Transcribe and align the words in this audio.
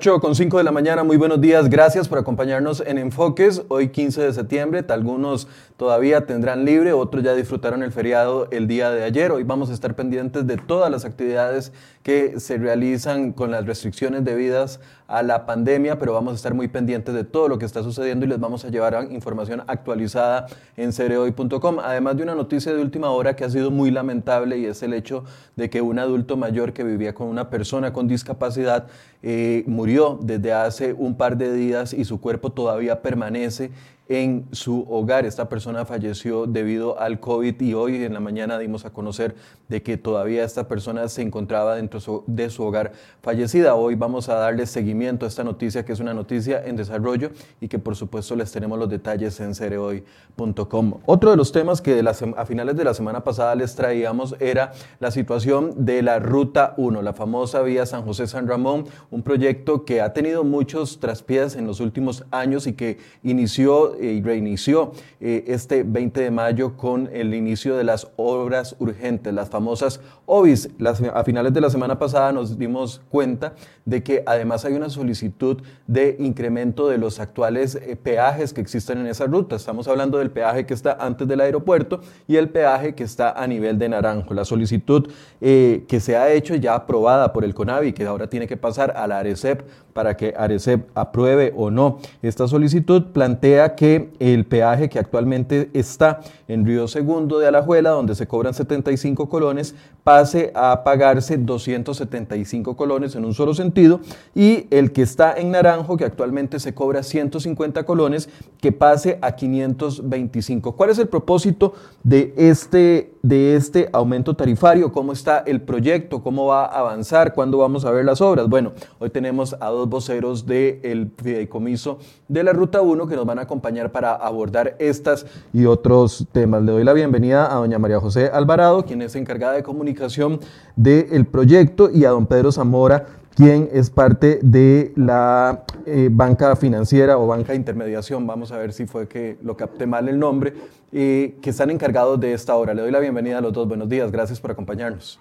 8 0.00 0.18
con 0.18 0.34
5 0.34 0.56
de 0.56 0.64
la 0.64 0.72
mañana, 0.72 1.04
muy 1.04 1.18
buenos 1.18 1.42
días, 1.42 1.68
gracias 1.68 2.08
por 2.08 2.16
acompañarnos 2.16 2.82
en 2.86 2.96
Enfoques, 2.96 3.64
hoy 3.68 3.90
15 3.90 4.22
de 4.22 4.32
septiembre, 4.32 4.82
algunos 4.88 5.46
todavía 5.76 6.24
tendrán 6.24 6.64
libre, 6.64 6.94
otros 6.94 7.22
ya 7.22 7.34
disfrutaron 7.34 7.82
el 7.82 7.92
feriado 7.92 8.48
el 8.50 8.66
día 8.66 8.90
de 8.92 9.04
ayer, 9.04 9.30
hoy 9.30 9.42
vamos 9.42 9.68
a 9.68 9.74
estar 9.74 9.94
pendientes 9.94 10.46
de 10.46 10.56
todas 10.56 10.90
las 10.90 11.04
actividades 11.04 11.74
que 12.02 12.40
se 12.40 12.56
realizan 12.56 13.32
con 13.32 13.50
las 13.50 13.66
restricciones 13.66 14.24
debidas 14.24 14.80
a 15.06 15.22
la 15.22 15.44
pandemia, 15.44 15.98
pero 15.98 16.14
vamos 16.14 16.32
a 16.32 16.36
estar 16.36 16.54
muy 16.54 16.68
pendientes 16.68 17.14
de 17.14 17.24
todo 17.24 17.48
lo 17.48 17.58
que 17.58 17.66
está 17.66 17.82
sucediendo 17.82 18.24
y 18.24 18.28
les 18.28 18.40
vamos 18.40 18.64
a 18.64 18.68
llevar 18.68 19.08
información 19.10 19.62
actualizada 19.66 20.46
en 20.76 20.92
cereoy.com, 20.92 21.78
además 21.80 22.16
de 22.16 22.22
una 22.22 22.34
noticia 22.34 22.72
de 22.72 22.80
última 22.80 23.10
hora 23.10 23.36
que 23.36 23.44
ha 23.44 23.50
sido 23.50 23.70
muy 23.70 23.90
lamentable 23.90 24.56
y 24.56 24.66
es 24.66 24.82
el 24.82 24.94
hecho 24.94 25.24
de 25.56 25.68
que 25.68 25.82
un 25.82 25.98
adulto 25.98 26.36
mayor 26.36 26.72
que 26.72 26.84
vivía 26.84 27.14
con 27.14 27.26
una 27.26 27.50
persona 27.50 27.92
con 27.92 28.08
discapacidad 28.08 28.86
eh, 29.22 29.64
murió 29.66 30.18
desde 30.22 30.52
hace 30.52 30.94
un 30.94 31.16
par 31.16 31.36
de 31.36 31.52
días 31.52 31.92
y 31.92 32.04
su 32.04 32.20
cuerpo 32.20 32.50
todavía 32.50 33.02
permanece 33.02 33.70
en 34.10 34.48
su 34.50 34.84
hogar. 34.90 35.24
Esta 35.24 35.48
persona 35.48 35.84
falleció 35.84 36.46
debido 36.46 36.98
al 36.98 37.20
COVID 37.20 37.60
y 37.60 37.74
hoy 37.74 38.02
en 38.02 38.12
la 38.12 38.18
mañana 38.18 38.58
dimos 38.58 38.84
a 38.84 38.90
conocer 38.90 39.36
de 39.68 39.82
que 39.84 39.96
todavía 39.96 40.44
esta 40.44 40.66
persona 40.66 41.08
se 41.08 41.22
encontraba 41.22 41.76
dentro 41.76 42.24
de 42.26 42.50
su 42.50 42.64
hogar 42.64 42.90
fallecida. 43.22 43.76
Hoy 43.76 43.94
vamos 43.94 44.28
a 44.28 44.34
darle 44.34 44.66
seguimiento 44.66 45.26
a 45.26 45.28
esta 45.28 45.44
noticia 45.44 45.84
que 45.84 45.92
es 45.92 46.00
una 46.00 46.12
noticia 46.12 46.60
en 46.66 46.74
desarrollo 46.74 47.30
y 47.60 47.68
que 47.68 47.78
por 47.78 47.94
supuesto 47.94 48.34
les 48.34 48.50
tenemos 48.50 48.80
los 48.80 48.90
detalles 48.90 49.38
en 49.38 49.54
cereoy.com. 49.54 50.94
Otro 51.06 51.30
de 51.30 51.36
los 51.36 51.52
temas 51.52 51.80
que 51.80 52.02
a 52.36 52.46
finales 52.46 52.76
de 52.76 52.84
la 52.84 52.94
semana 52.94 53.22
pasada 53.22 53.54
les 53.54 53.76
traíamos 53.76 54.34
era 54.40 54.72
la 54.98 55.12
situación 55.12 55.84
de 55.84 56.02
la 56.02 56.18
Ruta 56.18 56.74
1, 56.78 57.00
la 57.02 57.12
famosa 57.12 57.62
vía 57.62 57.86
San 57.86 58.02
José 58.02 58.26
San 58.26 58.48
Ramón, 58.48 58.86
un 59.12 59.22
proyecto 59.22 59.84
que 59.84 60.00
ha 60.00 60.12
tenido 60.12 60.42
muchos 60.42 60.98
traspiés 60.98 61.54
en 61.54 61.68
los 61.68 61.78
últimos 61.78 62.24
años 62.32 62.66
y 62.66 62.72
que 62.72 62.98
inició 63.22 63.99
y 64.00 64.22
reinició 64.22 64.92
eh, 65.20 65.44
este 65.48 65.82
20 65.82 66.20
de 66.20 66.30
mayo 66.30 66.76
con 66.76 67.08
el 67.12 67.34
inicio 67.34 67.76
de 67.76 67.84
las 67.84 68.08
obras 68.16 68.76
urgentes, 68.78 69.32
las 69.32 69.50
famosas 69.50 70.00
OBIS. 70.26 70.70
a 71.12 71.24
finales 71.24 71.52
de 71.52 71.60
la 71.60 71.70
semana 71.70 71.98
pasada 71.98 72.32
nos 72.32 72.58
dimos 72.58 73.02
cuenta 73.10 73.54
de 73.84 74.02
que 74.02 74.22
además 74.26 74.64
hay 74.64 74.74
una 74.74 74.88
solicitud 74.88 75.62
de 75.86 76.16
incremento 76.18 76.88
de 76.88 76.98
los 76.98 77.20
actuales 77.20 77.74
eh, 77.74 77.96
peajes 77.96 78.52
que 78.52 78.60
existen 78.60 78.98
en 78.98 79.06
esa 79.06 79.26
ruta. 79.26 79.56
Estamos 79.56 79.88
hablando 79.88 80.18
del 80.18 80.30
peaje 80.30 80.66
que 80.66 80.74
está 80.74 80.96
antes 81.00 81.26
del 81.26 81.40
aeropuerto 81.40 82.00
y 82.28 82.36
el 82.36 82.48
peaje 82.48 82.94
que 82.94 83.04
está 83.04 83.32
a 83.32 83.46
nivel 83.46 83.78
de 83.78 83.88
Naranjo. 83.88 84.34
La 84.34 84.44
solicitud 84.44 85.10
eh, 85.40 85.84
que 85.88 86.00
se 86.00 86.16
ha 86.16 86.30
hecho 86.32 86.54
ya 86.54 86.74
aprobada 86.74 87.32
por 87.32 87.44
el 87.44 87.54
CONAVI, 87.54 87.92
que 87.92 88.06
ahora 88.06 88.28
tiene 88.28 88.46
que 88.46 88.56
pasar 88.56 88.92
a 88.96 89.06
la 89.06 89.18
ARECEP 89.18 89.62
para 89.92 90.16
que 90.16 90.34
ARECEP 90.36 90.88
apruebe 90.94 91.52
o 91.56 91.70
no 91.70 91.98
esta 92.22 92.46
solicitud, 92.46 93.06
plantea 93.12 93.74
que 93.74 93.89
el 94.18 94.44
peaje 94.46 94.88
que 94.88 94.98
actualmente 94.98 95.70
está 95.72 96.20
en 96.48 96.64
Río 96.64 96.88
Segundo 96.88 97.38
de 97.38 97.46
Alajuela, 97.46 97.90
donde 97.90 98.14
se 98.14 98.26
cobran 98.26 98.54
75 98.54 99.28
colones, 99.28 99.74
pase 100.04 100.50
a 100.54 100.82
pagarse 100.84 101.36
275 101.36 102.76
colones 102.76 103.14
en 103.14 103.24
un 103.24 103.34
solo 103.34 103.54
sentido 103.54 104.00
y 104.34 104.66
el 104.70 104.92
que 104.92 105.02
está 105.02 105.34
en 105.34 105.50
Naranjo, 105.50 105.96
que 105.96 106.04
actualmente 106.04 106.58
se 106.60 106.74
cobra 106.74 107.02
150 107.02 107.84
colones, 107.84 108.28
que 108.60 108.72
pase 108.72 109.18
a 109.22 109.32
525. 109.32 110.76
¿Cuál 110.76 110.90
es 110.90 110.98
el 110.98 111.08
propósito 111.08 111.74
de 112.02 112.32
este, 112.36 113.14
de 113.22 113.56
este 113.56 113.88
aumento 113.92 114.34
tarifario? 114.34 114.92
¿Cómo 114.92 115.12
está 115.12 115.38
el 115.40 115.60
proyecto? 115.60 116.22
¿Cómo 116.22 116.46
va 116.46 116.64
a 116.64 116.80
avanzar? 116.80 117.34
¿Cuándo 117.34 117.58
vamos 117.58 117.84
a 117.84 117.90
ver 117.90 118.04
las 118.04 118.20
obras? 118.20 118.48
Bueno, 118.48 118.72
hoy 118.98 119.10
tenemos 119.10 119.56
a 119.60 119.68
dos 119.68 119.88
voceros 119.88 120.46
del 120.46 121.12
fideicomiso 121.16 121.98
de 122.28 122.42
la 122.42 122.52
Ruta 122.52 122.80
1 122.80 123.06
que 123.06 123.16
nos 123.16 123.26
van 123.26 123.38
a 123.38 123.42
acompañar 123.42 123.92
para 123.92 124.14
abordar 124.14 124.76
estas 124.78 125.26
y 125.52 125.66
otros 125.66 126.26
temas. 126.32 126.62
Le 126.62 126.72
doy 126.72 126.84
la 126.84 126.92
bienvenida 126.92 127.52
a 127.52 127.56
doña 127.56 127.78
María 127.78 128.00
José 128.00 128.30
Alvarado, 128.32 128.84
quien 128.84 129.02
es 129.02 129.14
encargada 129.16 129.54
de 129.54 129.62
comunicación 129.62 130.40
del 130.76 131.26
proyecto, 131.26 131.90
y 131.92 132.04
a 132.04 132.10
don 132.10 132.26
Pedro 132.26 132.52
Zamora, 132.52 133.06
quien 133.34 133.68
es 133.72 133.90
parte 133.90 134.38
de 134.42 134.92
la 134.96 135.64
eh, 135.86 136.08
banca 136.10 136.56
financiera 136.56 137.18
o 137.18 137.26
banca 137.26 137.52
de 137.52 137.58
intermediación, 137.58 138.26
vamos 138.26 138.52
a 138.52 138.58
ver 138.58 138.72
si 138.72 138.86
fue 138.86 139.08
que 139.08 139.38
lo 139.42 139.56
capté 139.56 139.86
mal 139.86 140.08
el 140.08 140.18
nombre, 140.18 140.52
eh, 140.92 141.38
que 141.40 141.50
están 141.50 141.70
encargados 141.70 142.18
de 142.18 142.32
esta 142.32 142.54
hora. 142.56 142.74
Le 142.74 142.82
doy 142.82 142.90
la 142.90 143.00
bienvenida 143.00 143.38
a 143.38 143.40
los 143.40 143.52
dos. 143.52 143.68
Buenos 143.68 143.88
días, 143.88 144.10
gracias 144.10 144.40
por 144.40 144.50
acompañarnos. 144.50 145.20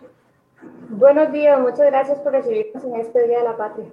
Buenos 0.90 1.32
días, 1.32 1.60
muchas 1.60 1.86
gracias 1.86 2.20
por 2.20 2.32
recibirnos 2.32 2.84
en 2.84 2.96
este 2.96 3.28
Día 3.28 3.40
de 3.40 3.44
la 3.44 3.58
Patria. 3.58 3.86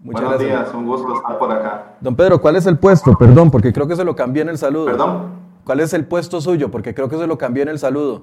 Muchas 0.00 0.22
Buenos 0.22 0.38
días, 0.38 0.74
un 0.74 0.86
gusto 0.86 1.14
estar 1.14 1.38
por 1.38 1.50
acá. 1.50 1.94
Don 2.00 2.14
Pedro, 2.14 2.40
¿cuál 2.40 2.56
es 2.56 2.66
el 2.66 2.78
puesto? 2.78 3.16
Perdón, 3.18 3.50
porque 3.50 3.72
creo 3.72 3.88
que 3.88 3.96
se 3.96 4.04
lo 4.04 4.14
cambié 4.14 4.42
en 4.42 4.50
el 4.50 4.58
saludo. 4.58 4.86
¿Perdón? 4.86 5.44
¿Cuál 5.64 5.80
es 5.80 5.94
el 5.94 6.04
puesto 6.06 6.42
suyo? 6.42 6.70
Porque 6.70 6.94
creo 6.94 7.08
que 7.08 7.16
se 7.16 7.26
lo 7.26 7.38
cambié 7.38 7.62
en 7.62 7.70
el 7.70 7.78
saludo. 7.78 8.22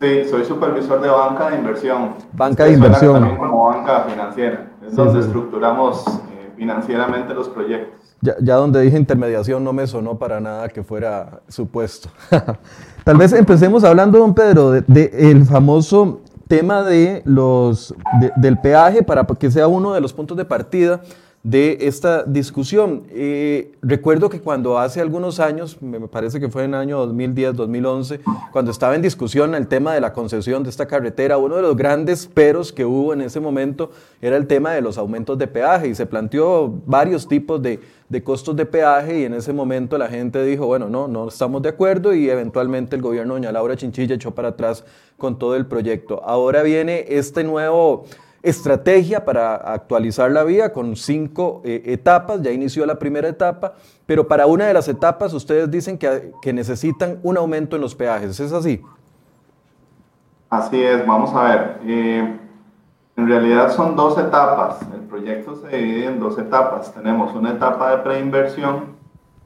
Sí, 0.00 0.24
soy 0.26 0.44
supervisor 0.44 1.00
de 1.00 1.08
banca 1.08 1.50
de 1.50 1.56
inversión. 1.56 2.14
Banca 2.32 2.64
de 2.64 2.74
inversión. 2.74 3.14
También 3.14 3.36
como 3.36 3.64
banca 3.64 4.04
financiera. 4.04 4.70
Es 4.86 4.94
donde 4.94 5.20
estructuramos 5.20 6.06
eh, 6.06 6.52
financieramente 6.56 7.34
los 7.34 7.48
proyectos. 7.48 8.03
Ya, 8.24 8.56
donde 8.56 8.80
dije 8.80 8.96
intermediación 8.96 9.62
no 9.62 9.74
me 9.74 9.86
sonó 9.86 10.18
para 10.18 10.40
nada 10.40 10.68
que 10.70 10.82
fuera 10.82 11.42
su 11.48 11.66
puesto. 11.66 12.08
Tal 13.04 13.18
vez 13.18 13.34
empecemos 13.34 13.84
hablando, 13.84 14.18
don 14.18 14.34
Pedro, 14.34 14.70
del 14.70 14.84
de, 14.86 15.10
el 15.12 15.44
famoso 15.44 16.22
tema 16.48 16.82
de 16.82 17.20
los, 17.26 17.94
del 18.36 18.58
peaje 18.58 19.02
para 19.02 19.26
que 19.26 19.50
sea 19.50 19.68
uno 19.68 19.92
de 19.92 20.00
los 20.00 20.14
puntos 20.14 20.38
de 20.38 20.46
partida 20.46 21.02
de 21.44 21.76
esta 21.82 22.24
discusión. 22.24 23.02
Eh, 23.10 23.72
recuerdo 23.82 24.30
que 24.30 24.40
cuando 24.40 24.78
hace 24.78 25.02
algunos 25.02 25.40
años, 25.40 25.80
me 25.82 26.00
parece 26.08 26.40
que 26.40 26.48
fue 26.48 26.64
en 26.64 26.72
el 26.72 26.80
año 26.80 26.98
2010, 27.00 27.54
2011, 27.54 28.20
cuando 28.50 28.70
estaba 28.70 28.94
en 28.94 29.02
discusión 29.02 29.54
el 29.54 29.68
tema 29.68 29.92
de 29.92 30.00
la 30.00 30.14
concesión 30.14 30.62
de 30.64 30.70
esta 30.70 30.86
carretera, 30.86 31.36
uno 31.36 31.56
de 31.56 31.62
los 31.62 31.76
grandes 31.76 32.26
peros 32.26 32.72
que 32.72 32.86
hubo 32.86 33.12
en 33.12 33.20
ese 33.20 33.40
momento 33.40 33.90
era 34.22 34.38
el 34.38 34.46
tema 34.46 34.72
de 34.72 34.80
los 34.80 34.96
aumentos 34.96 35.36
de 35.36 35.46
peaje 35.46 35.88
y 35.88 35.94
se 35.94 36.06
planteó 36.06 36.80
varios 36.86 37.28
tipos 37.28 37.60
de, 37.60 37.78
de 38.08 38.24
costos 38.24 38.56
de 38.56 38.64
peaje 38.64 39.20
y 39.20 39.24
en 39.24 39.34
ese 39.34 39.52
momento 39.52 39.98
la 39.98 40.08
gente 40.08 40.42
dijo, 40.46 40.64
bueno, 40.64 40.88
no, 40.88 41.08
no 41.08 41.28
estamos 41.28 41.60
de 41.60 41.68
acuerdo 41.68 42.14
y 42.14 42.30
eventualmente 42.30 42.96
el 42.96 43.02
gobierno 43.02 43.34
de 43.34 43.40
doña 43.40 43.52
Laura 43.52 43.76
Chinchilla 43.76 44.14
echó 44.14 44.30
para 44.30 44.48
atrás 44.48 44.82
con 45.18 45.38
todo 45.38 45.56
el 45.56 45.66
proyecto. 45.66 46.22
Ahora 46.24 46.62
viene 46.62 47.04
este 47.08 47.44
nuevo 47.44 48.06
estrategia 48.44 49.24
para 49.24 49.56
actualizar 49.56 50.30
la 50.30 50.44
vía 50.44 50.72
con 50.72 50.94
cinco 50.96 51.62
eh, 51.64 51.82
etapas, 51.86 52.42
ya 52.42 52.52
inició 52.52 52.84
la 52.84 52.98
primera 52.98 53.26
etapa, 53.26 53.72
pero 54.06 54.28
para 54.28 54.46
una 54.46 54.66
de 54.66 54.74
las 54.74 54.86
etapas 54.86 55.32
ustedes 55.32 55.70
dicen 55.70 55.96
que, 55.96 56.32
que, 56.42 56.52
necesitan 56.52 57.18
un 57.22 57.38
aumento 57.38 57.74
en 57.74 57.82
los 57.82 57.94
peajes, 57.94 58.38
¿es 58.38 58.52
así? 58.52 58.82
Así 60.50 60.80
es, 60.82 61.04
vamos 61.06 61.34
a 61.34 61.42
ver. 61.44 61.78
Eh, 61.84 62.38
en 63.16 63.28
realidad 63.28 63.70
son 63.70 63.96
dos 63.96 64.18
etapas, 64.18 64.80
el 64.92 65.00
proyecto 65.00 65.56
se 65.56 65.76
divide 65.76 66.06
en 66.06 66.20
dos 66.20 66.38
etapas. 66.38 66.92
Tenemos 66.92 67.34
una 67.34 67.52
etapa 67.52 67.92
de 67.92 68.02
preinversión 68.02 68.94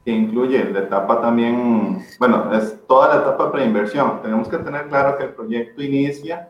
que 0.03 0.11
incluye 0.11 0.63
la 0.71 0.79
etapa 0.79 1.21
también, 1.21 2.03
bueno, 2.19 2.53
es 2.53 2.85
toda 2.87 3.15
la 3.15 3.21
etapa 3.21 3.45
de 3.45 3.51
preinversión. 3.51 4.21
Tenemos 4.21 4.47
que 4.49 4.57
tener 4.57 4.87
claro 4.87 5.17
que 5.17 5.23
el 5.23 5.29
proyecto 5.29 5.81
inicia 5.81 6.49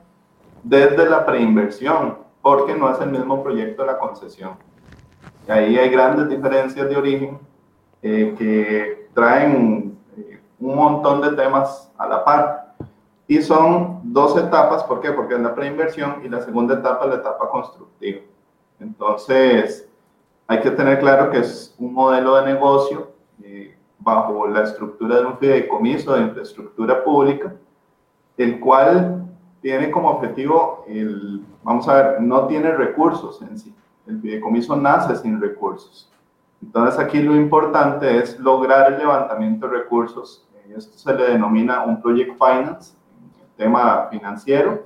desde 0.64 1.10
la 1.10 1.26
preinversión 1.26 2.29
porque 2.42 2.76
no 2.76 2.92
es 2.92 3.00
el 3.02 3.10
mismo 3.10 3.44
proyecto 3.44 3.82
de 3.84 3.88
la 3.88 4.00
concesión. 4.00 4.54
Y 5.48 5.52
ahí 5.52 5.78
hay 5.78 5.90
grandes 5.90 6.30
diferencias 6.30 6.88
de 6.90 6.96
origen 6.96 7.40
eh, 8.02 8.36
que 8.38 9.10
traen 9.14 9.98
eh, 10.18 10.40
un 10.60 10.76
montón 10.76 11.22
de 11.22 11.32
temas 11.32 11.92
a 11.98 12.08
la 12.08 12.24
par. 12.24 12.76
Y 13.28 13.42
son 13.42 14.02
dos 14.04 14.38
etapas, 14.38 14.84
¿por 14.84 15.02
qué? 15.02 15.12
Porque 15.12 15.36
es 15.36 15.42
la 15.42 15.54
preinversión 15.54 16.22
y 16.24 16.30
la 16.30 16.42
segunda 16.42 16.76
etapa 16.76 17.06
es 17.06 17.12
la 17.12 17.16
etapa 17.18 17.50
constructiva. 17.50 18.22
Entonces, 18.80 19.88
hay 20.48 20.62
que 20.62 20.72
tener 20.72 21.00
claro 21.00 21.30
que 21.30 21.40
es 21.40 21.76
un 21.78 21.94
modelo 21.94 22.36
de 22.38 22.46
negocio 22.54 23.12
eh, 23.44 23.78
bajo 24.00 24.48
la 24.48 24.64
estructura 24.64 25.20
de 25.20 25.26
un 25.26 25.38
fideicomiso 25.38 26.14
de 26.14 26.22
infraestructura 26.22 27.04
pública, 27.04 27.54
el 28.38 28.60
cual 28.60 29.29
tiene 29.62 29.92
como 29.92 30.10
objetivo 30.10 30.86
el 30.88 31.44
vamos 31.64 31.88
a 31.88 31.94
ver, 31.94 32.22
no 32.22 32.48
tiene 32.48 32.72
recursos 32.72 33.42
en 33.42 33.58
sí. 33.58 33.74
El 34.08 34.20
fideicomiso 34.22 34.76
nace 34.76 35.16
sin 35.16 35.40
recursos. 35.40 36.12
Entonces 36.62 37.00
aquí 37.00 37.22
lo 37.22 37.36
importante 37.36 38.18
es 38.18 38.40
lograr 38.40 38.94
el 38.94 39.00
levantamiento 39.00 39.68
de 39.68 39.78
recursos. 39.78 40.48
Esto 40.76 40.98
se 40.98 41.14
le 41.16 41.32
denomina 41.32 41.84
un 41.84 42.02
project 42.02 42.34
finance, 42.34 42.96
el 43.42 43.56
tema 43.56 44.08
financiero, 44.10 44.84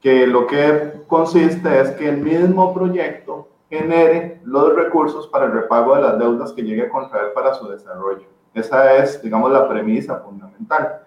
que 0.00 0.26
lo 0.26 0.46
que 0.46 1.02
consiste 1.06 1.80
es 1.80 1.90
que 1.92 2.08
el 2.08 2.18
mismo 2.18 2.72
proyecto 2.72 3.48
genere 3.68 4.40
los 4.44 4.74
recursos 4.74 5.26
para 5.28 5.46
el 5.46 5.52
repago 5.52 5.94
de 5.94 6.02
las 6.02 6.18
deudas 6.18 6.52
que 6.52 6.62
llegue 6.62 6.82
a 6.82 6.88
contraer 6.88 7.32
para 7.34 7.54
su 7.54 7.68
desarrollo. 7.68 8.26
Esa 8.54 8.96
es, 8.96 9.22
digamos, 9.22 9.52
la 9.52 9.68
premisa 9.68 10.16
fundamental. 10.16 11.02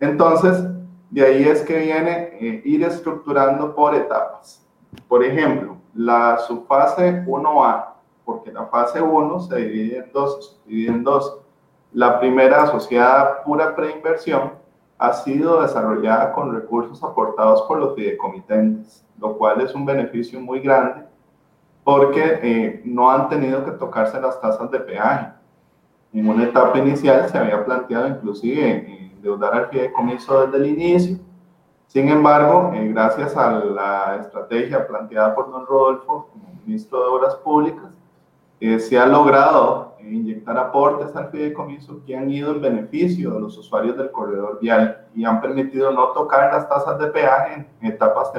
Entonces, 0.00 0.64
de 1.10 1.24
ahí 1.24 1.44
es 1.44 1.62
que 1.62 1.78
viene 1.78 2.30
eh, 2.40 2.62
ir 2.64 2.84
estructurando 2.84 3.74
por 3.74 3.94
etapas. 3.94 4.66
Por 5.06 5.24
ejemplo, 5.24 5.76
la 5.94 6.38
subfase 6.38 7.24
1A, 7.24 7.86
porque 8.24 8.52
la 8.52 8.66
fase 8.66 9.00
1 9.00 9.40
se 9.40 9.56
divide 9.56 10.04
en 10.68 11.02
dos. 11.02 11.40
La 11.92 12.20
primera, 12.20 12.64
asociada 12.64 13.42
pura 13.42 13.74
preinversión, 13.74 14.52
ha 14.98 15.12
sido 15.12 15.62
desarrollada 15.62 16.32
con 16.32 16.54
recursos 16.54 17.02
aportados 17.02 17.62
por 17.62 17.78
los 17.78 17.94
fideicomitentes, 17.94 19.04
lo 19.18 19.38
cual 19.38 19.60
es 19.60 19.74
un 19.74 19.86
beneficio 19.86 20.40
muy 20.40 20.60
grande 20.60 21.08
porque 21.88 22.38
eh, 22.42 22.82
no 22.84 23.10
han 23.10 23.30
tenido 23.30 23.64
que 23.64 23.70
tocarse 23.70 24.20
las 24.20 24.38
tasas 24.42 24.70
de 24.70 24.78
peaje. 24.78 25.28
En 26.12 26.28
una 26.28 26.44
etapa 26.44 26.76
inicial 26.76 27.26
se 27.30 27.38
había 27.38 27.64
planteado 27.64 28.08
inclusive 28.08 29.07
endeudar 29.18 29.54
al 29.54 29.68
fideicomiso 29.68 30.46
desde 30.46 30.56
el 30.58 30.66
inicio. 30.66 31.18
Sin 31.88 32.08
embargo, 32.08 32.70
eh, 32.74 32.88
gracias 32.88 33.36
a 33.36 33.52
la 33.52 34.16
estrategia 34.20 34.86
planteada 34.86 35.34
por 35.34 35.50
don 35.50 35.66
Rodolfo 35.66 36.28
como 36.32 36.54
ministro 36.64 37.00
de 37.00 37.06
Obras 37.06 37.34
Públicas, 37.36 37.84
eh, 38.60 38.78
se 38.78 38.98
ha 38.98 39.06
logrado 39.06 39.96
inyectar 40.00 40.56
aportes 40.56 41.14
al 41.14 41.30
fideicomiso 41.30 42.00
que 42.04 42.16
han 42.16 42.30
ido 42.30 42.52
en 42.52 42.60
beneficio 42.60 43.32
de 43.32 43.40
los 43.40 43.56
usuarios 43.56 43.96
del 43.96 44.10
corredor 44.10 44.58
vial 44.60 45.06
y 45.14 45.24
han 45.24 45.40
permitido 45.40 45.90
no 45.92 46.08
tocar 46.08 46.52
las 46.52 46.68
tasas 46.68 46.98
de 46.98 47.06
peaje 47.08 47.66
en 47.80 47.86
etapas 47.86 48.32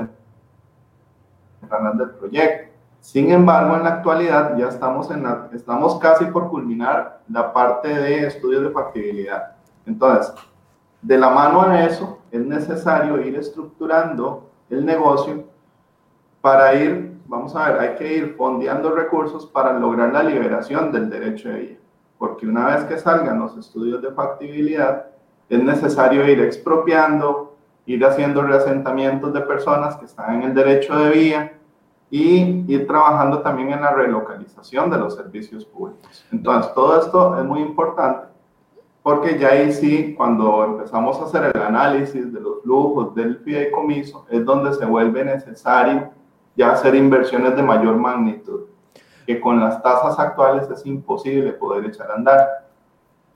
tempranas 1.60 1.98
del 1.98 2.12
proyecto. 2.12 2.70
Sin 3.02 3.32
embargo, 3.32 3.78
en 3.78 3.84
la 3.84 3.90
actualidad 3.90 4.58
ya 4.58 4.68
estamos, 4.68 5.10
en 5.10 5.24
la, 5.24 5.50
estamos 5.54 5.98
casi 6.00 6.26
por 6.26 6.50
culminar 6.50 7.22
la 7.30 7.54
parte 7.54 7.88
de 7.88 8.28
estudios 8.28 8.64
de 8.64 8.72
factibilidad. 8.72 9.56
Entonces, 9.86 10.34
de 11.02 11.18
la 11.18 11.30
mano 11.30 11.62
a 11.62 11.86
eso, 11.86 12.20
es 12.32 12.42
necesario 12.46 13.22
ir 13.22 13.36
estructurando 13.36 14.50
el 14.70 14.86
negocio 14.86 15.46
para 16.42 16.74
ir, 16.76 17.18
vamos 17.26 17.56
a 17.56 17.72
ver, 17.72 17.80
hay 17.80 17.96
que 17.96 18.18
ir 18.18 18.36
fondeando 18.36 18.92
recursos 18.92 19.46
para 19.46 19.74
lograr 19.74 20.14
la 20.14 20.24
liberación 20.24 20.92
del 20.92 21.10
derecho 21.10 21.50
de 21.50 21.60
vía. 21.60 21.78
Porque 22.18 22.46
una 22.46 22.68
vez 22.68 22.84
que 22.84 22.98
salgan 22.98 23.40
los 23.40 23.58
estudios 23.58 24.02
de 24.02 24.12
factibilidad, 24.12 25.08
es 25.48 25.64
necesario 25.64 26.28
ir 26.28 26.42
expropiando, 26.42 27.56
ir 27.86 28.06
haciendo 28.06 28.42
reasentamientos 28.44 29.34
de 29.34 29.42
personas 29.42 29.96
que 29.96 30.06
están 30.06 30.36
en 30.36 30.44
el 30.50 30.54
derecho 30.54 30.98
de 30.98 31.10
vía 31.10 31.54
y 32.12 32.66
ir 32.72 32.88
trabajando 32.88 33.40
también 33.40 33.72
en 33.72 33.82
la 33.82 33.92
relocalización 33.92 34.90
de 34.90 34.98
los 34.98 35.16
servicios 35.16 35.66
públicos. 35.66 36.26
Entonces, 36.32 36.74
todo 36.74 37.00
esto 37.00 37.40
es 37.40 37.46
muy 37.46 37.62
importante 37.62 38.29
porque 39.10 39.40
ya 39.40 39.48
ahí 39.50 39.74
sí, 39.74 40.14
cuando 40.16 40.64
empezamos 40.66 41.20
a 41.20 41.24
hacer 41.24 41.52
el 41.52 41.60
análisis 41.60 42.32
de 42.32 42.40
los 42.40 42.62
flujos 42.62 43.16
del 43.16 43.40
fideicomiso, 43.40 44.28
es 44.30 44.46
donde 44.46 44.72
se 44.72 44.86
vuelve 44.86 45.26
necesario 45.26 46.12
ya 46.56 46.74
hacer 46.74 46.94
inversiones 46.94 47.56
de 47.56 47.64
mayor 47.64 47.98
magnitud, 47.98 48.66
que 49.26 49.42
con 49.42 49.60
las 49.60 49.82
tasas 49.82 50.20
actuales 50.20 50.70
es 50.70 50.86
imposible 50.86 51.54
poder 51.54 51.86
echar 51.86 52.12
a 52.12 52.14
andar. 52.14 52.68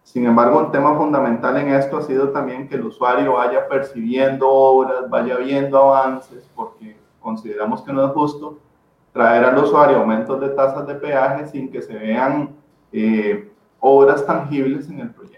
Sin 0.04 0.28
embargo, 0.28 0.60
un 0.60 0.72
tema 0.72 0.96
fundamental 0.96 1.58
en 1.58 1.70
esto 1.70 1.98
ha 1.98 2.02
sido 2.04 2.30
también 2.30 2.69
que 2.69 2.76
el 2.76 2.86
usuario 2.86 3.34
vaya 3.34 3.68
percibiendo 3.68 4.48
obras, 4.48 5.10
vaya 5.10 5.38
viendo 5.38 5.80
avances, 5.80 6.48
porque 6.54 6.96
consideramos 7.19 7.81
que 7.81 7.94
no 7.94 8.06
es 8.06 8.12
justo 8.12 8.60
traer 9.12 9.44
al 9.44 9.58
usuario 9.58 9.98
aumentos 9.98 10.40
de 10.40 10.50
tasas 10.50 10.86
de 10.86 10.94
peaje 10.94 11.48
sin 11.48 11.72
que 11.72 11.81
se 11.81 11.98
vean 11.98 12.52
eh, 12.92 13.52
obras 13.80 14.24
tangibles 14.24 14.88
en 14.88 15.00
el 15.00 15.10
proyecto. 15.10 15.32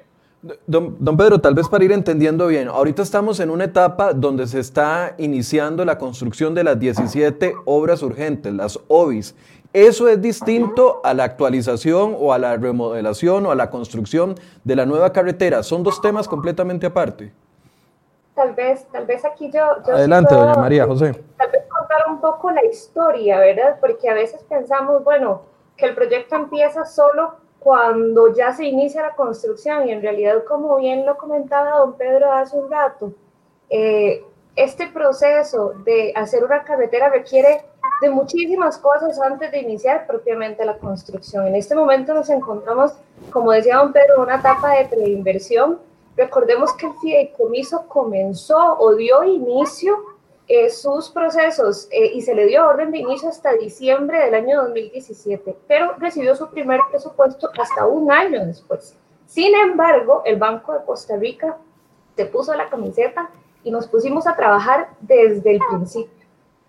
Don, 0.68 0.95
don, 1.00 1.18
Pedro, 1.18 1.39
tal 1.42 1.56
vez 1.56 1.68
para 1.68 1.83
ir 1.86 1.92
entendiendo 1.92 2.45
bien, 2.45 2.68
ahorita 2.68 3.01
estamos 3.01 3.39
en 3.39 3.50
una 3.50 3.63
etapa 3.63 4.13
donde 4.13 4.45
se 4.45 4.59
está 4.59 5.15
iniciando 5.18 5.83
la 5.86 5.97
construcción 5.97 6.53
de 6.53 6.63
las 6.63 6.80
17 6.80 7.56
obras 7.65 8.03
urgentes, 8.03 8.53
las 8.53 8.80
OBIs. 8.88 9.36
¿Eso 9.74 10.07
es 10.07 10.21
distinto 10.21 11.01
a 11.03 11.15
la 11.15 11.24
actualización 11.24 12.15
o 12.19 12.31
a 12.31 12.38
la 12.38 12.57
remodelación 12.57 13.47
o 13.47 13.51
a 13.51 13.56
la 13.56 13.71
construcción 13.71 14.36
de 14.63 14.75
la 14.75 14.86
nueva 14.86 15.12
carretera? 15.12 15.63
¿Son 15.63 15.81
dos 15.81 16.00
temas 16.00 16.27
completamente 16.27 16.86
aparte? 16.86 17.33
Tal 18.36 18.53
vez, 18.53 18.86
tal 18.92 19.07
vez 19.07 19.25
aquí 19.25 19.50
yo... 19.51 19.63
Adelante, 19.92 20.36
doña 20.36 20.53
María 20.53 20.86
José. 20.86 21.13
Tal 21.38 21.50
vez 21.50 21.63
contar 21.68 22.01
un 22.07 22.21
poco 22.21 22.51
la 22.51 22.63
historia, 22.65 23.39
¿verdad? 23.39 23.77
Porque 23.81 24.07
a 24.09 24.13
veces 24.13 24.44
pensamos, 24.47 25.03
bueno, 25.03 25.42
que 25.75 25.86
el 25.88 25.95
proyecto 25.95 26.36
empieza 26.36 26.86
solo 26.86 27.33
cuando 27.66 28.32
ya 28.32 28.54
se 28.54 28.66
inicia 28.66 29.02
la 29.02 29.16
construcción 29.16 29.90
y 29.90 29.92
en 29.92 30.00
realidad, 30.00 30.44
como 30.48 30.76
bien 30.76 31.04
lo 31.04 31.18
comentaba 31.18 31.80
don 31.80 31.94
Pedro 31.98 32.32
hace 32.32 32.56
un 32.56 32.70
rato, 32.70 33.12
eh, 33.72 34.24
este 34.56 34.86
proceso 34.90 35.74
de 35.84 36.14
hacer 36.16 36.44
una 36.44 36.64
carretera 36.64 37.10
requiere 37.10 37.66
de 38.04 38.10
muchísimas 38.12 38.78
cosas 38.78 39.20
antes 39.20 39.52
de 39.52 39.62
iniciar 39.62 40.06
propiamente 40.06 40.64
la 40.64 40.78
construcción. 40.78 41.48
En 41.48 41.56
este 41.56 41.74
momento 41.74 42.14
nos 42.14 42.30
encontramos, 42.30 42.94
como 43.32 43.52
decía 43.52 43.78
don 43.78 43.92
Pedro, 43.92 44.18
en 44.18 44.22
una 44.22 44.36
etapa 44.36 44.76
de 44.76 44.86
preinversión. 44.86 45.80
Recordemos 46.16 46.72
que 46.74 46.86
el 46.86 46.94
fideicomiso 47.02 47.88
comenzó 47.88 48.78
o 48.78 48.94
dio 48.94 49.24
inicio 49.24 49.98
eh, 50.47 50.69
sus 50.69 51.09
procesos 51.09 51.87
eh, 51.92 52.11
y 52.14 52.21
se 52.21 52.35
le 52.35 52.45
dio 52.45 52.68
orden 52.68 52.92
de 52.92 52.99
inicio 52.99 53.30
hasta 53.30 53.54
diciembre 53.54 54.19
del 54.19 54.35
año 54.35 54.61
2017, 54.64 55.57
pero 55.68 55.94
recibió 55.97 56.35
su 56.35 56.49
primer 56.49 56.81
presupuesto 56.92 57.49
hasta 57.59 57.87
un 57.87 58.11
año 58.11 58.45
después. 58.45 58.95
Sin 59.25 59.56
embargo, 59.56 60.21
el 60.23 60.37
Banco 60.37 60.73
de 60.73 60.85
Costa 60.85 61.18
Rica 61.18 61.57
se 62.16 62.25
puso 62.25 62.54
la 62.54 62.69
camiseta 62.69 63.31
y 63.64 63.71
nos 63.71 63.87
pusimos 63.87 64.28
a 64.28 64.35
trabajar 64.35 64.90
desde 65.02 65.56
el 65.56 65.59
principio. 65.68 66.25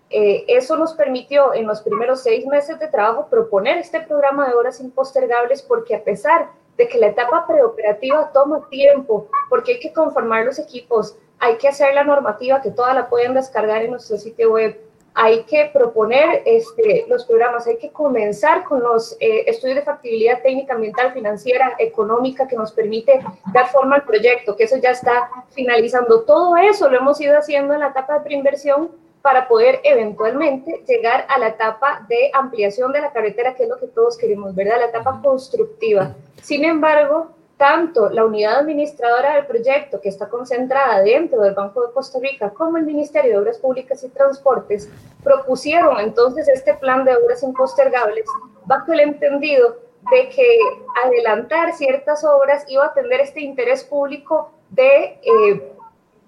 Eh, 0.09 0.45
eso 0.47 0.77
nos 0.77 0.93
permitió 0.93 1.53
en 1.53 1.67
los 1.67 1.81
primeros 1.81 2.23
seis 2.23 2.45
meses 2.45 2.79
de 2.79 2.87
trabajo 2.87 3.27
proponer 3.29 3.77
este 3.77 3.99
programa 4.01 4.47
de 4.47 4.55
horas 4.55 4.79
impostergables 4.79 5.61
porque 5.61 5.95
a 5.95 6.03
pesar 6.03 6.49
de 6.77 6.87
que 6.87 6.97
la 6.97 7.07
etapa 7.07 7.45
preoperativa 7.45 8.31
toma 8.31 8.67
tiempo, 8.69 9.27
porque 9.49 9.73
hay 9.73 9.79
que 9.79 9.93
conformar 9.93 10.45
los 10.45 10.59
equipos, 10.59 11.17
hay 11.39 11.57
que 11.57 11.67
hacer 11.67 11.93
la 11.93 12.03
normativa 12.03 12.61
que 12.61 12.71
toda 12.71 12.93
la 12.93 13.09
pueden 13.09 13.33
descargar 13.33 13.83
en 13.83 13.91
nuestro 13.91 14.17
sitio 14.17 14.53
web, 14.53 14.79
hay 15.19 15.45
que 15.45 15.71
proponer 15.73 16.43
este, 16.45 17.05
los 17.09 17.25
programas, 17.25 17.65
hay 17.65 17.77
que 17.77 17.89
comenzar 17.89 18.63
con 18.63 18.81
los 18.83 19.17
eh, 19.19 19.45
estudios 19.47 19.77
de 19.77 19.81
factibilidad 19.81 20.43
técnica, 20.43 20.75
ambiental, 20.75 21.11
financiera, 21.11 21.73
económica 21.79 22.47
que 22.47 22.55
nos 22.55 22.71
permite 22.71 23.19
dar 23.51 23.67
forma 23.67 23.95
al 23.95 24.03
proyecto, 24.03 24.55
que 24.55 24.65
eso 24.65 24.77
ya 24.77 24.91
está 24.91 25.27
finalizando. 25.49 26.21
Todo 26.21 26.55
eso 26.57 26.87
lo 26.87 26.97
hemos 26.97 27.19
ido 27.19 27.35
haciendo 27.35 27.73
en 27.73 27.79
la 27.79 27.87
etapa 27.87 28.19
de 28.19 28.25
preinversión 28.25 28.91
para 29.23 29.47
poder 29.47 29.79
eventualmente 29.83 30.83
llegar 30.87 31.25
a 31.29 31.39
la 31.39 31.47
etapa 31.47 32.05
de 32.07 32.29
ampliación 32.35 32.91
de 32.91 33.01
la 33.01 33.11
carretera, 33.11 33.55
que 33.55 33.63
es 33.63 33.69
lo 33.69 33.79
que 33.79 33.87
todos 33.87 34.19
queremos, 34.19 34.53
¿verdad? 34.53 34.77
La 34.81 34.85
etapa 34.85 35.19
constructiva. 35.23 36.13
Sin 36.43 36.63
embargo, 36.63 37.31
tanto 37.57 38.09
la 38.09 38.23
unidad 38.23 38.59
administradora 38.59 39.35
del 39.35 39.47
proyecto, 39.47 39.99
que 39.99 40.09
está 40.09 40.29
concentrada 40.29 41.01
dentro 41.01 41.41
del 41.41 41.55
Banco 41.55 41.85
de 41.85 41.91
Costa 41.91 42.19
Rica, 42.19 42.51
como 42.51 42.77
el 42.77 42.85
Ministerio 42.85 43.31
de 43.31 43.37
Obras 43.39 43.57
Públicas 43.57 44.03
y 44.03 44.09
Transportes, 44.09 44.89
propusieron 45.23 45.99
entonces 45.99 46.47
este 46.47 46.75
plan 46.75 47.03
de 47.03 47.15
obras 47.15 47.41
impostergables 47.41 48.25
bajo 48.65 48.93
el 48.93 48.99
entendido 48.99 49.77
de 50.11 50.29
que 50.29 50.59
adelantar 51.03 51.73
ciertas 51.73 52.23
obras 52.23 52.63
iba 52.67 52.85
a 52.85 52.93
tener 52.93 53.21
este 53.21 53.41
interés 53.41 53.83
público 53.83 54.51
de 54.69 55.19
eh, 55.21 55.73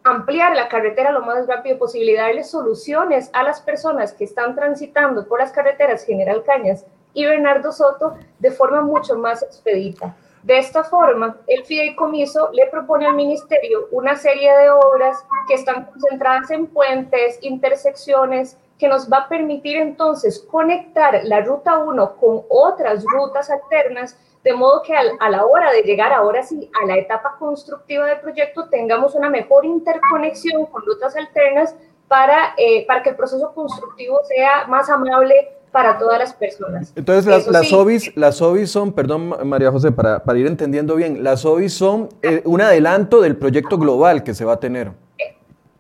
ampliar 0.04 0.56
la 0.56 0.68
carretera 0.68 1.12
lo 1.12 1.22
más 1.22 1.46
rápido 1.48 1.78
posible 1.78 2.14
y 2.14 2.16
darle 2.16 2.44
soluciones 2.44 3.30
a 3.34 3.44
las 3.44 3.62
personas 3.62 4.14
que 4.14 4.24
están 4.24 4.56
transitando 4.56 5.28
por 5.28 5.40
las 5.40 5.52
carreteras 5.52 6.06
General 6.06 6.44
Cañas 6.44 6.86
y 7.14 7.26
Bernardo 7.26 7.72
Soto 7.72 8.16
de 8.40 8.52
forma 8.52 8.82
mucho 8.82 9.16
más 9.16 9.44
expedita. 9.44 10.16
De 10.44 10.58
esta 10.58 10.84
forma, 10.84 11.38
el 11.48 11.66
fideicomiso 11.66 12.50
le 12.54 12.68
propone 12.68 13.06
al 13.06 13.16
ministerio 13.16 13.88
una 13.92 14.16
serie 14.16 14.56
de 14.56 14.70
obras 14.70 15.26
que 15.48 15.56
están 15.56 15.86
concentradas 15.86 16.50
en 16.52 16.68
puentes, 16.68 17.38
intersecciones, 17.42 18.58
que 18.78 18.88
nos 18.88 19.12
va 19.12 19.18
a 19.18 19.30
permitir 19.30 19.76
entonces 19.76 20.40
conectar 20.50 21.20
la 21.26 21.42
ruta 21.42 21.80
1 21.80 22.16
con 22.16 22.44
otras 22.50 23.04
rutas 23.04 23.50
alternas, 23.50 24.18
de 24.44 24.54
modo 24.54 24.82
que 24.82 24.96
a 24.96 25.30
la 25.30 25.46
hora 25.46 25.74
de 25.74 25.82
llegar 25.82 26.14
ahora 26.14 26.42
sí 26.44 26.72
a 26.82 26.86
la 26.86 26.96
etapa 26.96 27.36
constructiva 27.38 28.06
del 28.06 28.22
proyecto 28.22 28.70
tengamos 28.70 29.16
una 29.16 29.30
mejor 29.30 29.66
interconexión 29.66 30.66
con 30.68 30.86
rutas 30.86 31.14
alternas 31.18 31.76
para, 32.08 32.54
eh, 32.58 32.88
para 32.88 33.04
que 33.04 33.10
el 33.10 33.18
proceso 33.18 33.54
constructivo 33.54 34.22
sea 34.24 34.66
más 34.68 34.90
amable 34.90 35.59
para 35.72 35.98
todas 35.98 36.20
las 36.20 36.34
personas. 36.34 36.92
Entonces, 36.96 37.26
las, 37.26 37.48
las, 37.48 37.72
OBIs, 37.72 38.16
las 38.16 38.42
OBIs 38.42 38.72
son, 38.72 38.94
perdón 38.94 39.48
María 39.48 39.72
José, 39.72 39.92
para, 39.92 40.24
para 40.24 40.40
ir 40.40 40.48
entendiendo 40.48 40.96
bien, 40.96 41.24
las 41.24 41.46
OBIs 41.46 41.74
son 41.74 42.10
eh, 42.22 42.42
un 42.46 42.62
adelanto 42.62 43.22
del 43.22 43.38
proyecto 43.38 43.78
global 43.78 44.24
que 44.24 44.34
se 44.34 44.46
va 44.46 44.54
a 44.54 44.60
tener. 44.60 44.92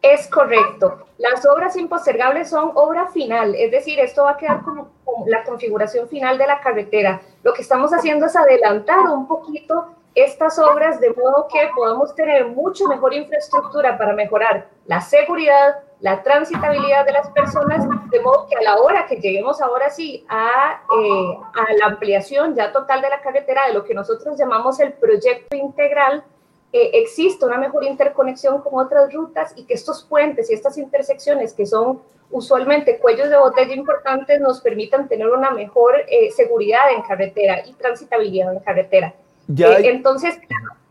Es 0.01 0.27
correcto. 0.27 1.05
Las 1.17 1.45
obras 1.45 1.75
impostergables 1.75 2.49
son 2.49 2.71
obra 2.75 3.07
final, 3.07 3.53
es 3.55 3.71
decir, 3.71 3.99
esto 3.99 4.23
va 4.23 4.31
a 4.31 4.37
quedar 4.37 4.61
como, 4.63 4.89
como 5.03 5.27
la 5.27 5.43
configuración 5.43 6.07
final 6.07 6.37
de 6.37 6.47
la 6.47 6.61
carretera. 6.61 7.21
Lo 7.43 7.53
que 7.53 7.61
estamos 7.61 7.91
haciendo 7.91 8.27
es 8.27 8.35
adelantar 8.35 8.99
un 9.09 9.27
poquito 9.27 9.87
estas 10.21 10.57
obras 10.59 10.99
de 10.99 11.11
modo 11.11 11.47
que 11.51 11.69
podamos 11.75 12.15
tener 12.15 12.45
mucho 12.47 12.87
mejor 12.87 13.13
infraestructura 13.13 13.97
para 13.97 14.13
mejorar 14.13 14.67
la 14.85 15.01
seguridad, 15.01 15.79
la 15.99 16.23
transitabilidad 16.23 17.05
de 17.05 17.11
las 17.11 17.29
personas, 17.31 17.85
de 18.09 18.19
modo 18.21 18.47
que 18.47 18.55
a 18.55 18.61
la 18.61 18.77
hora 18.77 19.05
que 19.05 19.17
lleguemos 19.17 19.61
ahora 19.61 19.89
sí 19.89 20.25
a, 20.29 20.81
eh, 20.97 21.37
la 21.77 21.85
ampliación 21.85 22.55
ya 22.55 22.71
total 22.71 23.01
de 23.01 23.09
la 23.09 23.21
carretera, 23.21 23.67
de 23.67 23.73
lo 23.73 23.83
que 23.83 23.93
nosotros 23.93 24.37
llamamos 24.37 24.79
el 24.79 24.93
proyecto 24.93 25.55
integral, 25.55 26.23
eh, 26.71 26.91
existe 26.93 27.45
una 27.45 27.57
mejor 27.57 27.83
interconexión 27.83 28.61
con 28.61 28.85
otras 28.85 29.11
rutas 29.11 29.53
y 29.55 29.65
que 29.65 29.73
estos 29.73 30.03
puentes 30.03 30.51
y 30.51 30.53
estas 30.53 30.77
intersecciones 30.77 31.53
que 31.53 31.65
son 31.65 32.01
usualmente 32.31 32.99
cuellos 32.99 33.29
de 33.29 33.37
botella 33.37 33.73
importantes 33.73 34.39
nos 34.39 34.61
permitan 34.61 35.07
tener 35.07 35.27
una 35.27 35.49
mejor 35.51 35.95
eh, 36.07 36.29
seguridad 36.31 36.91
en 36.95 37.01
carretera 37.01 37.65
y 37.65 37.73
transitabilidad 37.73 38.53
en 38.53 38.59
carretera. 38.59 39.15
Eh, 39.57 39.89
entonces, 39.89 40.37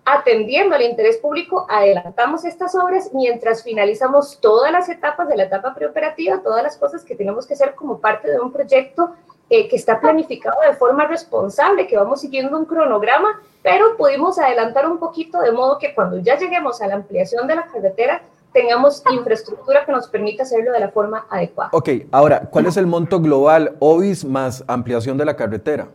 atendiendo 0.05 0.75
al 0.75 0.83
interés 0.83 1.19
público, 1.19 1.67
adelantamos 1.69 2.45
estas 2.45 2.75
obras 2.75 3.11
mientras 3.13 3.63
finalizamos 3.63 4.41
todas 4.41 4.73
las 4.73 4.89
etapas 4.89 5.29
de 5.29 5.37
la 5.37 5.45
etapa 5.45 5.75
preoperativa, 5.75 6.43
todas 6.43 6.63
las 6.63 6.77
cosas 6.77 7.05
que 7.05 7.15
tenemos 7.15 7.47
que 7.47 7.55
hacer 7.55 7.75
como 7.75 7.99
parte 8.01 8.31
de 8.31 8.41
un 8.41 8.53
proyecto 8.53 9.13
eh, 9.51 9.69
que 9.69 9.77
está 9.77 10.01
planificado 10.01 10.61
de 10.69 10.77
forma 10.77 11.07
responsable, 11.07 11.87
que 11.87 11.97
vamos 11.97 12.21
siguiendo 12.21 12.59
un 12.59 12.65
cronograma, 12.65 13.41
pero 13.63 13.97
pudimos 13.97 14.39
adelantar 14.39 14.87
un 14.87 14.99
poquito 14.99 15.41
de 15.41 15.53
modo 15.53 15.79
que 15.79 15.95
cuando 15.95 16.19
ya 16.19 16.39
lleguemos 16.39 16.83
a 16.83 16.87
la 16.87 16.97
ampliación 16.97 17.47
de 17.47 17.57
la 17.57 17.67
carretera, 17.67 18.23
tengamos 18.53 19.03
infraestructura 19.11 19.85
que 19.85 19.93
nos 19.93 20.09
permita 20.09 20.43
hacerlo 20.43 20.73
de 20.73 20.81
la 20.81 20.91
forma 20.91 21.27
adecuada. 21.31 21.71
Ok, 21.73 21.89
ahora, 22.11 22.49
¿cuál 22.51 22.67
es 22.67 22.77
el 22.77 22.87
monto 22.87 23.21
global 23.21 23.77
OBIS 23.79 24.25
más 24.25 24.65
ampliación 24.67 25.17
de 25.17 25.25
la 25.25 25.37
carretera? 25.37 25.89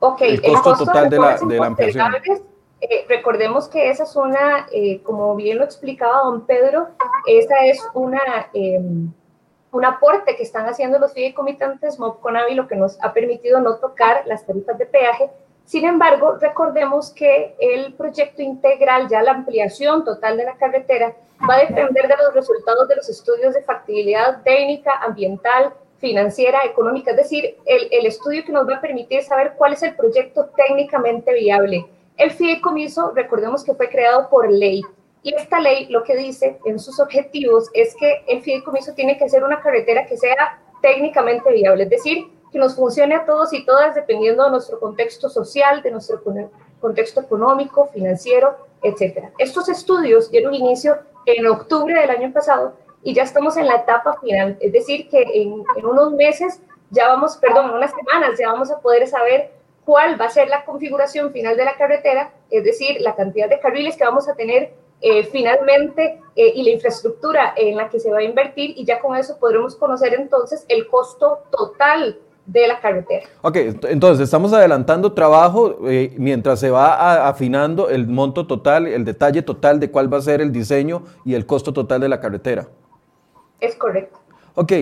Ok, 0.00 0.22
el 0.22 0.42
costo, 0.42 0.84
total 0.84 1.10
de 1.10 1.18
la, 1.18 1.38
de 1.38 1.58
la 1.58 1.66
ampliación. 1.66 2.14
Eh, 2.80 3.06
recordemos 3.08 3.68
que 3.68 3.90
esa 3.90 4.04
es 4.04 4.14
una, 4.14 4.68
eh, 4.70 5.02
como 5.02 5.34
bien 5.34 5.58
lo 5.58 5.64
explicaba 5.64 6.22
don 6.22 6.46
Pedro, 6.46 6.88
esa 7.26 7.66
es 7.66 7.84
una, 7.92 8.20
em, 8.52 9.12
un 9.72 9.84
aporte 9.84 10.36
que 10.36 10.44
están 10.44 10.66
haciendo 10.66 11.00
los 11.00 11.12
fideicomitantes 11.12 11.98
MOB 11.98 12.20
Conavi, 12.20 12.54
lo 12.54 12.68
que 12.68 12.76
nos 12.76 13.02
ha 13.02 13.12
permitido 13.12 13.60
no 13.60 13.76
tocar 13.76 14.22
las 14.26 14.46
tarifas 14.46 14.78
de 14.78 14.86
peaje. 14.86 15.30
Sin 15.64 15.84
embargo, 15.84 16.36
recordemos 16.40 17.10
que 17.10 17.56
el 17.58 17.94
proyecto 17.94 18.42
integral, 18.42 19.08
ya 19.08 19.22
la 19.22 19.32
ampliación 19.32 20.04
total 20.04 20.36
de 20.36 20.44
la 20.44 20.56
carretera, 20.56 21.16
va 21.48 21.56
a 21.56 21.58
depender 21.58 22.06
de 22.06 22.16
los 22.16 22.32
resultados 22.32 22.88
de 22.88 22.96
los 22.96 23.08
estudios 23.08 23.54
de 23.54 23.62
factibilidad 23.62 24.42
técnica, 24.44 24.92
ambiental, 25.02 25.74
financiera, 25.98 26.64
económica, 26.64 27.10
es 27.10 27.16
decir, 27.16 27.56
el, 27.66 28.06
estudio 28.06 28.44
que 28.44 28.52
nos 28.52 28.68
va 28.68 28.76
a 28.76 28.80
permitir 28.80 29.22
saber 29.22 29.54
cuál 29.56 29.72
es 29.72 29.82
el 29.82 29.96
proyecto 29.96 30.48
técnicamente 30.56 31.32
viable. 31.34 31.86
El 32.16 32.30
fideicomiso, 32.30 33.12
recordemos 33.14 33.64
que 33.64 33.74
fue 33.74 33.88
creado 33.88 34.28
por 34.28 34.50
ley, 34.50 34.82
y 35.22 35.34
esta 35.34 35.60
ley 35.60 35.86
lo 35.88 36.04
que 36.04 36.16
dice 36.16 36.58
en 36.64 36.78
sus 36.78 37.00
objetivos 37.00 37.68
es 37.74 37.94
que 37.96 38.22
el 38.28 38.42
fideicomiso 38.42 38.94
tiene 38.94 39.18
que 39.18 39.28
ser 39.28 39.42
una 39.42 39.60
carretera 39.60 40.06
que 40.06 40.16
sea 40.16 40.60
técnicamente 40.80 41.52
viable, 41.52 41.84
es 41.84 41.90
decir, 41.90 42.26
que 42.52 42.58
nos 42.58 42.76
funcione 42.76 43.14
a 43.14 43.26
todos 43.26 43.52
y 43.52 43.64
todas 43.64 43.94
dependiendo 43.94 44.44
de 44.44 44.50
nuestro 44.50 44.78
contexto 44.78 45.28
social, 45.28 45.82
de 45.82 45.90
nuestro 45.90 46.22
contexto 46.80 47.20
económico, 47.20 47.86
financiero, 47.88 48.56
etc. 48.82 49.30
Estos 49.38 49.68
estudios 49.68 50.30
dieron 50.30 50.54
inicio 50.54 50.98
en 51.26 51.46
octubre 51.46 52.00
del 52.00 52.10
año 52.10 52.32
pasado 52.32 52.74
y 53.08 53.14
ya 53.14 53.22
estamos 53.22 53.56
en 53.56 53.66
la 53.66 53.76
etapa 53.76 54.18
final, 54.20 54.58
es 54.60 54.70
decir, 54.70 55.08
que 55.08 55.22
en, 55.32 55.64
unos 55.82 56.12
meses, 56.12 56.60
ya 56.90 57.08
vamos, 57.08 57.38
perdón, 57.38 57.70
en 57.70 57.76
unas 57.76 57.90
semanas 57.90 58.38
ya 58.38 58.52
vamos 58.52 58.70
a 58.70 58.80
poder 58.80 59.06
saber 59.06 59.50
cuál 59.86 60.20
va 60.20 60.26
a 60.26 60.28
ser 60.28 60.50
la 60.50 60.62
configuración 60.66 61.32
final 61.32 61.56
de 61.56 61.64
la 61.64 61.78
carretera, 61.78 62.34
es 62.50 62.64
decir, 62.64 63.00
la 63.00 63.16
cantidad 63.16 63.48
de 63.48 63.60
carriles 63.60 63.96
que 63.96 64.04
vamos 64.04 64.28
a 64.28 64.34
tener 64.34 64.74
eh, 65.00 65.24
finalmente 65.24 66.20
eh, 66.36 66.52
y 66.54 66.62
la 66.64 66.70
infraestructura 66.72 67.54
en 67.56 67.78
la 67.78 67.88
que 67.88 67.98
se 67.98 68.10
va 68.10 68.18
a 68.18 68.22
invertir 68.22 68.74
y 68.76 68.84
ya 68.84 69.00
con 69.00 69.16
eso 69.16 69.38
podremos 69.38 69.74
conocer 69.74 70.12
entonces 70.12 70.66
el 70.68 70.86
costo 70.86 71.44
total 71.50 72.18
de 72.44 72.68
la 72.68 72.78
carretera. 72.78 73.26
Ok, 73.40 73.56
entonces 73.84 74.24
estamos 74.24 74.52
adelantando 74.52 75.14
trabajo 75.14 75.78
eh, 75.86 76.14
mientras 76.18 76.60
se 76.60 76.68
va 76.68 77.26
afinando 77.26 77.88
el 77.88 78.06
monto 78.06 78.46
total, 78.46 78.86
el 78.86 79.06
detalle 79.06 79.40
total 79.40 79.80
de 79.80 79.90
cuál 79.90 80.12
va 80.12 80.18
a 80.18 80.20
ser 80.20 80.42
el 80.42 80.52
diseño 80.52 81.04
y 81.24 81.32
el 81.32 81.46
costo 81.46 81.72
total 81.72 82.02
de 82.02 82.10
la 82.10 82.20
carretera. 82.20 82.68
Es 83.60 83.74
correcto. 83.76 84.18
Ok, 84.54 84.72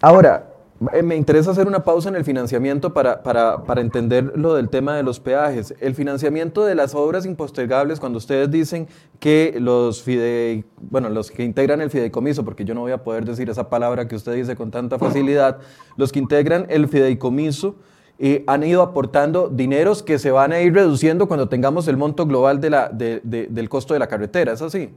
ahora, 0.00 0.48
eh, 0.92 1.02
me 1.02 1.16
interesa 1.16 1.50
hacer 1.50 1.66
una 1.66 1.82
pausa 1.82 2.08
en 2.08 2.14
el 2.14 2.24
financiamiento 2.24 2.94
para, 2.94 3.22
para, 3.22 3.64
para, 3.64 3.80
entender 3.80 4.32
lo 4.36 4.54
del 4.54 4.68
tema 4.68 4.96
de 4.96 5.02
los 5.02 5.18
peajes. 5.18 5.74
El 5.80 5.94
financiamiento 5.94 6.64
de 6.64 6.76
las 6.76 6.94
obras 6.94 7.26
impostergables, 7.26 7.98
cuando 7.98 8.18
ustedes 8.18 8.48
dicen 8.50 8.86
que 9.18 9.56
los 9.58 10.02
fidei, 10.02 10.64
bueno, 10.80 11.08
los 11.08 11.32
que 11.32 11.42
integran 11.42 11.80
el 11.80 11.90
fideicomiso, 11.90 12.44
porque 12.44 12.64
yo 12.64 12.74
no 12.74 12.82
voy 12.82 12.92
a 12.92 13.02
poder 13.02 13.24
decir 13.24 13.50
esa 13.50 13.68
palabra 13.68 14.06
que 14.06 14.14
usted 14.14 14.34
dice 14.34 14.54
con 14.54 14.70
tanta 14.70 14.98
facilidad, 14.98 15.58
los 15.96 16.12
que 16.12 16.20
integran 16.20 16.66
el 16.68 16.86
fideicomiso 16.86 17.74
eh, 18.20 18.44
han 18.46 18.62
ido 18.62 18.82
aportando 18.82 19.48
dineros 19.48 20.02
que 20.02 20.18
se 20.18 20.30
van 20.30 20.52
a 20.52 20.60
ir 20.60 20.74
reduciendo 20.74 21.26
cuando 21.26 21.48
tengamos 21.48 21.88
el 21.88 21.96
monto 21.96 22.26
global 22.26 22.60
de 22.60 22.70
la, 22.70 22.88
de, 22.88 23.20
del 23.22 23.68
costo 23.68 23.94
de 23.94 24.00
la 24.00 24.06
carretera, 24.06 24.52
¿es 24.52 24.62
así? 24.62 24.90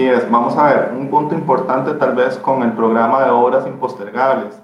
Así 0.00 0.08
es, 0.08 0.30
vamos 0.30 0.56
a 0.56 0.64
ver, 0.64 0.94
un 0.98 1.10
punto 1.10 1.34
importante 1.34 1.92
tal 1.92 2.14
vez 2.14 2.38
con 2.38 2.62
el 2.62 2.72
programa 2.72 3.22
de 3.22 3.30
obras 3.30 3.66
impostergables 3.66 4.58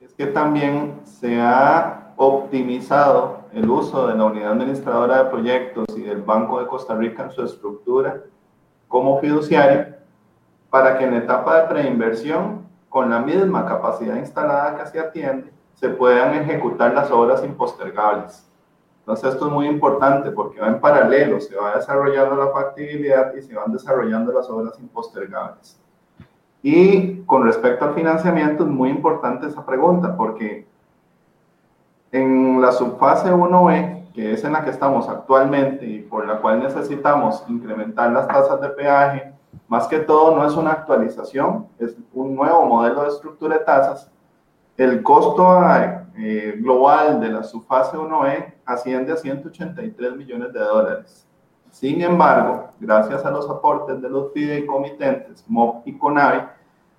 es 0.00 0.12
que 0.14 0.26
también 0.26 1.02
se 1.04 1.40
ha 1.40 2.10
optimizado 2.16 3.42
el 3.52 3.70
uso 3.70 4.08
de 4.08 4.16
la 4.16 4.24
unidad 4.24 4.50
administradora 4.50 5.22
de 5.22 5.30
proyectos 5.30 5.84
y 5.96 6.02
del 6.02 6.20
Banco 6.22 6.58
de 6.58 6.66
Costa 6.66 6.96
Rica 6.96 7.22
en 7.22 7.30
su 7.30 7.44
estructura 7.44 8.24
como 8.88 9.20
fiduciario 9.20 9.86
para 10.68 10.98
que 10.98 11.04
en 11.04 11.14
etapa 11.14 11.60
de 11.60 11.68
preinversión, 11.68 12.66
con 12.88 13.08
la 13.08 13.20
misma 13.20 13.66
capacidad 13.66 14.16
instalada 14.16 14.78
que 14.78 14.86
se 14.90 14.98
atiende, 14.98 15.52
se 15.74 15.90
puedan 15.90 16.34
ejecutar 16.34 16.92
las 16.92 17.08
obras 17.12 17.44
impostergables. 17.44 18.44
Entonces 19.06 19.34
esto 19.34 19.46
es 19.46 19.52
muy 19.52 19.68
importante 19.68 20.32
porque 20.32 20.60
va 20.60 20.66
en 20.66 20.80
paralelo, 20.80 21.40
se 21.40 21.54
va 21.54 21.76
desarrollando 21.76 22.34
la 22.34 22.50
factibilidad 22.50 23.32
y 23.36 23.42
se 23.42 23.54
van 23.54 23.72
desarrollando 23.72 24.32
las 24.32 24.50
obras 24.50 24.76
impostergables. 24.80 25.80
Y 26.60 27.22
con 27.22 27.44
respecto 27.44 27.84
al 27.84 27.94
financiamiento 27.94 28.64
es 28.64 28.68
muy 28.68 28.88
importante 28.90 29.46
esa 29.46 29.64
pregunta 29.64 30.16
porque 30.16 30.66
en 32.10 32.60
la 32.60 32.72
subfase 32.72 33.32
1B, 33.32 34.12
que 34.12 34.32
es 34.32 34.42
en 34.42 34.54
la 34.54 34.64
que 34.64 34.70
estamos 34.70 35.08
actualmente 35.08 35.86
y 35.86 36.00
por 36.00 36.26
la 36.26 36.40
cual 36.40 36.58
necesitamos 36.58 37.44
incrementar 37.46 38.10
las 38.10 38.26
tasas 38.26 38.60
de 38.60 38.70
peaje, 38.70 39.32
más 39.68 39.86
que 39.86 40.00
todo 40.00 40.34
no 40.34 40.44
es 40.44 40.54
una 40.54 40.72
actualización, 40.72 41.68
es 41.78 41.96
un 42.12 42.34
nuevo 42.34 42.66
modelo 42.66 43.02
de 43.02 43.10
estructura 43.10 43.58
de 43.58 43.64
tasas. 43.64 44.10
El 44.76 45.02
costo 45.02 45.58
eh, 46.18 46.54
global 46.58 47.18
de 47.20 47.28
la 47.30 47.42
subfase 47.42 47.96
1E 47.96 48.54
asciende 48.66 49.12
a 49.12 49.16
183 49.16 50.16
millones 50.16 50.52
de 50.52 50.60
dólares. 50.60 51.26
Sin 51.70 52.02
embargo, 52.02 52.70
gracias 52.78 53.24
a 53.24 53.30
los 53.30 53.48
aportes 53.48 54.00
de 54.02 54.10
los 54.10 54.32
fideicomitentes 54.32 55.44
MOP 55.48 55.86
y 55.86 55.96
CONAVI, 55.96 56.42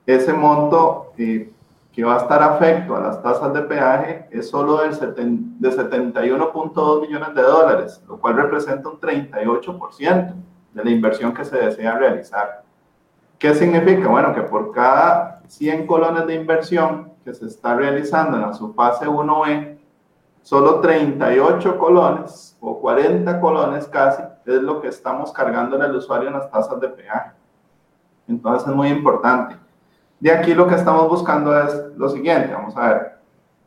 ese 0.07 0.33
monto 0.33 1.13
eh, 1.17 1.51
que 1.91 2.03
va 2.03 2.15
a 2.15 2.17
estar 2.17 2.41
afecto 2.41 2.95
a 2.95 3.01
las 3.01 3.21
tasas 3.21 3.53
de 3.53 3.61
peaje 3.61 4.27
es 4.31 4.49
solo 4.49 4.77
del 4.77 4.91
de 4.91 5.69
71.2 5.69 7.01
millones 7.01 7.35
de 7.35 7.41
dólares, 7.41 8.03
lo 8.07 8.19
cual 8.19 8.37
representa 8.37 8.89
un 8.89 8.99
38% 8.99 10.33
de 10.73 10.83
la 10.83 10.89
inversión 10.89 11.33
que 11.33 11.43
se 11.43 11.57
desea 11.57 11.97
realizar. 11.97 12.63
¿Qué 13.39 13.53
significa? 13.53 14.07
Bueno, 14.07 14.33
que 14.33 14.41
por 14.41 14.71
cada 14.71 15.41
100 15.47 15.87
colones 15.87 16.27
de 16.27 16.35
inversión 16.35 17.16
que 17.27 17.33
se 17.33 17.45
está 17.45 17.75
realizando 17.75 18.37
en 18.37 18.43
la 18.43 18.53
subfase 18.53 19.05
1E, 19.05 19.77
solo 20.43 20.79
38 20.79 21.77
colones 21.77 22.57
o 22.61 22.79
40 22.79 23.41
colones 23.41 23.85
casi 23.87 24.23
es 24.45 24.61
lo 24.61 24.79
que 24.79 24.87
estamos 24.87 25.33
cargando 25.33 25.75
en 25.75 25.81
el 25.81 25.95
usuario 25.97 26.29
en 26.29 26.35
las 26.35 26.49
tasas 26.49 26.79
de 26.79 26.87
peaje. 26.87 27.31
Entonces 28.29 28.69
es 28.69 28.73
muy 28.73 28.87
importante. 28.87 29.57
De 30.21 30.31
aquí 30.31 30.53
lo 30.53 30.67
que 30.67 30.75
estamos 30.75 31.09
buscando 31.09 31.59
es 31.59 31.75
lo 31.97 32.07
siguiente, 32.07 32.53
vamos 32.53 32.77
a 32.77 32.87
ver, 32.87 33.17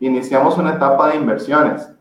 iniciamos 0.01 0.57
una 0.57 0.77
etapa 0.77 1.11
de 1.11 1.17
inversiones. 1.17 1.93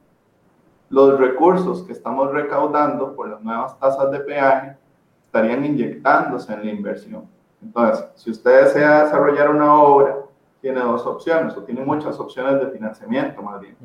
Los 0.90 1.20
recursos 1.20 1.84
que 1.84 1.92
estamos 1.92 2.32
recaudando 2.32 3.18
por 3.18 3.28
las 3.28 3.42
nuevas 3.42 3.78
tasas 3.80 4.10
de 4.12 4.20
peaje 4.22 4.78
estarían 5.26 5.66
inyectándose 5.66 6.54
en 6.54 6.66
la 6.66 6.72
inversión. 6.72 7.26
Entonces, 7.62 8.06
si 8.16 8.32
usted 8.32 8.64
desea 8.64 9.04
desarrollar 9.04 9.50
una 9.50 9.74
obra 9.74 10.29
tiene 10.62 10.82
dos 10.82 11.06
opciones, 11.06 11.56
o 11.56 11.64
tiene 11.64 11.84
muchas 11.84 12.20
opciones 12.20 12.60
de 12.60 12.72
financiamiento 12.72 13.42
más 13.42 13.60
bien. 13.62 13.76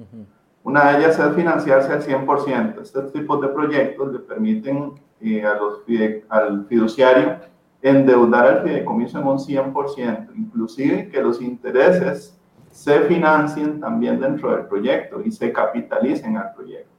Una 0.63 0.93
de 0.93 0.99
ellas 0.99 1.19
es 1.19 1.35
financiarse 1.35 1.93
al 1.93 2.03
100%. 2.03 2.81
Este 2.81 3.03
tipo 3.03 3.37
de 3.37 3.49
proyectos 3.49 4.13
le 4.13 4.19
permiten 4.21 4.95
eh, 5.21 5.45
a 5.45 5.55
los 5.55 5.81
al 6.29 6.67
fiduciario 6.67 7.37
endeudar 7.83 8.47
al 8.47 8.63
fideicomiso 8.63 9.19
en 9.19 9.27
un 9.27 9.39
100%, 9.39 10.31
inclusive 10.35 11.11
que 11.11 11.21
los 11.21 11.41
intereses 11.43 12.35
se 12.71 13.01
financien 13.03 13.79
también 13.79 14.19
dentro 14.19 14.51
del 14.51 14.67
proyecto 14.67 15.21
y 15.21 15.31
se 15.31 15.53
capitalicen 15.53 16.39
al 16.39 16.55
proyecto. 16.55 16.91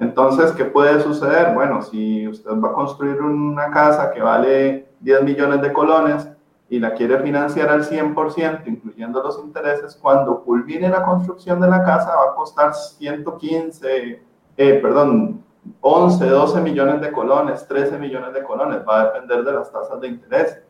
Entonces, 0.00 0.50
¿qué 0.52 0.64
puede 0.64 1.00
suceder? 1.00 1.54
Bueno, 1.54 1.80
si 1.82 2.26
usted 2.26 2.50
va 2.52 2.70
a 2.70 2.72
construir 2.72 3.20
una 3.22 3.70
casa 3.70 4.10
que 4.10 4.20
vale 4.20 4.88
10 5.00 5.22
millones 5.22 5.62
de 5.62 5.72
colones 5.72 6.28
y 6.70 6.78
la 6.78 6.94
quiere 6.94 7.18
financiar 7.18 7.68
al 7.68 7.82
100%, 7.82 8.62
incluyendo 8.66 9.20
los 9.20 9.40
intereses, 9.40 9.98
cuando 10.00 10.40
culmine 10.44 10.88
la 10.88 11.02
construcción 11.02 11.60
de 11.60 11.68
la 11.68 11.82
casa 11.82 12.14
va 12.14 12.30
a 12.30 12.34
costar 12.36 12.72
115, 12.72 14.22
eh, 14.56 14.74
perdón, 14.80 15.44
11, 15.80 16.26
12 16.26 16.60
millones 16.60 17.00
de 17.00 17.10
colones, 17.10 17.66
13 17.66 17.98
millones 17.98 18.32
de 18.32 18.44
colones, 18.44 18.82
va 18.88 19.00
a 19.00 19.04
depender 19.06 19.42
de 19.42 19.52
las 19.52 19.72
tasas 19.72 20.00
de 20.00 20.08
interés. 20.08 20.62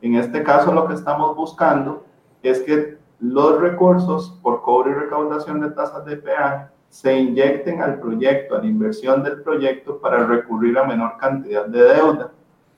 En 0.00 0.14
este 0.14 0.42
caso, 0.42 0.72
lo 0.72 0.88
que 0.88 0.94
estamos 0.94 1.36
buscando 1.36 2.04
es 2.42 2.62
que 2.62 2.96
los 3.20 3.60
recursos 3.60 4.38
por 4.42 4.62
cobro 4.62 4.92
y 4.92 4.94
recaudación 4.94 5.60
de 5.60 5.70
tasas 5.72 6.06
de 6.06 6.16
peaje 6.16 6.68
se 6.88 7.18
inyecten 7.18 7.82
al 7.82 8.00
proyecto, 8.00 8.56
a 8.56 8.60
la 8.60 8.66
inversión 8.66 9.22
del 9.22 9.42
proyecto 9.42 9.98
para 9.98 10.26
recurrir 10.26 10.78
a 10.78 10.84
menor 10.84 11.18
cantidad 11.18 11.66
de 11.66 11.82
deuda 11.82 12.32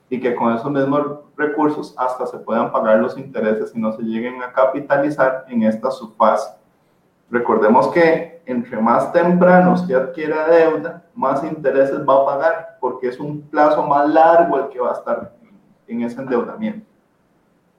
y 0.08 0.20
que 0.20 0.34
con 0.34 0.54
esos 0.54 0.70
mismos 0.70 1.20
recursos 1.36 1.94
hasta 1.98 2.26
se 2.26 2.38
puedan 2.38 2.70
pagar 2.70 2.98
los 2.98 3.18
intereses 3.18 3.72
y 3.75 3.80
no 3.80 3.92
se 3.92 4.02
lleguen 4.02 4.42
a 4.42 4.52
capitalizar 4.52 5.44
en 5.48 5.64
esta 5.64 5.90
subfase. 5.90 6.50
Recordemos 7.30 7.88
que 7.88 8.42
entre 8.46 8.80
más 8.80 9.12
temprano 9.12 9.72
usted 9.72 9.96
adquiera 9.96 10.46
deuda, 10.46 11.02
más 11.14 11.42
intereses 11.42 11.98
va 12.08 12.22
a 12.22 12.26
pagar 12.26 12.78
porque 12.80 13.08
es 13.08 13.18
un 13.18 13.42
plazo 13.42 13.82
más 13.84 14.08
largo 14.08 14.58
el 14.58 14.68
que 14.68 14.78
va 14.78 14.90
a 14.90 14.94
estar 14.94 15.32
en 15.88 16.02
ese 16.02 16.20
endeudamiento. 16.20 16.86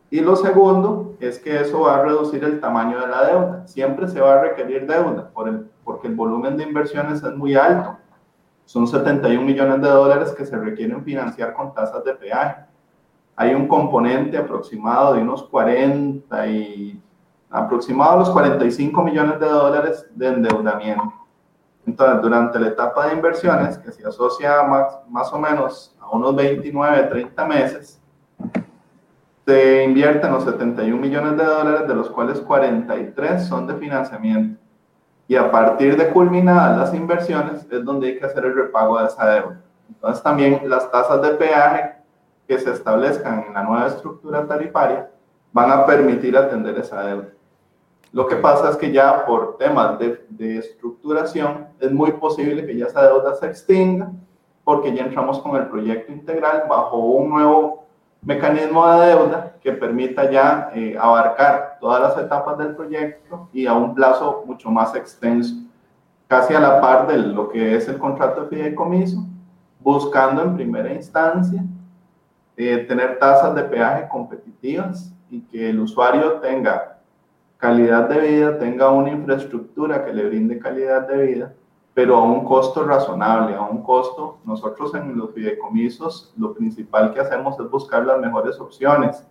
Y 0.10 0.22
lo 0.22 0.36
segundo 0.36 1.16
es 1.20 1.40
que 1.40 1.60
eso 1.60 1.82
va 1.82 1.98
a 1.98 2.04
reducir 2.04 2.44
el 2.44 2.62
tamaño 2.62 3.00
de 3.00 3.08
la 3.08 3.26
deuda. 3.26 3.68
Siempre 3.68 4.08
se 4.08 4.22
va 4.22 4.36
a 4.36 4.42
requerir 4.42 4.88
deuda 4.88 5.30
por 5.34 5.50
el, 5.50 5.70
porque 5.84 6.08
el 6.08 6.16
volumen 6.16 6.56
de 6.56 6.64
inversiones 6.64 7.24
es 7.24 7.36
muy 7.36 7.56
alto. 7.56 7.98
Son 8.68 8.86
71 8.86 9.42
millones 9.46 9.82
de 9.82 9.88
dólares 9.88 10.34
que 10.38 10.46
se 10.46 10.58
requieren 10.58 11.02
financiar 11.02 11.54
con 11.54 11.74
tasas 11.74 12.04
de 12.04 12.14
peaje. 12.14 12.66
Hay 13.38 13.56
un 13.56 13.66
componente 13.66 14.38
aproximado 14.38 15.14
de 15.14 15.22
unos 15.22 15.44
40 15.44 16.48
y 16.48 17.02
aproximado 17.50 18.20
los 18.20 18.30
45 18.30 19.02
millones 19.04 19.40
de 19.40 19.48
dólares 19.48 20.06
de 20.14 20.28
endeudamiento. 20.28 21.14
Entonces, 21.86 22.22
durante 22.22 22.60
la 22.60 22.68
etapa 22.68 23.08
de 23.08 23.14
inversiones, 23.14 23.78
que 23.78 23.90
se 23.90 24.06
asocia 24.06 24.62
más, 24.64 25.00
más 25.08 25.32
o 25.32 25.40
menos 25.40 25.96
a 26.02 26.10
unos 26.10 26.36
29, 26.36 27.04
30 27.04 27.46
meses, 27.46 28.02
se 29.46 29.86
invierten 29.86 30.30
los 30.34 30.44
71 30.44 31.02
millones 31.02 31.38
de 31.38 31.46
dólares, 31.46 31.88
de 31.88 31.96
los 31.96 32.10
cuales 32.10 32.42
43 32.42 33.48
son 33.48 33.66
de 33.66 33.76
financiamiento 33.76 34.67
y 35.28 35.36
a 35.36 35.52
partir 35.52 35.98
de 35.98 36.10
culminadas 36.10 36.78
las 36.78 36.94
inversiones 36.94 37.68
es 37.70 37.84
donde 37.84 38.08
hay 38.08 38.20
que 38.20 38.26
hacer 38.26 38.46
el 38.46 38.56
repago 38.56 39.00
de 39.00 39.08
esa 39.08 39.30
deuda. 39.30 39.62
Entonces 39.90 40.24
también 40.24 40.62
las 40.70 40.90
tasas 40.92 41.22
de 41.22 41.30
peaje 41.32 41.96
que 42.48 42.58
se 42.60 42.72
establezcan 42.72 43.46
en 43.48 43.54
la 43.54 43.64
nueva 43.64 43.88
estructura 43.88 44.46
tarifaria 44.48 45.10
van 45.52 45.72
a 45.72 45.86
permitir 45.86 46.38
atender 46.38 46.78
esa 46.78 47.04
deuda. 47.04 47.28
Lo 48.14 48.26
que 48.26 48.38
pasa 48.38 48.70
es 48.70 48.78
que 48.78 48.92
ya 48.92 49.26
por 49.26 49.58
temas 49.58 50.00
de, 50.00 50.26
de 50.30 50.60
estructuración 50.60 51.68
es 51.80 51.92
muy 51.92 52.14
posible 52.14 52.66
que 52.66 52.78
ya 52.78 52.86
esa 52.86 53.06
deuda 53.06 53.36
se 53.36 53.48
extinga 53.48 54.12
porque 54.64 54.94
ya 54.94 55.04
entramos 55.04 55.40
con 55.40 55.56
el 55.58 55.68
proyecto 55.68 56.12
integral 56.12 56.64
bajo 56.70 56.98
un 56.98 57.30
nuevo 57.30 57.87
mecanismo 58.22 58.88
de 58.88 59.08
deuda 59.08 59.54
que 59.62 59.72
permita 59.72 60.30
ya 60.30 60.72
eh, 60.74 60.98
abarcar 61.00 61.78
todas 61.80 62.02
las 62.02 62.18
etapas 62.26 62.58
del 62.58 62.76
proyecto 62.76 63.50
y 63.54 63.66
a 63.66 63.74
un 63.74 63.94
plazo 63.94 64.44
mucho 64.46 64.70
más 64.70 64.96
extenso, 64.96 65.56
casi 66.28 66.54
a 66.54 66.60
la 66.60 66.82
par 66.82 67.08
de 67.08 67.18
lo 67.18 67.50
que 67.50 67.76
es 67.76 67.88
el 67.88 67.98
contrato 67.98 68.42
de 68.42 68.48
fideicomiso, 68.48 69.24
buscando 69.80 70.42
en 70.42 70.56
primera 70.56 70.94
instancia 70.94 71.64
eh, 72.56 72.86
tener 72.88 73.20
tasas 73.20 73.56
de 73.56 73.64
peaje 73.64 74.08
competitivas 74.10 75.14
y 75.30 75.42
que 75.42 75.70
el 75.70 75.80
usuario 75.80 76.34
tenga 76.34 76.98
calidad 77.58 78.10
de 78.10 78.20
vida, 78.20 78.58
tenga 78.58 78.90
una 78.90 79.10
infraestructura 79.10 80.04
que 80.06 80.14
le 80.14 80.28
brinde 80.28 80.60
calidad 80.60 81.08
de 81.08 81.24
vida 81.24 81.54
pero 81.98 82.16
a 82.16 82.22
un 82.22 82.44
costo 82.44 82.84
razonable, 82.84 83.56
a 83.56 83.62
un 83.64 83.82
costo, 83.82 84.38
nosotros 84.46 84.94
en 84.94 85.18
los 85.18 85.32
fideicomisos 85.34 86.32
lo 86.38 86.54
principal 86.54 87.12
que 87.12 87.22
hacemos 87.22 87.60
es 87.60 87.68
buscar 87.72 88.06
las 88.06 88.20
mejores 88.20 88.60
opciones. 88.60 89.26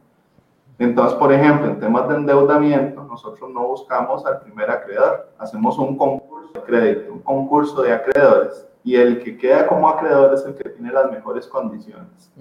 Entonces, 0.77 1.17
por 1.17 1.33
ejemplo, 1.33 1.69
en 1.69 1.79
temas 1.79 2.09
de 2.09 2.17
endeudamiento, 2.17 3.05
nosotros 3.05 3.49
no 3.51 3.69
buscamos 3.69 4.27
al 4.27 4.41
primer 4.41 4.69
acreedor, 4.69 5.29
hacemos 5.39 5.79
un 5.79 5.97
concurso 5.97 6.55
de 6.55 6.63
crédito, 6.63 7.13
un 7.13 7.21
concurso 7.21 7.83
de 7.83 7.93
acreedores, 7.93 8.67
y 8.83 8.97
el 8.97 9.23
que 9.23 9.39
queda 9.39 9.69
como 9.69 9.89
acreedor 9.89 10.35
es 10.35 10.45
el 10.45 10.57
que 10.57 10.69
tiene 10.71 10.91
las 10.91 11.09
mejores 11.09 11.47
condiciones. 11.47 12.33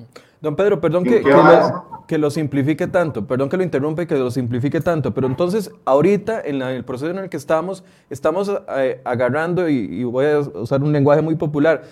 Don 0.42 0.56
Pedro, 0.56 0.82
perdón 0.82 1.04
que, 1.04 1.22
que, 1.22 1.30
lo, 1.30 1.95
que, 2.08 2.18
lo, 2.18 2.30
simplifique 2.30 2.88
tanto, 2.88 3.26
perdón 3.26 3.50
que 3.50 3.58
lo 3.58 3.64
interrumpa 3.64 4.04
y 4.04 4.06
que 4.08 4.16
lo 4.16 4.32
simplifique 4.32 4.82
tanto, 4.82 5.14
pero 5.14 5.28
entonces 5.28 5.72
ahorita 5.86 6.42
en, 6.42 6.62
el 6.62 6.84
proceso 6.84 7.12
en 7.12 7.20
el 7.20 7.30
que 7.30 7.38
estamos, 7.38 7.84
estamos 8.10 8.52
eh, 8.78 9.02
agarrando, 9.04 9.70
y, 9.70 9.76
y, 9.76 10.04
voy 10.04 10.26
a 10.26 10.40
usar 10.40 10.84
un 10.84 10.92
lenguaje 10.92 11.22
muy 11.22 11.36
popular, 11.36 11.84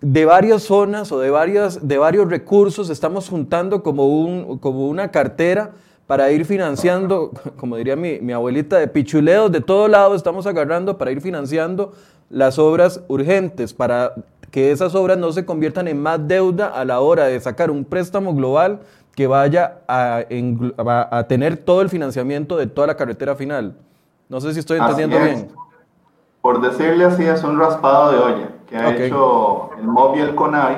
de 0.00 0.24
varias 0.24 0.62
zonas 0.62 1.10
o 1.10 1.18
de, 1.18 1.30
varias, 1.30 1.86
de 1.86 1.98
varios 1.98 2.28
recursos, 2.28 2.90
estamos 2.90 3.28
juntando 3.28 3.82
como, 3.82 4.06
un, 4.06 4.58
como 4.58 4.88
una 4.88 5.10
cartera 5.10 5.72
para 6.06 6.30
ir 6.30 6.44
financiando, 6.44 7.32
como 7.56 7.76
diría 7.76 7.96
mi, 7.96 8.20
mi 8.20 8.32
abuelita, 8.32 8.78
de 8.78 8.88
pichuleos 8.88 9.50
de 9.50 9.60
todo 9.60 9.88
lado 9.88 10.14
estamos 10.14 10.46
agarrando 10.46 10.98
para 10.98 11.10
ir 11.10 11.20
financiando 11.20 11.92
las 12.30 12.58
obras 12.58 13.02
urgentes, 13.08 13.72
para 13.72 14.14
que 14.50 14.70
esas 14.70 14.94
obras 14.94 15.18
no 15.18 15.32
se 15.32 15.44
conviertan 15.44 15.88
en 15.88 16.00
más 16.00 16.26
deuda 16.26 16.68
a 16.68 16.84
la 16.84 17.00
hora 17.00 17.26
de 17.26 17.40
sacar 17.40 17.70
un 17.70 17.84
préstamo 17.84 18.34
global 18.34 18.80
que 19.16 19.26
vaya 19.26 19.78
a, 19.88 20.20
a 21.10 21.22
tener 21.26 21.56
todo 21.56 21.80
el 21.80 21.88
financiamiento 21.88 22.56
de 22.56 22.66
toda 22.66 22.86
la 22.86 22.96
carretera 22.96 23.34
final. 23.34 23.74
No 24.28 24.40
sé 24.40 24.52
si 24.52 24.60
estoy 24.60 24.78
entendiendo 24.78 25.18
bien. 25.18 25.48
Por 26.42 26.60
decirle 26.60 27.06
así, 27.06 27.24
es 27.24 27.42
un 27.42 27.58
raspado 27.58 28.12
de 28.12 28.18
olla 28.18 28.48
que 28.68 28.76
ha 28.76 28.94
hecho 28.94 29.70
el 29.78 29.86
MOB 29.88 30.16
y 30.16 30.20
el 30.20 30.34
CONAVI 30.34 30.76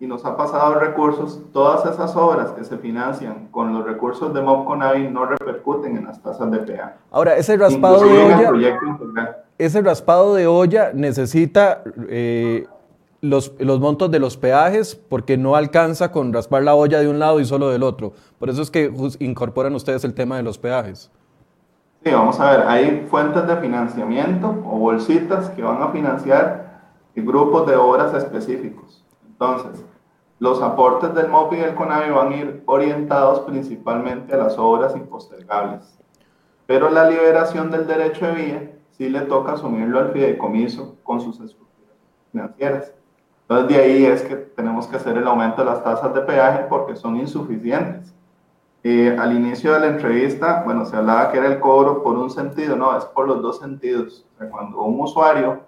y 0.00 0.06
nos 0.06 0.24
ha 0.24 0.36
pasado 0.36 0.76
recursos. 0.76 1.40
Todas 1.52 1.84
esas 1.84 2.16
obras 2.16 2.52
que 2.52 2.64
se 2.64 2.78
financian 2.78 3.48
con 3.50 3.74
los 3.74 3.84
recursos 3.84 4.32
de 4.32 4.40
MOB 4.40 4.64
CONAVI 4.64 5.08
no 5.08 5.26
repercuten 5.26 5.98
en 5.98 6.06
las 6.06 6.22
tasas 6.22 6.50
de 6.50 6.58
peaje. 6.60 6.94
Ahora, 7.10 7.36
ese 7.36 7.56
raspado 7.58 8.00
de 8.02 8.46
olla, 8.48 8.80
ese 9.58 9.82
raspado 9.82 10.34
de 10.34 10.46
olla 10.46 10.92
necesita 10.94 11.82
eh, 12.08 12.66
los, 13.20 13.52
los, 13.58 13.80
montos 13.80 14.10
de 14.10 14.18
los 14.18 14.36
peajes 14.36 14.94
porque 14.94 15.36
no 15.36 15.56
alcanza 15.56 16.12
con 16.12 16.32
raspar 16.32 16.62
la 16.62 16.74
olla 16.74 17.00
de 17.00 17.08
un 17.08 17.18
lado 17.18 17.40
y 17.40 17.44
solo 17.44 17.68
del 17.70 17.82
otro. 17.82 18.12
Por 18.38 18.50
eso 18.50 18.62
es 18.62 18.70
que 18.70 18.92
incorporan 19.18 19.74
ustedes 19.74 20.04
el 20.04 20.14
tema 20.14 20.36
de 20.36 20.42
los 20.42 20.58
peajes. 20.58 21.10
Sí, 22.04 22.12
vamos 22.12 22.38
a 22.38 22.50
ver, 22.52 22.66
hay 22.68 23.06
fuentes 23.10 23.46
de 23.46 23.56
financiamiento 23.56 24.48
o 24.66 24.78
bolsitas 24.78 25.50
que 25.50 25.62
van 25.62 25.82
a 25.82 25.88
financiar 25.88 26.68
grupos 27.22 27.66
de 27.66 27.76
obras 27.76 28.14
específicos. 28.14 29.04
Entonces, 29.26 29.84
los 30.38 30.62
aportes 30.62 31.14
del 31.14 31.28
MOPI 31.28 31.56
y 31.56 31.60
del 31.60 31.74
CONAVI 31.74 32.10
van 32.10 32.32
a 32.32 32.36
ir 32.36 32.62
orientados 32.66 33.40
principalmente 33.40 34.34
a 34.34 34.38
las 34.38 34.58
obras 34.58 34.94
impostergables. 34.94 35.98
Pero 36.66 36.90
la 36.90 37.08
liberación 37.08 37.70
del 37.70 37.86
derecho 37.86 38.26
de 38.26 38.32
vía 38.32 38.72
sí 38.90 39.08
le 39.08 39.22
toca 39.22 39.52
asumirlo 39.52 39.98
al 39.98 40.12
fideicomiso 40.12 40.96
con 41.02 41.20
sus 41.20 41.40
estructuras 41.40 41.96
financieras. 42.30 42.92
Entonces, 43.48 43.68
de 43.68 43.82
ahí 43.82 44.04
es 44.04 44.22
que 44.22 44.36
tenemos 44.36 44.86
que 44.86 44.96
hacer 44.96 45.16
el 45.16 45.26
aumento 45.26 45.64
de 45.64 45.70
las 45.70 45.82
tasas 45.82 46.12
de 46.12 46.20
peaje 46.20 46.66
porque 46.68 46.94
son 46.94 47.16
insuficientes. 47.16 48.12
Eh, 48.84 49.16
al 49.18 49.34
inicio 49.34 49.72
de 49.72 49.80
la 49.80 49.86
entrevista, 49.86 50.62
bueno, 50.64 50.84
se 50.84 50.96
hablaba 50.96 51.32
que 51.32 51.38
era 51.38 51.46
el 51.46 51.58
cobro 51.58 52.02
por 52.02 52.18
un 52.18 52.28
sentido, 52.28 52.76
no, 52.76 52.96
es 52.96 53.06
por 53.06 53.26
los 53.26 53.40
dos 53.40 53.58
sentidos. 53.58 54.26
O 54.34 54.38
sea, 54.38 54.50
cuando 54.50 54.82
un 54.82 55.00
usuario 55.00 55.60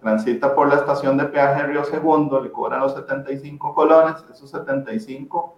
transita 0.00 0.54
por 0.54 0.68
la 0.68 0.76
estación 0.76 1.16
de 1.18 1.24
peaje 1.24 1.64
Río 1.64 1.84
Segundo, 1.84 2.40
le 2.40 2.52
cobran 2.52 2.80
los 2.80 2.94
75 2.94 3.74
colones, 3.74 4.24
esos 4.32 4.48
75 4.48 5.56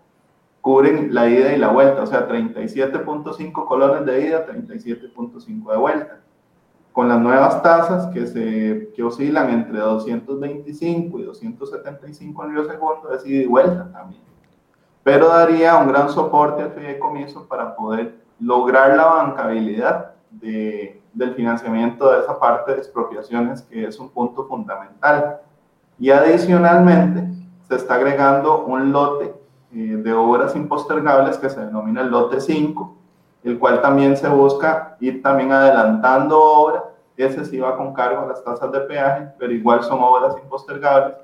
cubren 0.62 1.12
la 1.12 1.28
ida 1.28 1.52
y 1.52 1.58
la 1.58 1.68
vuelta, 1.68 2.02
o 2.02 2.06
sea, 2.06 2.26
37.5 2.28 3.66
colones 3.66 4.06
de 4.06 4.26
ida, 4.26 4.46
37.5 4.46 5.70
de 5.70 5.76
vuelta 5.76 6.22
con 6.92 7.08
las 7.08 7.18
nuevas 7.18 7.62
tasas 7.62 8.06
que, 8.08 8.26
se, 8.26 8.92
que 8.94 9.02
oscilan 9.02 9.50
entre 9.50 9.78
225 9.78 11.18
y 11.18 11.22
275 11.24 12.44
en 12.44 12.50
Río 12.50 12.64
Segundo, 12.64 13.12
es 13.14 13.26
ida 13.26 13.42
y 13.42 13.46
vuelta 13.46 13.90
también. 13.92 14.22
Pero 15.02 15.28
daría 15.28 15.76
un 15.78 15.88
gran 15.88 16.08
soporte 16.10 16.62
al 16.62 16.72
fideicomiso 16.72 17.46
para 17.48 17.74
poder 17.74 18.22
lograr 18.38 18.96
la 18.96 19.06
bancabilidad 19.06 20.12
de, 20.30 21.02
del 21.12 21.34
financiamiento 21.34 22.10
de 22.10 22.20
esa 22.20 22.38
parte 22.38 22.72
de 22.72 22.78
expropiaciones, 22.78 23.62
que 23.62 23.86
es 23.86 23.98
un 23.98 24.10
punto 24.10 24.46
fundamental. 24.46 25.40
Y 25.98 26.10
adicionalmente, 26.10 27.26
se 27.68 27.76
está 27.76 27.94
agregando 27.94 28.64
un 28.64 28.92
lote 28.92 29.34
eh, 29.74 29.96
de 29.96 30.12
obras 30.12 30.54
impostergables 30.54 31.38
que 31.38 31.48
se 31.48 31.60
denomina 31.64 32.02
el 32.02 32.10
lote 32.10 32.40
5, 32.40 32.96
el 33.44 33.58
cual 33.58 33.80
también 33.82 34.16
se 34.16 34.28
busca 34.28 34.96
ir 35.00 35.22
también 35.22 35.52
adelantando 35.52 36.40
obra 36.40 36.92
ese 37.24 37.44
sí 37.44 37.58
va 37.58 37.76
con 37.76 37.92
cargo 37.92 38.22
a 38.22 38.26
las 38.26 38.42
tasas 38.44 38.70
de 38.72 38.80
peaje, 38.80 39.28
pero 39.38 39.52
igual 39.52 39.82
son 39.82 40.00
obras 40.02 40.34
impostergables, 40.42 41.16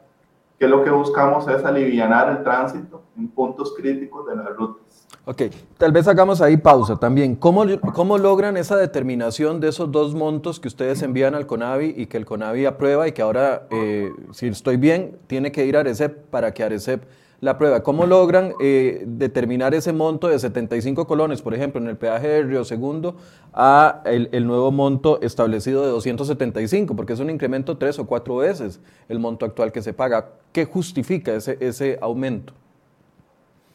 que 0.58 0.66
lo 0.66 0.82
que 0.82 0.90
buscamos 0.90 1.46
es 1.48 1.64
aliviar 1.64 2.30
el 2.30 2.42
tránsito 2.42 3.02
en 3.16 3.28
puntos 3.28 3.74
críticos 3.76 4.26
de 4.26 4.36
las 4.36 4.56
rutas. 4.56 5.06
Ok, 5.24 5.42
tal 5.76 5.92
vez 5.92 6.08
hagamos 6.08 6.40
ahí 6.40 6.56
pausa 6.56 6.96
también. 6.96 7.36
¿Cómo, 7.36 7.64
¿Cómo 7.94 8.18
logran 8.18 8.56
esa 8.56 8.76
determinación 8.76 9.60
de 9.60 9.68
esos 9.68 9.92
dos 9.92 10.14
montos 10.14 10.58
que 10.58 10.68
ustedes 10.68 11.02
envían 11.02 11.34
al 11.34 11.46
CONAVI 11.46 11.94
y 11.96 12.06
que 12.06 12.16
el 12.16 12.24
CONAVI 12.24 12.64
aprueba 12.64 13.06
y 13.06 13.12
que 13.12 13.22
ahora, 13.22 13.66
eh, 13.70 14.10
si 14.32 14.48
estoy 14.48 14.78
bien, 14.78 15.18
tiene 15.26 15.52
que 15.52 15.66
ir 15.66 15.76
a 15.76 15.80
ARECEP 15.80 16.30
para 16.30 16.52
que 16.54 16.64
ARECEP 16.64 17.04
la 17.40 17.56
prueba. 17.56 17.82
¿Cómo 17.82 18.06
logran 18.06 18.52
eh, 18.60 19.04
determinar 19.06 19.74
ese 19.74 19.92
monto 19.92 20.28
de 20.28 20.38
75 20.38 21.06
colones, 21.06 21.42
por 21.42 21.54
ejemplo, 21.54 21.80
en 21.80 21.86
el 21.88 21.96
peaje 21.96 22.28
de 22.28 22.42
Río 22.42 22.64
Segundo, 22.64 23.16
a 23.52 24.02
el, 24.04 24.46
nuevo 24.46 24.72
monto 24.72 25.20
establecido 25.22 25.82
de 25.82 25.88
275? 25.88 26.96
Porque 26.96 27.12
es 27.12 27.20
un 27.20 27.30
incremento 27.30 27.78
tres 27.78 27.98
o 27.98 28.06
cuatro 28.06 28.36
veces 28.36 28.80
el 29.08 29.18
monto 29.18 29.46
actual 29.46 29.70
que 29.72 29.82
se 29.82 29.92
paga. 29.92 30.30
¿Qué 30.52 30.64
justifica 30.64 31.32
ese, 31.32 31.56
ese 31.60 31.98
aumento? 32.00 32.52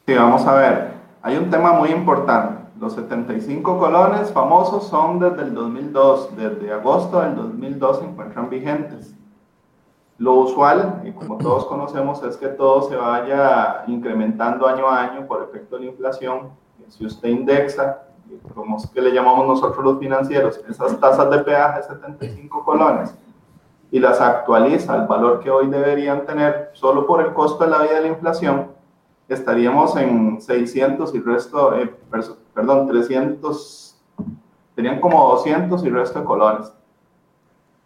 Sí, 0.06 0.14
vamos 0.14 0.46
a 0.46 0.56
ver. 0.56 0.92
Hay 1.22 1.38
un 1.38 1.50
tema 1.50 1.74
muy 1.74 1.90
importante. 1.90 2.64
Los 2.82 2.94
75 2.94 3.78
colones 3.78 4.30
famosos 4.32 4.90
son 4.90 5.20
desde 5.20 5.44
el 5.44 5.54
2002. 5.54 6.36
Desde 6.36 6.74
agosto 6.74 7.22
del 7.22 7.36
2002 7.36 8.00
se 8.00 8.06
encuentran 8.06 8.50
vigentes. 8.50 9.13
Lo 10.18 10.36
usual, 10.36 11.02
y 11.04 11.12
como 11.12 11.38
todos 11.38 11.66
conocemos, 11.66 12.22
es 12.24 12.38
que 12.38 12.48
todo 12.48 12.84
se 12.84 12.96
vaya 12.96 13.84
incrementando 13.88 14.68
año 14.68 14.88
a 14.88 15.02
año 15.02 15.28
por 15.28 15.44
efecto 15.44 15.76
de 15.76 15.86
la 15.86 15.92
inflación. 15.92 16.50
Si 16.88 17.06
usted 17.06 17.30
indexa, 17.30 18.04
como 18.54 18.78
es 18.78 18.88
que 18.88 19.02
le 19.02 19.12
llamamos 19.12 19.48
nosotros 19.48 19.84
los 19.84 20.00
financieros, 20.00 20.62
esas 20.70 21.00
tasas 21.00 21.30
de 21.30 21.40
peaje 21.40 21.84
75 21.84 22.64
colones 22.64 23.16
y 23.92 24.00
las 24.00 24.20
actualiza 24.20 24.94
al 24.94 25.08
valor 25.08 25.40
que 25.40 25.52
hoy 25.52 25.68
deberían 25.68 26.26
tener 26.26 26.72
solo 26.74 27.06
por 27.06 27.22
el 27.22 27.32
costo 27.34 27.64
de 27.64 27.70
la 27.70 27.84
vida 27.84 27.94
de 27.94 28.02
la 28.02 28.08
inflación, 28.08 28.68
estaríamos 29.30 29.96
en 29.98 30.42
600 30.42 31.14
y 31.14 31.20
resto, 31.20 31.76
eh, 31.76 31.96
perdón, 32.54 32.88
300, 32.88 34.02
tenían 34.76 35.00
como 35.00 35.28
200 35.30 35.84
y 35.86 35.90
resto 35.90 36.20
de 36.20 36.26
colones. 36.26 36.74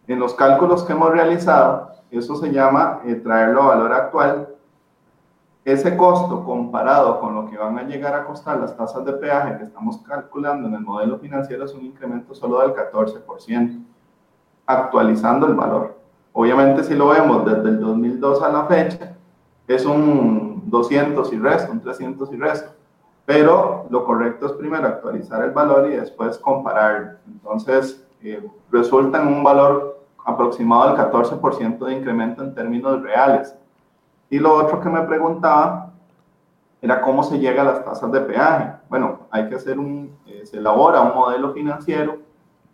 En 0.06 0.18
los 0.18 0.32
cálculos 0.32 0.82
que 0.84 0.94
hemos 0.94 1.10
realizado, 1.10 1.90
eso 2.10 2.36
se 2.36 2.50
llama 2.50 3.00
eh, 3.04 3.16
traerlo 3.16 3.62
a 3.62 3.66
valor 3.68 3.92
actual. 3.92 4.48
Ese 5.64 5.96
costo 5.96 6.44
comparado 6.44 7.20
con 7.20 7.34
lo 7.34 7.50
que 7.50 7.58
van 7.58 7.78
a 7.78 7.82
llegar 7.82 8.14
a 8.14 8.24
costar 8.24 8.58
las 8.58 8.74
tasas 8.76 9.04
de 9.04 9.12
peaje 9.12 9.58
que 9.58 9.64
estamos 9.64 9.98
calculando 9.98 10.66
en 10.66 10.74
el 10.74 10.80
modelo 10.80 11.18
financiero 11.18 11.64
es 11.64 11.74
un 11.74 11.84
incremento 11.84 12.34
solo 12.34 12.60
del 12.60 12.72
14%, 12.72 13.84
actualizando 14.64 15.46
el 15.46 15.54
valor. 15.54 15.98
Obviamente 16.32 16.84
si 16.84 16.94
lo 16.94 17.08
vemos 17.08 17.44
desde 17.44 17.68
el 17.68 17.80
2002 17.80 18.42
a 18.42 18.48
la 18.48 18.64
fecha, 18.64 19.14
es 19.66 19.84
un 19.84 20.62
200 20.66 21.32
y 21.32 21.38
resto, 21.38 21.72
un 21.72 21.80
300 21.80 22.32
y 22.32 22.36
resto. 22.36 22.70
Pero 23.26 23.86
lo 23.90 24.06
correcto 24.06 24.46
es 24.46 24.52
primero 24.52 24.88
actualizar 24.88 25.44
el 25.44 25.50
valor 25.50 25.90
y 25.90 25.96
después 25.96 26.38
comparar. 26.38 27.18
Entonces, 27.26 28.02
eh, 28.22 28.42
resulta 28.70 29.20
en 29.20 29.28
un 29.28 29.44
valor 29.44 29.97
aproximado 30.28 30.88
del 30.88 30.98
14% 30.98 31.78
de 31.78 31.92
incremento 31.94 32.42
en 32.42 32.54
términos 32.54 33.02
reales. 33.02 33.54
Y 34.28 34.38
lo 34.38 34.54
otro 34.54 34.80
que 34.80 34.90
me 34.90 35.00
preguntaba 35.02 35.92
era 36.82 37.00
cómo 37.00 37.22
se 37.22 37.38
llega 37.38 37.62
a 37.62 37.64
las 37.64 37.84
tasas 37.84 38.12
de 38.12 38.20
peaje. 38.20 38.72
Bueno, 38.88 39.20
hay 39.30 39.48
que 39.48 39.54
hacer 39.54 39.78
un, 39.78 40.16
eh, 40.26 40.44
se 40.44 40.58
elabora 40.58 41.00
un 41.00 41.14
modelo 41.14 41.52
financiero 41.52 42.18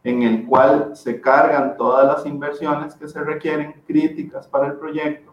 en 0.02 0.22
el 0.22 0.46
cual 0.46 0.94
se 0.94 1.20
cargan 1.20 1.76
todas 1.76 2.06
las 2.06 2.26
inversiones 2.26 2.94
que 2.94 3.08
se 3.08 3.20
requieren 3.22 3.82
críticas 3.86 4.46
para 4.48 4.66
el 4.66 4.74
proyecto. 4.74 5.32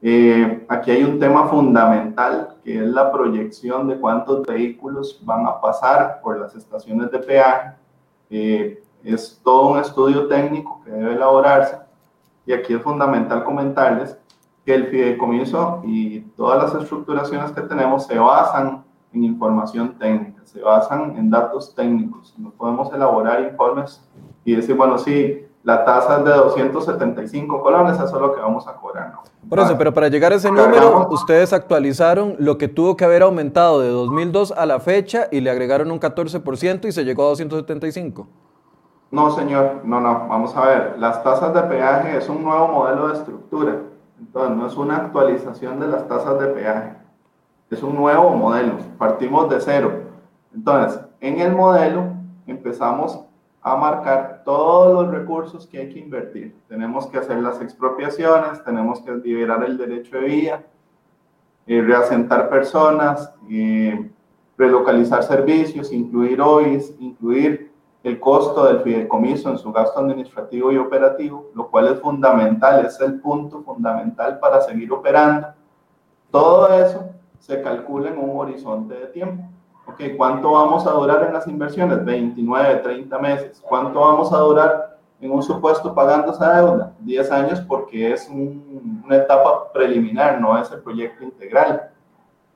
Eh, 0.00 0.64
aquí 0.68 0.92
hay 0.92 1.04
un 1.04 1.18
tema 1.18 1.48
fundamental 1.48 2.56
que 2.64 2.78
es 2.78 2.86
la 2.88 3.12
proyección 3.12 3.88
de 3.88 3.98
cuántos 3.98 4.46
vehículos 4.46 5.20
van 5.24 5.46
a 5.46 5.60
pasar 5.60 6.20
por 6.22 6.38
las 6.38 6.54
estaciones 6.54 7.10
de 7.10 7.18
peaje. 7.18 7.72
Eh, 8.30 8.82
es 9.04 9.40
todo 9.42 9.68
un 9.68 9.78
estudio 9.78 10.28
técnico 10.28 10.80
que 10.84 10.90
debe 10.90 11.14
elaborarse 11.14 11.78
y 12.46 12.52
aquí 12.52 12.74
es 12.74 12.82
fundamental 12.82 13.44
comentarles 13.44 14.16
que 14.64 14.74
el 14.74 14.86
fideicomiso 14.86 15.82
y 15.84 16.20
todas 16.36 16.62
las 16.62 16.82
estructuraciones 16.82 17.50
que 17.52 17.62
tenemos 17.62 18.06
se 18.06 18.18
basan 18.18 18.84
en 19.12 19.24
información 19.24 19.98
técnica, 19.98 20.40
se 20.44 20.60
basan 20.60 21.16
en 21.16 21.30
datos 21.30 21.74
técnicos. 21.74 22.34
No 22.38 22.50
podemos 22.50 22.92
elaborar 22.92 23.42
informes 23.42 24.08
y 24.44 24.54
decir, 24.54 24.76
bueno, 24.76 24.98
sí, 24.98 25.46
la 25.64 25.84
tasa 25.84 26.18
es 26.18 26.24
de 26.24 26.32
275 26.32 27.62
colones, 27.62 27.94
eso 27.94 28.04
es 28.04 28.12
lo 28.12 28.34
que 28.34 28.40
vamos 28.40 28.66
a 28.66 28.74
cobrar. 28.74 29.12
No. 29.12 29.48
Por 29.48 29.60
eso, 29.60 29.76
pero 29.78 29.92
para 29.92 30.08
llegar 30.08 30.32
a 30.32 30.36
ese 30.36 30.50
número, 30.50 31.08
ustedes 31.10 31.52
actualizaron 31.52 32.36
lo 32.38 32.58
que 32.58 32.68
tuvo 32.68 32.96
que 32.96 33.04
haber 33.04 33.22
aumentado 33.22 33.80
de 33.80 33.88
2002 33.88 34.52
a 34.52 34.66
la 34.66 34.80
fecha 34.80 35.28
y 35.30 35.40
le 35.40 35.50
agregaron 35.50 35.90
un 35.90 36.00
14% 36.00 36.86
y 36.86 36.92
se 36.92 37.04
llegó 37.04 37.24
a 37.24 37.28
275. 37.28 38.26
No, 39.12 39.30
señor, 39.30 39.82
no, 39.84 40.00
no, 40.00 40.26
vamos 40.26 40.56
a 40.56 40.66
ver, 40.66 40.94
las 40.98 41.22
tasas 41.22 41.52
de 41.52 41.60
peaje 41.64 42.16
es 42.16 42.30
un 42.30 42.42
nuevo 42.42 42.66
modelo 42.68 43.08
de 43.08 43.14
estructura, 43.18 43.76
entonces 44.18 44.56
no 44.56 44.66
es 44.66 44.76
una 44.78 44.96
actualización 44.96 45.78
de 45.80 45.86
las 45.88 46.08
tasas 46.08 46.40
de 46.40 46.46
peaje, 46.46 46.94
es 47.70 47.82
un 47.82 47.94
nuevo 47.94 48.30
modelo, 48.30 48.78
partimos 48.96 49.50
de 49.50 49.60
cero. 49.60 49.92
Entonces, 50.54 50.98
en 51.20 51.40
el 51.40 51.54
modelo 51.54 52.04
empezamos 52.46 53.20
a 53.60 53.76
marcar 53.76 54.40
todos 54.46 54.94
los 54.94 55.14
recursos 55.14 55.66
que 55.66 55.80
hay 55.80 55.92
que 55.92 55.98
invertir. 55.98 56.56
Tenemos 56.66 57.06
que 57.06 57.18
hacer 57.18 57.36
las 57.36 57.60
expropiaciones, 57.60 58.64
tenemos 58.64 59.02
que 59.02 59.14
liberar 59.16 59.62
el 59.64 59.76
derecho 59.76 60.16
de 60.16 60.24
vía, 60.24 60.64
eh, 61.66 61.82
reasentar 61.82 62.48
personas, 62.48 63.30
eh, 63.50 64.10
relocalizar 64.56 65.22
servicios, 65.22 65.92
incluir 65.92 66.40
OIS, 66.40 66.94
incluir 66.98 67.71
el 68.02 68.18
costo 68.18 68.64
del 68.64 68.80
fideicomiso 68.80 69.50
en 69.50 69.58
su 69.58 69.72
gasto 69.72 70.00
administrativo 70.00 70.72
y 70.72 70.78
operativo, 70.78 71.50
lo 71.54 71.68
cual 71.68 71.88
es 71.88 72.00
fundamental, 72.00 72.84
es 72.84 73.00
el 73.00 73.20
punto 73.20 73.62
fundamental 73.62 74.38
para 74.40 74.60
seguir 74.60 74.92
operando. 74.92 75.48
Todo 76.30 76.68
eso 76.68 77.10
se 77.38 77.62
calcula 77.62 78.10
en 78.10 78.18
un 78.18 78.38
horizonte 78.38 78.94
de 78.94 79.06
tiempo. 79.06 79.44
Okay, 79.86 80.16
¿Cuánto 80.16 80.52
vamos 80.52 80.86
a 80.86 80.92
durar 80.92 81.24
en 81.24 81.32
las 81.32 81.46
inversiones? 81.46 82.04
29, 82.04 82.76
30 82.76 83.18
meses. 83.18 83.62
¿Cuánto 83.68 84.00
vamos 84.00 84.32
a 84.32 84.38
durar 84.38 84.98
en 85.20 85.30
un 85.30 85.42
supuesto 85.42 85.94
pagando 85.94 86.32
esa 86.32 86.60
deuda? 86.60 86.92
10 87.00 87.30
años 87.32 87.60
porque 87.60 88.12
es 88.12 88.28
una 88.28 89.16
etapa 89.16 89.72
preliminar, 89.72 90.40
no 90.40 90.56
es 90.58 90.70
el 90.70 90.80
proyecto 90.82 91.24
integral. 91.24 91.90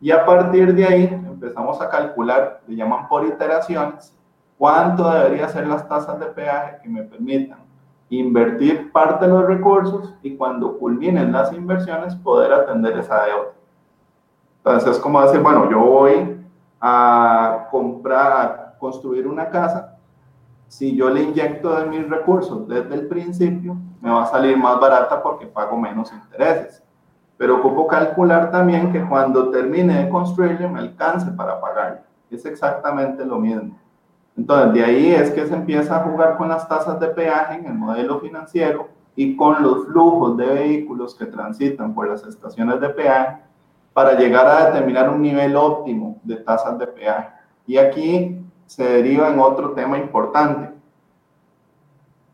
Y 0.00 0.10
a 0.10 0.24
partir 0.24 0.74
de 0.74 0.84
ahí 0.84 1.04
empezamos 1.04 1.80
a 1.80 1.88
calcular, 1.88 2.60
le 2.66 2.76
llaman 2.76 3.08
por 3.08 3.26
iteraciones, 3.26 4.15
cuánto 4.58 5.10
deberían 5.10 5.50
ser 5.50 5.66
las 5.66 5.88
tasas 5.88 6.18
de 6.18 6.26
peaje 6.26 6.78
que 6.82 6.88
me 6.88 7.02
permitan 7.02 7.58
invertir 8.08 8.92
parte 8.92 9.26
de 9.26 9.32
los 9.32 9.46
recursos 9.46 10.14
y 10.22 10.36
cuando 10.36 10.78
culminen 10.78 11.32
las 11.32 11.52
inversiones 11.52 12.14
poder 12.14 12.52
atender 12.52 12.96
esa 12.98 13.24
deuda. 13.24 13.52
Entonces 14.58 14.96
es 14.96 14.98
como 14.98 15.20
decir, 15.22 15.40
bueno, 15.40 15.70
yo 15.70 15.80
voy 15.80 16.44
a 16.80 17.66
comprar, 17.70 18.74
a 18.74 18.78
construir 18.78 19.26
una 19.26 19.48
casa, 19.48 19.96
si 20.68 20.96
yo 20.96 21.10
le 21.10 21.22
inyecto 21.22 21.76
de 21.76 21.86
mis 21.86 22.08
recursos 22.08 22.66
desde 22.68 22.94
el 22.94 23.06
principio, 23.06 23.76
me 24.00 24.10
va 24.10 24.24
a 24.24 24.26
salir 24.26 24.56
más 24.56 24.78
barata 24.80 25.22
porque 25.22 25.46
pago 25.46 25.76
menos 25.76 26.12
intereses. 26.12 26.82
Pero 27.36 27.58
ocupo 27.58 27.86
calcular 27.86 28.50
también 28.50 28.92
que 28.92 29.04
cuando 29.06 29.50
termine 29.50 30.04
de 30.04 30.08
construirle 30.08 30.68
me 30.68 30.80
alcance 30.80 31.30
para 31.32 31.60
pagarle. 31.60 32.00
Es 32.30 32.44
exactamente 32.46 33.24
lo 33.24 33.38
mismo. 33.38 33.78
Entonces, 34.36 34.74
de 34.74 34.84
ahí 34.84 35.12
es 35.12 35.30
que 35.30 35.46
se 35.46 35.54
empieza 35.54 35.96
a 35.96 36.04
jugar 36.04 36.36
con 36.36 36.48
las 36.48 36.68
tasas 36.68 37.00
de 37.00 37.08
peaje 37.08 37.56
en 37.56 37.66
el 37.66 37.74
modelo 37.74 38.20
financiero 38.20 38.88
y 39.14 39.34
con 39.34 39.62
los 39.62 39.86
flujos 39.86 40.36
de 40.36 40.46
vehículos 40.46 41.14
que 41.14 41.24
transitan 41.26 41.94
por 41.94 42.08
las 42.08 42.22
estaciones 42.24 42.80
de 42.80 42.90
peaje 42.90 43.38
para 43.94 44.12
llegar 44.12 44.46
a 44.46 44.66
determinar 44.66 45.08
un 45.08 45.22
nivel 45.22 45.56
óptimo 45.56 46.18
de 46.22 46.36
tasas 46.36 46.78
de 46.78 46.86
peaje. 46.86 47.30
Y 47.66 47.78
aquí 47.78 48.38
se 48.66 48.84
deriva 48.84 49.30
en 49.30 49.40
otro 49.40 49.70
tema 49.70 49.96
importante. 49.96 50.70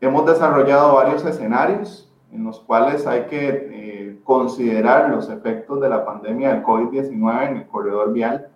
Hemos 0.01 0.25
desarrollado 0.25 0.95
varios 0.95 1.23
escenarios 1.23 2.11
en 2.33 2.43
los 2.43 2.59
cuales 2.59 3.07
hay 3.07 3.27
que 3.27 3.47
eh, 3.71 4.19
considerar 4.25 5.09
los 5.09 5.29
efectos 5.29 5.79
de 5.79 5.87
la 5.87 6.03
pandemia 6.03 6.49
del 6.49 6.63
COVID-19 6.63 7.47
en 7.47 7.57
el 7.57 7.67
corredor 7.67 8.11
vial 8.11 8.49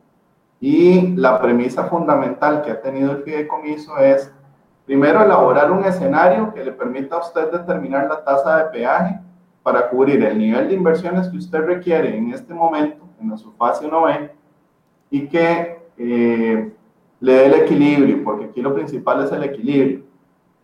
y 0.60 1.16
la 1.16 1.40
premisa 1.40 1.86
fundamental 1.86 2.64
que 2.64 2.72
ha 2.72 2.82
tenido 2.82 3.12
el 3.12 3.24
fideicomiso 3.24 3.98
es, 3.98 4.32
primero, 4.86 5.22
elaborar 5.22 5.72
un 5.72 5.84
escenario 5.84 6.54
que 6.54 6.64
le 6.64 6.72
permita 6.72 7.18
a 7.18 7.20
usted 7.20 7.52
determinar 7.52 8.08
la 8.08 8.24
tasa 8.24 8.58
de 8.58 8.64
peaje 8.72 9.20
para 9.62 9.90
cubrir 9.90 10.24
el 10.24 10.38
nivel 10.38 10.68
de 10.70 10.76
inversiones 10.76 11.28
que 11.28 11.38
usted 11.38 11.60
requiere 11.60 12.18
en 12.18 12.34
este 12.34 12.54
momento, 12.54 13.06
en 13.22 13.38
su 13.38 13.52
fase 13.54 13.88
1B, 13.88 14.32
y 15.12 15.28
que 15.28 15.80
eh, 15.98 16.74
le 17.20 17.34
dé 17.34 17.46
el 17.46 17.54
equilibrio, 17.54 18.24
porque 18.24 18.46
aquí 18.46 18.62
lo 18.62 18.74
principal 18.74 19.24
es 19.24 19.32
el 19.32 19.44
equilibrio. 19.44 20.02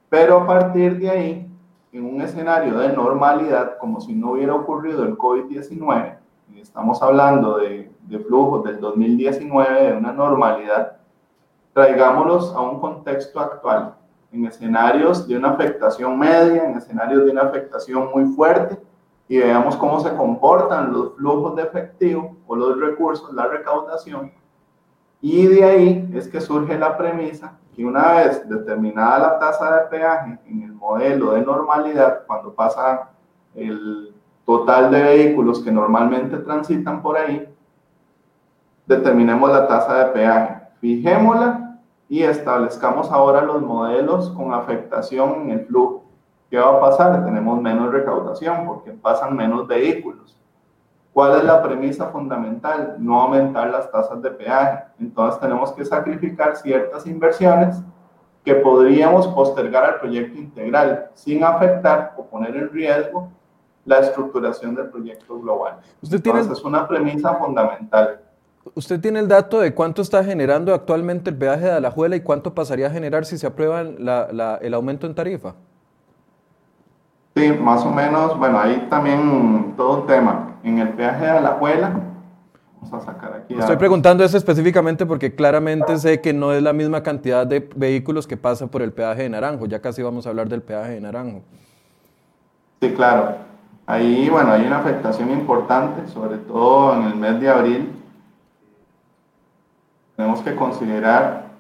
Pero 0.10 0.42
a 0.42 0.48
partir 0.48 0.98
de 0.98 1.10
ahí, 1.10 1.48
en 1.92 2.06
un 2.06 2.22
escenario 2.22 2.78
de 2.80 2.94
normalidad, 2.94 3.78
como 3.78 4.02
si 4.02 4.14
no 4.16 4.32
hubiera 4.32 4.56
ocurrido 4.56 5.04
el 5.04 5.18
COVID-19, 5.18 6.18
estamos 6.56 7.02
hablando 7.04 7.58
de, 7.58 7.93
de 8.08 8.20
flujos 8.20 8.64
del 8.64 8.80
2019, 8.80 9.92
de 9.92 9.98
una 9.98 10.12
normalidad, 10.12 10.98
traigámoslos 11.74 12.54
a 12.54 12.62
un 12.62 12.80
contexto 12.80 13.40
actual, 13.40 13.96
en 14.32 14.46
escenarios 14.46 15.28
de 15.28 15.38
una 15.38 15.52
afectación 15.52 16.18
media, 16.18 16.66
en 16.66 16.78
escenarios 16.78 17.26
de 17.26 17.32
una 17.32 17.44
afectación 17.44 18.10
muy 18.14 18.26
fuerte, 18.26 18.78
y 19.28 19.38
veamos 19.38 19.76
cómo 19.78 20.00
se 20.00 20.16
comportan 20.16 20.92
los 20.92 21.16
flujos 21.16 21.56
de 21.56 21.64
efectivo 21.64 22.36
o 22.46 22.56
los 22.56 22.80
recursos, 22.80 23.34
la 23.34 23.48
recaudación. 23.48 24.32
Y 25.22 25.48
de 25.48 25.64
ahí 25.64 26.10
es 26.14 26.28
que 26.28 26.42
surge 26.42 26.78
la 26.78 26.98
premisa 26.98 27.58
que 27.74 27.86
una 27.86 28.14
vez 28.14 28.48
determinada 28.48 29.20
la 29.20 29.40
tasa 29.40 29.76
de 29.76 29.88
peaje 29.88 30.40
en 30.46 30.64
el 30.64 30.74
modelo 30.74 31.32
de 31.32 31.42
normalidad, 31.42 32.24
cuando 32.28 32.54
pasa 32.54 33.10
el 33.56 34.14
total 34.46 34.92
de 34.92 35.02
vehículos 35.02 35.64
que 35.64 35.72
normalmente 35.72 36.38
transitan 36.38 37.02
por 37.02 37.18
ahí, 37.18 37.48
determinemos 38.86 39.50
la 39.50 39.68
tasa 39.68 40.06
de 40.06 40.06
peaje, 40.12 40.62
fijémosla 40.80 41.80
y 42.10 42.24
establezcamos 42.24 43.12
ahora 43.12 43.42
los 43.42 43.62
modelos 43.62 44.30
con 44.32 44.54
afectación 44.54 45.44
en 45.44 45.52
el 45.52 45.66
flujo. 45.66 46.04
¿Qué 46.50 46.60
va 46.60 46.78
a 46.78 46.80
pasar? 46.80 47.26
Tenemos 47.26 47.62
menos 47.62 47.92
recaudación 47.92 48.66
porque 48.68 48.92
pasan 48.92 49.36
menos 49.36 49.68
vehículos. 49.68 50.38
¿Cuál 51.14 51.38
es 51.38 51.44
la 51.44 51.62
premisa 51.62 52.08
fundamental? 52.08 52.96
No 53.00 53.22
aumentar 53.22 53.70
las 53.70 53.90
tasas 53.92 54.22
de 54.22 54.32
peaje. 54.32 54.84
Entonces 55.00 55.40
tenemos 55.40 55.72
que 55.72 55.86
sacrificar 55.86 56.56
ciertas 56.56 57.06
inversiones 57.06 57.82
que 58.44 58.56
podríamos 58.56 59.28
postergar 59.28 59.84
al 59.84 60.00
proyecto 60.00 60.38
integral 60.38 61.10
sin 61.14 61.44
afectar 61.44 62.14
o 62.18 62.26
poner 62.26 62.56
en 62.56 62.70
riesgo 62.70 63.30
la 63.86 64.00
estructuración 64.00 64.76
del 64.76 64.90
proyecto 64.90 65.40
global. 65.40 65.80
¿Usted 66.02 66.22
tiene... 66.22 66.40
Entonces 66.40 66.60
es 66.60 66.66
una 66.66 66.88
premisa 66.88 67.36
fundamental. 67.36 68.23
¿Usted 68.76 69.00
tiene 69.00 69.20
el 69.20 69.28
dato 69.28 69.60
de 69.60 69.74
cuánto 69.74 70.02
está 70.02 70.24
generando 70.24 70.74
actualmente 70.74 71.30
el 71.30 71.38
peaje 71.38 71.66
de 71.66 71.72
Alajuela 71.72 72.16
y 72.16 72.22
cuánto 72.22 72.54
pasaría 72.56 72.88
a 72.88 72.90
generar 72.90 73.26
si 73.26 73.38
se 73.38 73.46
aprueba 73.46 73.82
el 73.82 74.74
aumento 74.74 75.06
en 75.06 75.14
tarifa? 75.14 75.56
Sí, 77.36 77.52
más 77.52 77.84
o 77.84 77.92
menos, 77.92 78.38
bueno, 78.38 78.60
ahí 78.60 78.88
también 78.90 79.74
todo 79.76 80.02
un 80.02 80.08
tema. 80.08 80.58
En 80.64 80.80
el 80.80 80.90
peaje 80.90 81.26
de 81.26 81.32
Alajuela, 81.32 82.00
vamos 82.80 82.94
a 82.94 83.06
sacar 83.06 83.34
aquí. 83.34 83.56
Estoy 83.56 83.76
preguntando 83.76 84.24
eso 84.24 84.38
específicamente 84.38 85.06
porque 85.06 85.36
claramente 85.36 85.98
sé 85.98 86.22
que 86.22 86.32
no 86.32 86.54
es 86.54 86.64
la 86.64 86.74
misma 86.74 87.04
cantidad 87.04 87.46
de 87.46 87.68
vehículos 87.76 88.28
que 88.28 88.38
pasa 88.38 88.68
por 88.68 88.82
el 88.82 88.94
peaje 88.94 89.24
de 89.24 89.30
Naranjo. 89.30 89.66
Ya 89.66 89.82
casi 89.82 90.02
vamos 90.02 90.26
a 90.26 90.30
hablar 90.30 90.48
del 90.48 90.62
peaje 90.62 90.94
de 90.94 91.02
Naranjo. 91.02 91.42
Sí, 92.82 92.94
claro. 92.94 93.36
Ahí, 93.86 94.30
bueno, 94.30 94.52
hay 94.52 94.66
una 94.66 94.78
afectación 94.78 95.32
importante, 95.32 96.08
sobre 96.08 96.38
todo 96.38 96.96
en 96.96 97.04
el 97.04 97.16
mes 97.16 97.42
de 97.42 97.50
abril. 97.50 97.92
Tenemos 100.16 100.42
que 100.42 100.56
considerar 100.56 101.54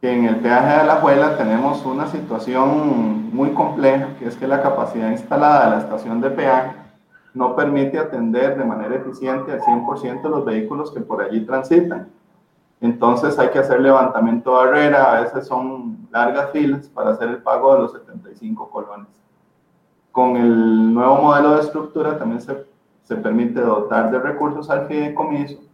que 0.00 0.12
en 0.12 0.24
el 0.24 0.36
peaje 0.36 0.68
de 0.68 0.76
la 0.76 0.82
Alajuela 0.82 1.36
tenemos 1.36 1.84
una 1.84 2.06
situación 2.06 3.34
muy 3.34 3.50
compleja, 3.50 4.14
que 4.18 4.26
es 4.26 4.36
que 4.36 4.46
la 4.46 4.62
capacidad 4.62 5.10
instalada 5.10 5.64
de 5.64 5.70
la 5.70 5.78
estación 5.78 6.20
de 6.20 6.30
peaje 6.30 6.76
no 7.34 7.56
permite 7.56 7.98
atender 7.98 8.56
de 8.56 8.64
manera 8.64 8.94
eficiente 8.94 9.52
al 9.52 9.60
100% 9.60 10.22
los 10.28 10.44
vehículos 10.44 10.92
que 10.92 11.00
por 11.00 11.22
allí 11.22 11.44
transitan. 11.44 12.08
Entonces 12.80 13.36
hay 13.40 13.48
que 13.48 13.58
hacer 13.58 13.80
levantamiento 13.80 14.50
de 14.50 14.66
barrera, 14.66 15.16
a 15.16 15.20
veces 15.22 15.48
son 15.48 16.08
largas 16.12 16.52
filas 16.52 16.88
para 16.88 17.10
hacer 17.10 17.28
el 17.28 17.38
pago 17.38 17.74
de 17.74 17.80
los 17.80 17.92
75 17.92 18.70
colones. 18.70 19.08
Con 20.12 20.36
el 20.36 20.94
nuevo 20.94 21.16
modelo 21.16 21.56
de 21.56 21.62
estructura 21.62 22.16
también 22.16 22.40
se, 22.40 22.64
se 23.02 23.16
permite 23.16 23.60
dotar 23.60 24.12
de 24.12 24.20
recursos 24.20 24.70
al 24.70 24.86
fideicomiso 24.86 25.67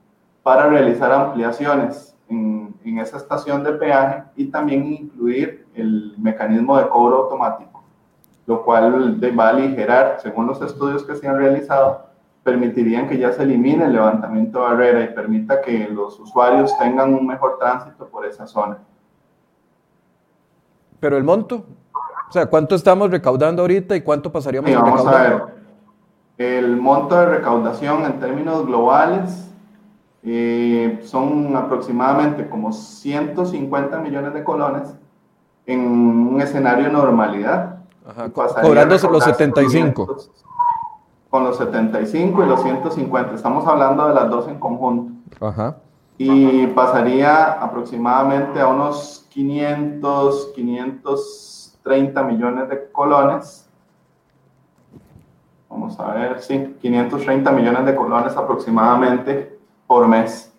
para 0.45 0.69
realizar 0.69 1.11
ampliaciones 1.11 2.15
en, 2.29 2.77
en, 2.85 2.99
esa 2.99 3.17
estación 3.17 3.65
de 3.65 3.73
peaje 3.73 4.25
y 4.37 4.47
también 4.47 4.85
incluir 4.85 5.67
el 5.75 6.15
mecanismo 6.19 6.77
de 6.79 6.87
cobro 6.89 7.25
automático, 7.25 7.83
lo 8.47 8.63
cual 8.63 9.19
va 9.37 9.47
a 9.47 9.51
aligerar, 9.51 10.19
según 10.21 10.47
los 10.47 10.61
estudios 10.61 11.03
que 11.03 11.17
se 11.17 11.27
han 11.27 11.39
realizado, 11.39 12.05
permitirían 12.43 13.09
que 13.09 13.17
ya 13.17 13.33
se 13.33 13.43
elimine 13.43 13.87
el 13.87 13.95
levantamiento 13.95 14.59
de 14.59 14.65
barrera 14.67 15.03
y 15.03 15.15
permita 15.15 15.63
que 15.63 15.89
los 15.89 16.21
usuarios 16.21 16.77
tengan 16.79 17.15
un 17.15 17.27
mejor 17.27 17.59
tránsito 17.59 18.07
por 18.07 18.27
esa 18.27 18.47
zona. 18.47 18.79
Pero 21.01 21.17
el 21.17 21.25
monto, 21.25 21.65
o 22.29 22.33
sea, 22.33 22.47
¿cuánto 22.47 22.75
estamos 22.75 23.11
recaudando 23.11 23.63
ahorita 23.63 23.97
y 23.97 24.03
cuánto 24.03 24.31
pasaríamos 24.31 24.69
sí, 24.69 24.77
a 24.77 24.81
vamos 24.81 25.01
recaudar? 25.01 25.27
a 25.27 25.31
ver. 25.31 25.43
El 26.37 26.77
monto 26.77 27.19
de 27.19 27.27
recaudación 27.27 28.05
en 28.05 28.21
términos 28.21 28.67
globales 28.67 29.54
eh, 30.27 31.01
son 31.05 31.55
aproximadamente 31.55 32.49
como 32.49 32.73
150 32.73 33.99
millones 33.99 34.33
de 34.33 34.43
colones 34.43 34.95
en 35.67 35.81
un 35.81 36.41
escenario 36.41 36.87
de 36.87 36.93
normalidad. 36.93 37.81
Ajá, 38.07 38.31
cobrándose 38.31 39.07
los 39.09 39.23
75. 39.23 40.17
Con 41.29 41.45
los 41.45 41.59
75 41.59 42.43
y 42.43 42.47
los 42.47 42.63
150, 42.63 43.35
estamos 43.35 43.67
hablando 43.67 44.09
de 44.09 44.15
las 44.15 44.31
dos 44.31 44.49
en 44.49 44.59
conjunto. 44.59 45.13
Ajá. 45.45 45.77
Y 46.17 46.69
pasaría 46.69 47.53
aproximadamente 47.63 48.61
a 48.61 48.69
unos 48.69 49.27
500, 49.31 50.53
530 50.55 52.23
millones 52.23 52.69
de 52.71 52.91
colones. 52.93 53.69
Vamos 55.69 55.99
a 55.99 56.15
ver, 56.15 56.41
sí, 56.41 56.77
530 56.81 57.51
millones 57.51 57.85
de 57.85 57.97
colones 57.97 58.35
aproximadamente 58.37 59.54
por 59.87 60.09
mes. 60.09 60.53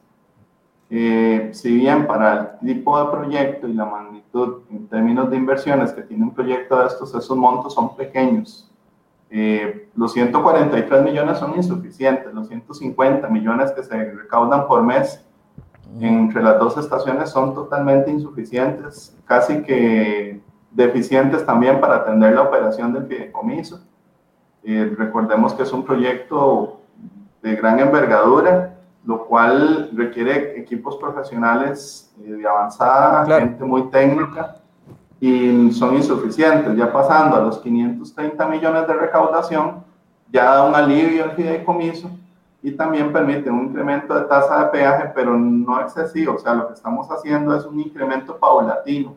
Eh, 0.89 1.49
si 1.53 1.75
bien 1.75 2.05
para 2.05 2.59
el 2.61 2.67
tipo 2.67 2.97
de 2.99 3.11
proyecto 3.11 3.67
y 3.67 3.73
la 3.73 3.85
magnitud 3.85 4.61
en 4.69 4.87
términos 4.87 5.29
de 5.31 5.37
inversiones 5.37 5.91
que 5.91 6.03
tiene 6.03 6.23
un 6.23 6.33
proyecto 6.33 6.79
de 6.79 6.87
estos, 6.87 7.13
esos 7.15 7.37
montos 7.37 7.73
son 7.73 7.95
pequeños. 7.95 8.71
Eh, 9.29 9.89
los 9.95 10.13
143 10.13 11.03
millones 11.03 11.39
son 11.39 11.55
insuficientes, 11.55 12.33
los 12.33 12.47
150 12.47 13.27
millones 13.29 13.71
que 13.71 13.83
se 13.83 14.11
recaudan 14.11 14.67
por 14.67 14.83
mes 14.83 15.21
entre 15.99 16.43
las 16.43 16.59
dos 16.59 16.77
estaciones 16.77 17.29
son 17.29 17.53
totalmente 17.53 18.11
insuficientes, 18.11 19.17
casi 19.25 19.63
que 19.63 20.41
deficientes 20.71 21.45
también 21.45 21.79
para 21.79 21.97
atender 21.97 22.33
la 22.33 22.43
operación 22.43 22.93
del 22.93 23.07
fideicomiso. 23.07 23.81
Eh, 24.63 24.93
recordemos 24.97 25.53
que 25.53 25.63
es 25.63 25.71
un 25.71 25.83
proyecto 25.83 26.81
de 27.41 27.55
gran 27.55 27.79
envergadura 27.79 28.74
lo 29.05 29.25
cual 29.25 29.89
requiere 29.93 30.59
equipos 30.59 30.97
profesionales 30.97 32.11
eh, 32.23 32.31
de 32.33 32.47
avanzada, 32.47 33.23
Claro. 33.25 33.45
gente 33.45 33.63
muy 33.63 33.83
técnica, 33.89 34.57
y 35.19 35.71
son 35.71 35.95
insuficientes. 35.95 36.75
Ya 36.75 36.91
pasando 36.91 37.35
a 37.37 37.41
los 37.41 37.59
530 37.59 38.47
millones 38.47 38.87
de 38.87 38.93
recaudación, 38.93 39.83
ya 40.31 40.45
da 40.55 40.63
un 40.65 40.75
alivio 40.75 41.23
al 41.23 41.31
fideicomiso 41.31 42.09
y 42.61 42.71
también 42.71 43.13
permite 43.13 43.49
un 43.49 43.65
incremento 43.67 44.13
de 44.15 44.21
tasa 44.25 44.65
de 44.65 44.65
peaje, 44.71 45.11
pero 45.15 45.37
no 45.37 45.79
excesivo. 45.81 46.33
O 46.35 46.39
sea, 46.39 46.53
lo 46.55 46.67
que 46.67 46.73
estamos 46.73 47.07
haciendo 47.11 47.55
es 47.55 47.63
un 47.65 47.79
incremento 47.79 48.37
paulatino. 48.37 49.13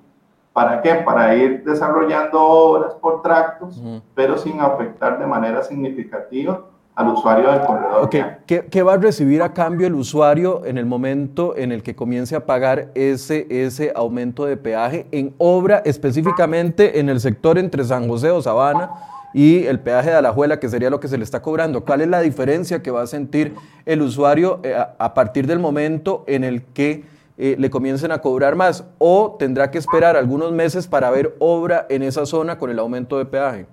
¿Para 0.52 0.82
qué? 0.82 0.94
Para 0.96 1.34
ir 1.34 1.64
desarrollando 1.64 2.40
obras 2.42 2.94
por 2.94 3.22
tractos, 3.22 3.78
Ujú. 3.78 4.02
pero 4.14 4.36
sin 4.36 4.60
afectar 4.60 5.18
de 5.18 5.26
manera 5.26 5.62
significativa 5.62 6.60
al 6.98 7.08
usuario 7.10 7.52
del 7.52 7.60
corredor. 7.60 8.10
¿Qué, 8.10 8.66
qué 8.68 8.82
va 8.82 8.94
a 8.94 8.96
recibir 8.96 9.40
a 9.40 9.54
cambio 9.54 9.86
el 9.86 9.94
usuario 9.94 10.66
en 10.66 10.78
el 10.78 10.84
momento 10.84 11.56
en 11.56 11.70
el 11.70 11.84
que 11.84 11.94
comience 11.94 12.34
a 12.34 12.44
pagar 12.44 12.90
ese, 12.96 13.46
ese 13.50 13.92
aumento 13.94 14.46
de 14.46 14.56
peaje 14.56 15.06
en 15.12 15.32
obra, 15.38 15.80
específicamente 15.84 16.98
en 16.98 17.08
el 17.08 17.20
sector 17.20 17.56
entre 17.56 17.84
San 17.84 18.08
José 18.08 18.32
o 18.32 18.42
Sabana 18.42 18.90
y 19.32 19.64
el 19.66 19.78
peaje 19.78 20.10
de 20.10 20.16
Alajuela, 20.16 20.58
que 20.58 20.68
sería 20.68 20.90
lo 20.90 20.98
que 20.98 21.06
se 21.06 21.16
le 21.16 21.22
está 21.22 21.40
cobrando? 21.40 21.84
¿Cuál 21.84 22.00
es 22.00 22.08
la 22.08 22.20
diferencia 22.20 22.82
que 22.82 22.90
va 22.90 23.02
a 23.02 23.06
sentir 23.06 23.54
el 23.86 24.02
usuario 24.02 24.58
eh, 24.64 24.74
a, 24.74 24.96
a 24.98 25.14
partir 25.14 25.46
del 25.46 25.60
momento 25.60 26.24
en 26.26 26.42
el 26.42 26.64
que 26.64 27.04
eh, 27.36 27.54
le 27.56 27.70
comiencen 27.70 28.10
a 28.10 28.18
cobrar 28.18 28.56
más? 28.56 28.84
¿O 28.98 29.36
tendrá 29.38 29.70
que 29.70 29.78
esperar 29.78 30.16
algunos 30.16 30.50
meses 30.50 30.88
para 30.88 31.12
ver 31.12 31.36
obra 31.38 31.86
en 31.90 32.02
esa 32.02 32.26
zona 32.26 32.58
con 32.58 32.70
el 32.70 32.80
aumento 32.80 33.18
de 33.18 33.24
peaje? 33.24 33.66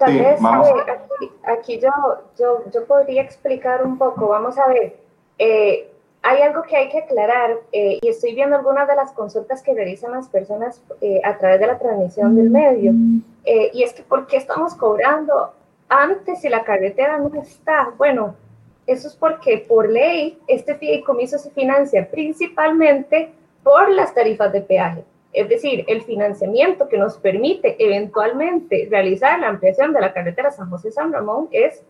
Tal 0.00 0.12
Sí, 0.12 0.18
vez 0.18 0.40
vamos. 0.40 0.68
aquí, 0.88 1.32
aquí 1.44 1.78
yo, 1.78 1.90
yo, 2.38 2.64
yo 2.72 2.86
podría 2.86 3.20
explicar 3.20 3.84
un 3.84 3.98
poco. 3.98 4.28
Vamos 4.28 4.56
a 4.58 4.66
ver, 4.66 4.96
eh, 5.36 5.92
hay 6.22 6.40
algo 6.40 6.62
que 6.62 6.74
hay 6.74 6.88
que 6.88 7.00
aclarar 7.00 7.58
eh, 7.70 7.98
y 8.00 8.08
estoy 8.08 8.34
viendo 8.34 8.56
algunas 8.56 8.88
de 8.88 8.96
las 8.96 9.12
consultas 9.12 9.62
que 9.62 9.74
realizan 9.74 10.12
las 10.12 10.26
personas 10.28 10.82
eh, 11.02 11.20
a 11.22 11.36
través 11.36 11.60
de 11.60 11.66
la 11.66 11.78
transmisión 11.78 12.34
del 12.34 12.48
medio. 12.48 12.92
Eh, 13.44 13.70
y 13.74 13.82
es 13.82 13.92
que, 13.92 14.02
¿por 14.02 14.26
qué 14.26 14.38
estamos 14.38 14.74
cobrando 14.74 15.52
antes 15.90 16.40
si 16.40 16.48
la 16.48 16.64
carretera 16.64 17.18
no 17.18 17.30
está? 17.38 17.92
Bueno, 17.98 18.34
eso 18.86 19.06
es 19.06 19.14
porque 19.16 19.66
por 19.68 19.86
ley 19.86 20.38
este 20.46 20.76
fideicomiso 20.76 21.36
se 21.36 21.50
financia 21.50 22.10
principalmente 22.10 23.32
por 23.62 23.90
las 23.90 24.14
tarifas 24.14 24.50
de 24.50 24.62
peaje. 24.62 25.04
Es 25.32 25.48
decir, 25.48 25.84
el 25.86 26.02
financiamiento 26.02 26.88
que 26.88 26.98
nos 26.98 27.16
permite 27.18 27.76
eventualmente 27.78 28.88
realizar 28.90 29.38
la 29.38 29.48
ampliación 29.48 29.92
de 29.92 30.00
la 30.00 30.12
carretera 30.12 30.50
San 30.50 30.70
José-San 30.70 31.12
Ramón 31.12 31.48
es 31.52 31.82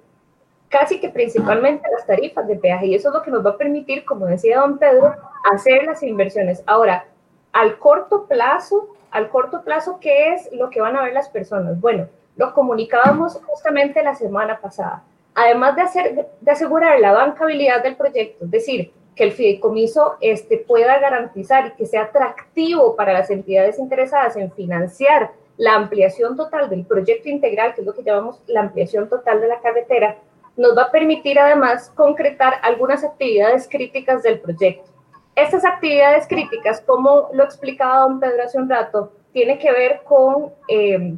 casi 0.69 1.01
que 1.01 1.09
principalmente 1.09 1.89
las 1.91 2.07
tarifas 2.07 2.47
de 2.47 2.57
peaje 2.57 2.87
y 2.87 2.95
eso 2.95 3.09
es 3.09 3.15
lo 3.15 3.23
que 3.23 3.31
nos 3.31 3.45
va 3.45 3.51
a 3.51 3.57
permitir, 3.57 4.05
como 4.05 4.27
decía 4.27 4.61
don 4.61 4.79
Pedro, 4.79 5.15
hacer 5.53 5.85
las 5.85 6.03
inversiones. 6.03 6.63
Ahora, 6.67 7.07
al 7.53 7.79
corto 7.79 8.27
plazo, 8.27 8.89
al 9.11 9.31
corto 9.31 9.63
plazo, 9.63 9.99
¿qué 10.01 10.35
es 10.35 10.51
lo 10.53 10.71
que 10.71 10.81
van 10.81 10.97
a 10.97 11.03
ver 11.03 11.13
las 11.13 11.29
personas? 11.29 11.81
Bueno, 11.81 12.07
lo 12.37 12.55
comunicábamos 12.55 13.41
justamente 13.45 14.03
la 14.03 14.15
semana 14.15 14.61
pasada. 14.61 15.03
Además 15.35 15.77
de, 15.77 15.83
hacer, 15.83 16.29
de 16.41 16.51
asegurar 16.51 17.01
la 17.01 17.13
bancabilidad 17.13 17.83
del 17.83 17.97
proyecto, 17.97 18.45
es 18.45 18.51
decir, 18.51 18.93
que 19.21 19.25
el 19.25 19.33
fideicomiso 19.33 20.17
este, 20.23 20.57
pueda 20.57 20.99
garantizar 20.99 21.67
y 21.67 21.71
que 21.73 21.85
sea 21.85 22.05
atractivo 22.05 22.97
para 22.97 23.13
las 23.13 23.29
entidades 23.29 23.79
interesadas 23.79 24.35
en 24.39 24.51
financiar 24.51 25.33
la 25.59 25.75
ampliación 25.75 26.39
total 26.39 26.71
del 26.71 26.87
proyecto 26.87 27.29
integral, 27.29 27.75
que 27.75 27.83
es 27.83 27.87
lo 27.87 27.93
que 27.93 28.03
llamamos 28.03 28.41
la 28.47 28.61
ampliación 28.61 29.11
total 29.11 29.43
de 29.43 29.49
la 29.49 29.61
carretera, 29.61 30.17
nos 30.57 30.75
va 30.75 30.85
a 30.85 30.91
permitir 30.91 31.39
además 31.39 31.93
concretar 31.95 32.55
algunas 32.63 33.05
actividades 33.05 33.69
críticas 33.69 34.23
del 34.23 34.41
proyecto. 34.41 34.89
Estas 35.35 35.67
actividades 35.67 36.27
críticas, 36.27 36.81
como 36.81 37.29
lo 37.35 37.45
explicaba 37.45 38.05
don 38.05 38.21
Pedro 38.21 38.45
hace 38.45 38.57
un 38.57 38.71
rato, 38.71 39.13
tiene 39.35 39.59
que 39.59 39.71
ver 39.71 40.01
con 40.03 40.55
eh, 40.67 41.15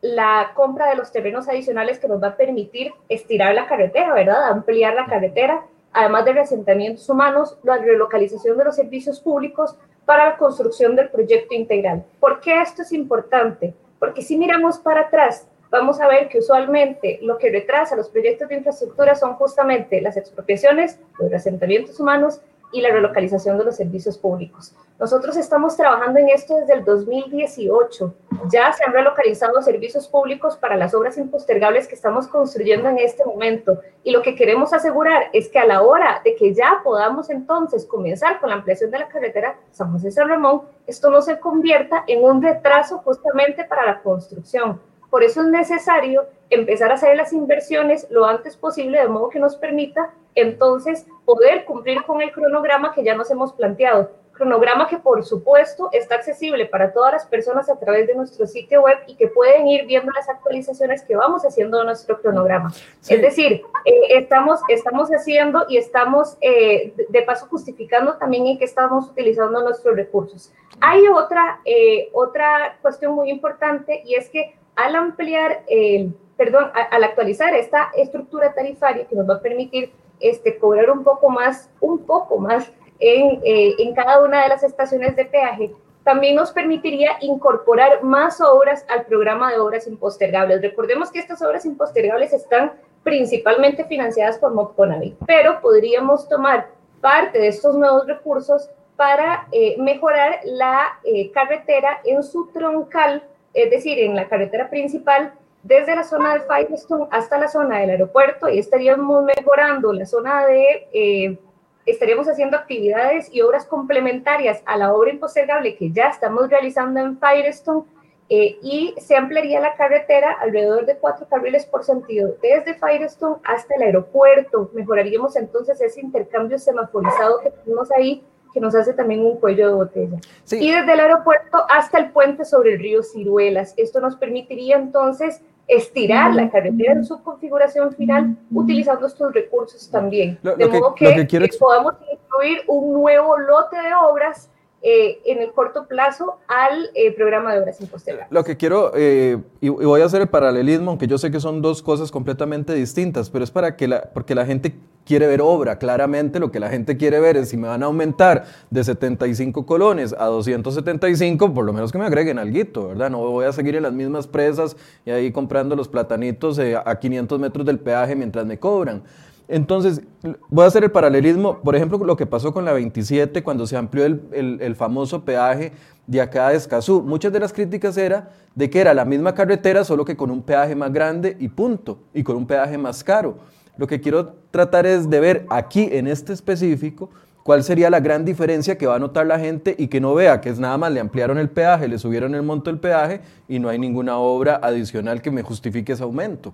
la 0.00 0.50
compra 0.52 0.90
de 0.90 0.96
los 0.96 1.12
terrenos 1.12 1.46
adicionales 1.46 2.00
que 2.00 2.08
nos 2.08 2.20
va 2.20 2.30
a 2.30 2.36
permitir 2.36 2.92
estirar 3.08 3.54
la 3.54 3.68
carretera, 3.68 4.12
¿verdad? 4.14 4.48
Ampliar 4.48 4.94
la 4.94 5.06
carretera, 5.06 5.62
además 5.92 6.24
de 6.24 6.40
asentamientos 6.40 7.08
humanos, 7.08 7.58
la 7.62 7.78
relocalización 7.78 8.58
de 8.58 8.64
los 8.64 8.76
servicios 8.76 9.20
públicos 9.20 9.76
para 10.04 10.30
la 10.30 10.36
construcción 10.36 10.96
del 10.96 11.10
proyecto 11.10 11.54
integral. 11.54 12.04
¿Por 12.20 12.40
qué 12.40 12.60
esto 12.60 12.82
es 12.82 12.92
importante? 12.92 13.74
Porque 13.98 14.22
si 14.22 14.36
miramos 14.36 14.78
para 14.78 15.02
atrás, 15.02 15.46
vamos 15.70 16.00
a 16.00 16.08
ver 16.08 16.28
que 16.28 16.38
usualmente 16.38 17.18
lo 17.22 17.36
que 17.36 17.50
retrasa 17.50 17.96
los 17.96 18.08
proyectos 18.08 18.48
de 18.48 18.56
infraestructura 18.56 19.14
son 19.14 19.34
justamente 19.34 20.00
las 20.00 20.16
expropiaciones, 20.16 20.98
los 21.18 21.32
asentamientos 21.32 21.98
humanos 22.00 22.40
y 22.72 22.80
la 22.80 22.90
relocalización 22.90 23.58
de 23.58 23.64
los 23.64 23.76
servicios 23.76 24.18
públicos. 24.18 24.74
Nosotros 24.98 25.36
estamos 25.36 25.76
trabajando 25.76 26.18
en 26.18 26.28
esto 26.28 26.56
desde 26.56 26.74
el 26.74 26.84
2018. 26.84 28.14
Ya 28.50 28.72
se 28.72 28.84
han 28.84 28.92
relocalizado 28.92 29.62
servicios 29.62 30.08
públicos 30.08 30.56
para 30.56 30.76
las 30.76 30.92
obras 30.92 31.16
impostergables 31.18 31.86
que 31.86 31.94
estamos 31.94 32.26
construyendo 32.26 32.88
en 32.88 32.98
este 32.98 33.24
momento. 33.24 33.80
Y 34.02 34.10
lo 34.10 34.22
que 34.22 34.34
queremos 34.34 34.72
asegurar 34.72 35.30
es 35.32 35.48
que 35.48 35.58
a 35.60 35.66
la 35.66 35.82
hora 35.82 36.20
de 36.24 36.34
que 36.34 36.52
ya 36.52 36.80
podamos 36.82 37.30
entonces 37.30 37.86
comenzar 37.86 38.40
con 38.40 38.50
la 38.50 38.56
ampliación 38.56 38.90
de 38.90 38.98
la 38.98 39.08
carretera 39.08 39.56
San 39.70 39.92
José 39.92 40.10
San 40.10 40.28
Ramón, 40.28 40.62
esto 40.86 41.10
no 41.10 41.22
se 41.22 41.38
convierta 41.38 42.04
en 42.06 42.24
un 42.24 42.42
retraso 42.42 42.98
justamente 42.98 43.64
para 43.64 43.86
la 43.86 44.02
construcción. 44.02 44.80
Por 45.10 45.22
eso 45.22 45.40
es 45.40 45.48
necesario 45.48 46.26
empezar 46.50 46.90
a 46.90 46.94
hacer 46.94 47.16
las 47.16 47.32
inversiones 47.32 48.06
lo 48.10 48.26
antes 48.26 48.56
posible, 48.56 49.00
de 49.00 49.08
modo 49.08 49.28
que 49.28 49.38
nos 49.38 49.56
permita 49.56 50.10
entonces 50.34 51.06
poder 51.24 51.64
cumplir 51.64 52.02
con 52.04 52.22
el 52.22 52.32
cronograma 52.32 52.92
que 52.92 53.04
ya 53.04 53.14
nos 53.14 53.30
hemos 53.30 53.52
planteado. 53.52 54.10
Cronograma 54.32 54.86
que 54.86 54.98
por 54.98 55.24
supuesto 55.24 55.88
está 55.90 56.14
accesible 56.14 56.64
para 56.66 56.92
todas 56.92 57.12
las 57.12 57.26
personas 57.26 57.68
a 57.68 57.76
través 57.76 58.06
de 58.06 58.14
nuestro 58.14 58.46
sitio 58.46 58.82
web 58.82 58.98
y 59.08 59.16
que 59.16 59.26
pueden 59.26 59.66
ir 59.66 59.84
viendo 59.86 60.12
las 60.12 60.28
actualizaciones 60.28 61.02
que 61.02 61.16
vamos 61.16 61.44
haciendo 61.44 61.78
de 61.78 61.86
nuestro 61.86 62.20
cronograma. 62.20 62.72
Es 63.08 63.20
decir, 63.20 63.62
eh, 63.84 64.00
estamos, 64.10 64.60
estamos 64.68 65.08
haciendo 65.08 65.66
y 65.68 65.76
estamos 65.76 66.36
eh, 66.40 66.94
de 67.08 67.22
paso 67.22 67.46
justificando 67.48 68.14
también 68.14 68.46
en 68.46 68.58
que 68.58 68.64
estamos 68.64 69.08
utilizando 69.08 69.60
nuestros 69.60 69.96
recursos. 69.96 70.52
Hay 70.80 71.08
otra, 71.08 71.60
eh, 71.64 72.08
otra 72.12 72.78
cuestión 72.80 73.14
muy 73.14 73.30
importante 73.30 74.02
y 74.04 74.14
es 74.14 74.30
que 74.30 74.54
al 74.78 74.94
ampliar, 74.94 75.64
el, 75.66 76.14
perdón, 76.36 76.70
al 76.90 77.02
actualizar 77.02 77.52
esta 77.52 77.90
estructura 77.96 78.54
tarifaria 78.54 79.06
que 79.06 79.16
nos 79.16 79.28
va 79.28 79.34
a 79.34 79.40
permitir 79.40 79.92
este, 80.20 80.56
cobrar 80.56 80.88
un 80.90 81.02
poco 81.02 81.28
más, 81.28 81.68
un 81.80 81.98
poco 82.06 82.38
más 82.38 82.70
en, 83.00 83.40
eh, 83.44 83.74
en 83.78 83.92
cada 83.94 84.22
una 84.24 84.44
de 84.44 84.48
las 84.48 84.62
estaciones 84.62 85.16
de 85.16 85.24
peaje, 85.24 85.72
también 86.04 86.36
nos 86.36 86.52
permitiría 86.52 87.18
incorporar 87.20 88.04
más 88.04 88.40
obras 88.40 88.86
al 88.88 89.04
programa 89.04 89.50
de 89.50 89.58
obras 89.58 89.88
impostergables. 89.88 90.62
Recordemos 90.62 91.10
que 91.10 91.18
estas 91.18 91.42
obras 91.42 91.66
impostergables 91.66 92.32
están 92.32 92.72
principalmente 93.02 93.84
financiadas 93.84 94.38
por 94.38 94.54
Mopconavit, 94.54 95.16
pero 95.26 95.60
podríamos 95.60 96.28
tomar 96.28 96.68
parte 97.00 97.40
de 97.40 97.48
estos 97.48 97.76
nuevos 97.76 98.06
recursos 98.06 98.70
para 98.96 99.48
eh, 99.50 99.76
mejorar 99.78 100.40
la 100.44 101.00
eh, 101.04 101.30
carretera 101.32 102.00
en 102.04 102.22
su 102.22 102.46
troncal 102.52 103.24
es 103.54 103.70
decir, 103.70 103.98
en 103.98 104.14
la 104.14 104.28
carretera 104.28 104.70
principal, 104.70 105.32
desde 105.62 105.96
la 105.96 106.04
zona 106.04 106.34
de 106.34 106.40
Firestone 106.40 107.06
hasta 107.10 107.38
la 107.38 107.48
zona 107.48 107.80
del 107.80 107.90
aeropuerto, 107.90 108.48
y 108.48 108.58
estaríamos 108.58 109.24
mejorando 109.24 109.92
la 109.92 110.06
zona 110.06 110.46
de, 110.46 110.88
eh, 110.92 111.38
estaríamos 111.84 112.28
haciendo 112.28 112.56
actividades 112.56 113.28
y 113.32 113.42
obras 113.42 113.66
complementarias 113.66 114.62
a 114.66 114.76
la 114.76 114.92
obra 114.92 115.10
impostergable 115.10 115.76
que 115.76 115.90
ya 115.90 116.08
estamos 116.08 116.48
realizando 116.48 117.00
en 117.00 117.18
Firestone, 117.18 117.84
eh, 118.30 118.58
y 118.62 118.94
se 118.98 119.16
ampliaría 119.16 119.58
la 119.58 119.74
carretera 119.74 120.36
alrededor 120.42 120.84
de 120.84 120.98
cuatro 120.98 121.26
carriles 121.28 121.64
por 121.64 121.82
sentido, 121.82 122.34
desde 122.42 122.74
Firestone 122.74 123.36
hasta 123.42 123.74
el 123.74 123.82
aeropuerto. 123.82 124.70
Mejoraríamos 124.74 125.34
entonces 125.36 125.80
ese 125.80 126.02
intercambio 126.02 126.58
semaforizado 126.58 127.40
que 127.40 127.50
tenemos 127.50 127.90
ahí 127.90 128.22
que 128.52 128.60
nos 128.60 128.74
hace 128.74 128.92
también 128.92 129.24
un 129.24 129.36
cuello 129.36 129.68
de 129.68 129.74
botella. 129.74 130.18
Y 130.50 130.70
desde 130.70 130.92
el 130.92 131.00
aeropuerto 131.00 131.64
hasta 131.68 131.98
el 131.98 132.10
puente 132.10 132.44
sobre 132.44 132.74
el 132.74 132.80
río 132.80 133.02
Ciruelas. 133.02 133.74
Esto 133.76 134.00
nos 134.00 134.16
permitiría 134.16 134.76
entonces 134.76 135.42
estirar 135.66 136.34
la 136.34 136.50
carretera 136.50 136.94
en 136.94 137.04
su 137.04 137.22
configuración 137.22 137.92
final 137.92 138.36
utilizando 138.50 139.06
estos 139.06 139.32
recursos 139.34 139.90
también. 139.90 140.38
de 140.42 140.66
modo 140.66 140.94
que, 140.94 141.26
que 141.26 141.48
podamos 141.58 141.94
incluir 142.10 142.62
un 142.66 142.94
nuevo 142.94 143.36
lote 143.36 143.76
de 143.76 143.94
obras 143.94 144.50
eh, 144.80 145.20
en 145.24 145.42
el 145.42 145.52
corto 145.52 145.88
plazo 145.88 146.38
al 146.46 146.90
eh, 146.94 147.12
programa 147.12 147.52
de 147.52 147.60
obras 147.60 147.80
impostergables. 147.80 148.30
Lo 148.30 148.44
que 148.44 148.56
quiero, 148.56 148.92
eh, 148.94 149.36
y, 149.60 149.70
voy 149.70 150.00
a 150.02 150.04
hacer 150.04 150.20
el 150.20 150.28
paralelismo, 150.28 150.90
aunque 150.90 151.08
yo 151.08 151.18
sé 151.18 151.32
que 151.32 151.40
son 151.40 151.60
dos 151.60 151.82
cosas 151.82 152.12
completamente 152.12 152.74
distintas, 152.74 153.28
pero 153.28 153.42
es 153.42 153.50
para 153.50 153.74
que 153.74 153.88
la, 153.88 154.02
porque 154.14 154.36
la 154.36 154.46
gente 154.46 154.76
quiere 155.04 155.26
ver 155.26 155.40
obra. 155.40 155.78
Claramente 155.78 156.38
lo 156.38 156.52
que 156.52 156.60
la 156.60 156.68
gente 156.68 156.96
quiere 156.96 157.18
ver 157.18 157.36
es 157.36 157.48
si 157.48 157.56
me 157.56 157.66
van 157.66 157.82
a 157.82 157.86
aumentar 157.86 158.44
de 158.70 158.84
75 158.84 159.66
colones 159.66 160.14
a 160.16 160.26
275, 160.26 161.52
por 161.52 161.64
lo 161.64 161.72
menos 161.72 161.90
que 161.90 161.98
me 161.98 162.04
agreguen 162.04 162.38
algo, 162.38 162.88
¿verdad? 162.88 163.10
No 163.10 163.18
voy 163.18 163.46
a 163.46 163.52
seguir 163.52 163.74
en 163.74 163.82
las 163.82 163.92
mismas 163.92 164.28
presas 164.28 164.76
y 165.04 165.10
ahí 165.10 165.32
comprando 165.32 165.74
los 165.74 165.88
platanitos 165.88 166.60
a 166.60 166.98
500 167.00 167.40
metros 167.40 167.66
del 167.66 167.80
peaje 167.80 168.14
mientras 168.14 168.46
me 168.46 168.60
cobran. 168.60 169.02
Entonces, 169.48 170.02
voy 170.50 170.64
a 170.64 170.68
hacer 170.68 170.84
el 170.84 170.90
paralelismo, 170.90 171.60
por 171.60 171.74
ejemplo, 171.74 171.98
lo 172.04 172.16
que 172.16 172.26
pasó 172.26 172.52
con 172.52 172.66
la 172.66 172.74
27 172.74 173.42
cuando 173.42 173.66
se 173.66 173.78
amplió 173.78 174.04
el, 174.04 174.76
famoso 174.76 175.24
peaje 175.24 175.72
de 176.06 176.20
acá 176.20 176.50
de 176.50 176.56
Escazú. 176.56 177.02
Muchas 177.02 177.32
de 177.32 177.40
las 177.40 177.54
críticas 177.54 177.96
era 177.96 178.30
de 178.54 178.68
que 178.68 178.80
era 178.80 178.92
la 178.92 179.06
misma 179.06 179.34
carretera, 179.34 179.84
solo 179.84 180.04
que 180.04 180.16
con 180.16 180.30
un 180.30 180.42
peaje 180.42 180.76
más 180.76 180.92
grande 180.92 181.34
y 181.40 181.48
punto, 181.48 181.98
y 182.12 182.22
con 182.22 182.36
un 182.36 182.46
peaje 182.46 182.76
más 182.76 183.02
caro. 183.02 183.38
Lo 183.78 183.86
que 183.86 184.02
quiero 184.02 184.34
tratar 184.50 184.84
es 184.84 185.08
de 185.08 185.18
ver 185.18 185.46
aquí, 185.48 185.88
en 185.92 186.08
este 186.08 186.34
específico, 186.34 187.08
cuál 187.42 187.64
sería 187.64 187.88
la 187.88 188.00
gran 188.00 188.26
diferencia 188.26 188.76
que 188.76 188.86
va 188.86 188.96
a 188.96 188.98
notar 188.98 189.26
la 189.26 189.38
gente 189.38 189.74
y 189.78 189.88
que 189.88 189.98
no 189.98 190.12
vea 190.14 190.42
que 190.42 190.50
es 190.50 190.58
nada 190.58 190.76
más 190.76 190.92
le 190.92 191.00
ampliaron 191.00 191.38
el 191.38 191.48
peaje, 191.48 191.88
le 191.88 191.98
subieron 191.98 192.34
el 192.34 192.42
monto 192.42 192.70
del 192.70 192.78
peaje 192.78 193.22
y 193.48 193.58
no 193.58 193.70
hay 193.70 193.78
ninguna 193.78 194.18
obra 194.18 194.60
adicional 194.62 195.22
que 195.22 195.30
me 195.30 195.42
justifique 195.42 195.92
ese 195.94 196.02
aumento. 196.02 196.52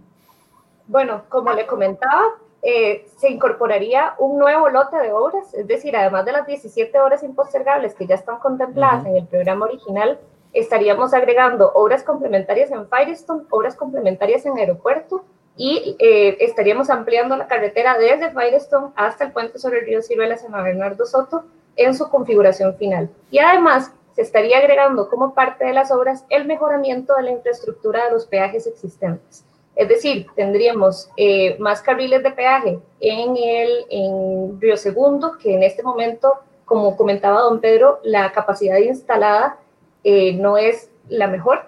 Bueno, 0.86 1.22
como 1.28 1.53
le 1.53 1.66
comentaba, 1.66 2.22
eh, 2.66 3.06
se 3.18 3.28
incorporaría 3.28 4.14
un 4.18 4.38
nuevo 4.38 4.70
lote 4.70 4.96
de 4.96 5.12
obras, 5.12 5.52
es 5.52 5.66
decir, 5.66 5.94
además 5.94 6.24
de 6.24 6.32
las 6.32 6.46
17 6.46 6.98
horas 6.98 7.22
impostergables 7.22 7.94
que 7.94 8.06
ya 8.06 8.14
están 8.14 8.38
contempladas 8.38 9.04
en 9.04 9.16
el 9.16 9.26
programa 9.26 9.66
original, 9.66 10.18
estaríamos 10.54 11.12
agregando 11.12 11.70
obras 11.74 12.02
complementarias 12.02 12.70
en 12.70 12.88
Firestone, 12.88 13.44
obras 13.50 13.76
complementarias 13.76 14.46
en 14.46 14.56
aeropuerto 14.56 15.26
y 15.56 15.94
eh, 15.98 16.38
estaríamos 16.40 16.88
ampliando 16.88 17.36
la 17.36 17.48
carretera 17.48 17.98
desde 17.98 18.30
Firestone 18.30 18.92
hasta 18.96 19.24
el 19.24 19.32
puente 19.32 19.58
sobre 19.58 19.80
el 19.80 19.86
río 19.86 20.00
Ciruelas 20.00 20.42
en 20.42 20.52
Bernardo 20.52 21.04
Soto 21.04 21.44
en 21.76 21.94
su 21.94 22.08
configuración 22.08 22.76
final. 22.76 23.10
Y 23.30 23.40
además 23.40 23.92
se 24.14 24.22
estaría 24.22 24.56
agregando 24.56 25.10
como 25.10 25.34
parte 25.34 25.66
de 25.66 25.74
las 25.74 25.90
obras 25.90 26.24
el 26.30 26.46
mejoramiento 26.46 27.14
de 27.16 27.24
la 27.24 27.32
infraestructura 27.32 28.06
de 28.06 28.12
los 28.12 28.24
peajes 28.26 28.66
existentes. 28.66 29.44
Es 29.76 29.88
decir, 29.88 30.26
tendríamos 30.36 31.10
eh, 31.16 31.56
más 31.58 31.82
carriles 31.82 32.22
de 32.22 32.30
peaje 32.30 32.78
en 33.00 33.36
el 33.36 33.86
en 33.90 34.60
Río 34.60 34.76
Segundo, 34.76 35.36
que 35.38 35.54
en 35.54 35.62
este 35.62 35.82
momento, 35.82 36.34
como 36.64 36.96
comentaba 36.96 37.40
don 37.40 37.60
Pedro, 37.60 37.98
la 38.04 38.30
capacidad 38.32 38.78
instalada 38.78 39.58
eh, 40.04 40.34
no 40.34 40.56
es 40.56 40.90
la 41.08 41.26
mejor 41.26 41.66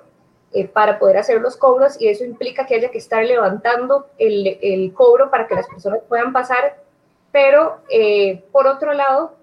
eh, 0.52 0.68
para 0.68 0.98
poder 0.98 1.18
hacer 1.18 1.40
los 1.40 1.56
cobros 1.56 2.00
y 2.00 2.08
eso 2.08 2.24
implica 2.24 2.64
que 2.64 2.76
haya 2.76 2.90
que 2.90 2.98
estar 2.98 3.24
levantando 3.24 4.06
el, 4.18 4.58
el 4.62 4.94
cobro 4.94 5.30
para 5.30 5.48
que 5.48 5.56
las 5.56 5.66
personas 5.66 6.00
puedan 6.08 6.32
pasar. 6.32 6.82
Pero, 7.32 7.80
por 8.50 8.66
otro 8.66 8.94
lado, 8.94 9.34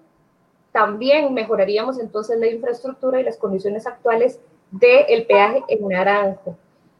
también 0.72 1.32
mejoraríamos 1.32 2.00
entonces 2.00 2.40
la 2.40 2.48
infraestructura 2.48 3.20
y 3.20 3.22
las 3.22 3.36
condiciones 3.36 3.86
actuales 3.86 4.40
del 4.72 5.24
peaje 5.26 5.62
en 5.68 5.86
Naranjo. 5.86 6.56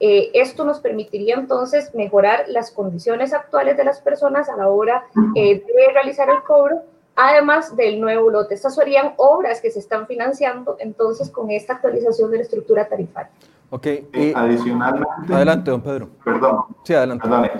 Eh, 0.06 0.30
esto 0.34 0.66
nos 0.66 0.80
permitiría 0.80 1.34
entonces 1.34 1.94
mejorar 1.94 2.44
las 2.48 2.70
condiciones 2.70 3.32
actuales 3.32 3.74
de 3.78 3.84
las 3.84 4.02
personas 4.02 4.50
a 4.50 4.56
la 4.58 4.68
hora 4.68 5.04
eh, 5.34 5.64
de 5.66 5.92
realizar 5.94 6.28
el 6.28 6.42
cobro, 6.42 6.82
además 7.16 7.74
del 7.74 7.98
nuevo 7.98 8.28
lote. 8.28 8.52
Estas 8.52 8.74
serían 8.74 9.14
obras 9.16 9.62
que 9.62 9.70
se 9.70 9.78
están 9.78 10.06
financiando 10.06 10.76
entonces 10.78 11.30
con 11.30 11.50
esta 11.50 11.76
actualización 11.76 12.30
de 12.30 12.36
la 12.36 12.42
estructura 12.42 12.86
tarifaria. 12.86 13.30
Ok, 13.70 13.86
y 14.12 14.34
adicionalmente. 14.34 15.32
Adelante, 15.32 15.70
don 15.70 15.80
Pedro. 15.80 16.10
Perdón. 16.22 16.64
Sí, 16.82 16.92
adelante. 16.92 17.26
Perdón. 17.26 17.50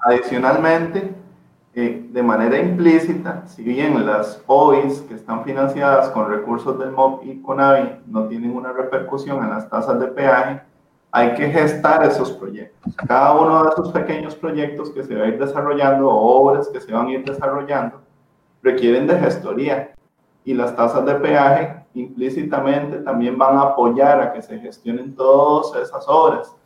Adicionalmente, 0.00 1.14
eh, 1.74 2.06
de 2.10 2.22
manera 2.22 2.58
implícita, 2.58 3.46
si 3.48 3.62
bien 3.62 4.06
las 4.06 4.42
OIs 4.46 5.02
que 5.02 5.12
están 5.12 5.44
financiadas 5.44 6.08
con 6.08 6.30
recursos 6.30 6.78
del 6.78 6.92
MOP 6.92 7.22
y 7.26 7.42
CONAVI 7.42 8.00
no 8.06 8.28
tienen 8.28 8.56
una 8.56 8.72
repercusión 8.72 9.44
en 9.44 9.50
las 9.50 9.68
tasas 9.68 10.00
de 10.00 10.06
peaje, 10.06 10.71
hay 11.14 11.34
que 11.34 11.48
gestar 11.50 12.04
esos 12.04 12.32
proyectos. 12.32 12.96
Cada 13.06 13.38
uno 13.38 13.64
de 13.64 13.68
esos 13.68 13.92
pequeños 13.92 14.34
proyectos 14.34 14.90
que 14.90 15.04
se 15.04 15.14
va 15.14 15.24
a 15.24 15.28
ir 15.28 15.38
desarrollando 15.38 16.08
obras 16.08 16.68
que 16.68 16.80
se 16.80 16.92
van 16.92 17.08
a 17.08 17.12
ir 17.12 17.24
desarrollando 17.24 18.00
requieren 18.62 19.06
de 19.06 19.18
gestoría 19.18 19.92
y 20.44 20.54
las 20.54 20.74
tasas 20.74 21.04
de 21.04 21.14
peaje 21.16 21.84
implícitamente 21.94 22.98
también 22.98 23.36
van 23.36 23.58
a 23.58 23.62
apoyar 23.62 24.20
a 24.22 24.32
que 24.32 24.40
se 24.40 24.58
gestionen 24.58 25.14
todas 25.14 25.76
esas 25.82 26.08
obras. 26.08 26.56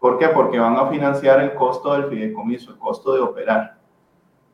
¿Por 0.00 0.18
qué? 0.18 0.28
Porque 0.28 0.58
van 0.58 0.76
a 0.76 0.88
financiar 0.88 1.40
el 1.40 1.54
costo 1.54 1.92
del 1.92 2.06
fideicomiso, 2.06 2.72
el 2.72 2.78
costo 2.78 3.14
de 3.14 3.20
operar. 3.20 3.76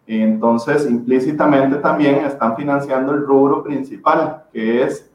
Entonces, 0.06 0.88
implícitamente 0.88 1.76
también 1.76 2.16
están 2.26 2.54
financiando 2.54 3.12
el 3.12 3.24
rubro 3.24 3.62
principal, 3.62 4.44
que 4.52 4.82
es 4.82 5.10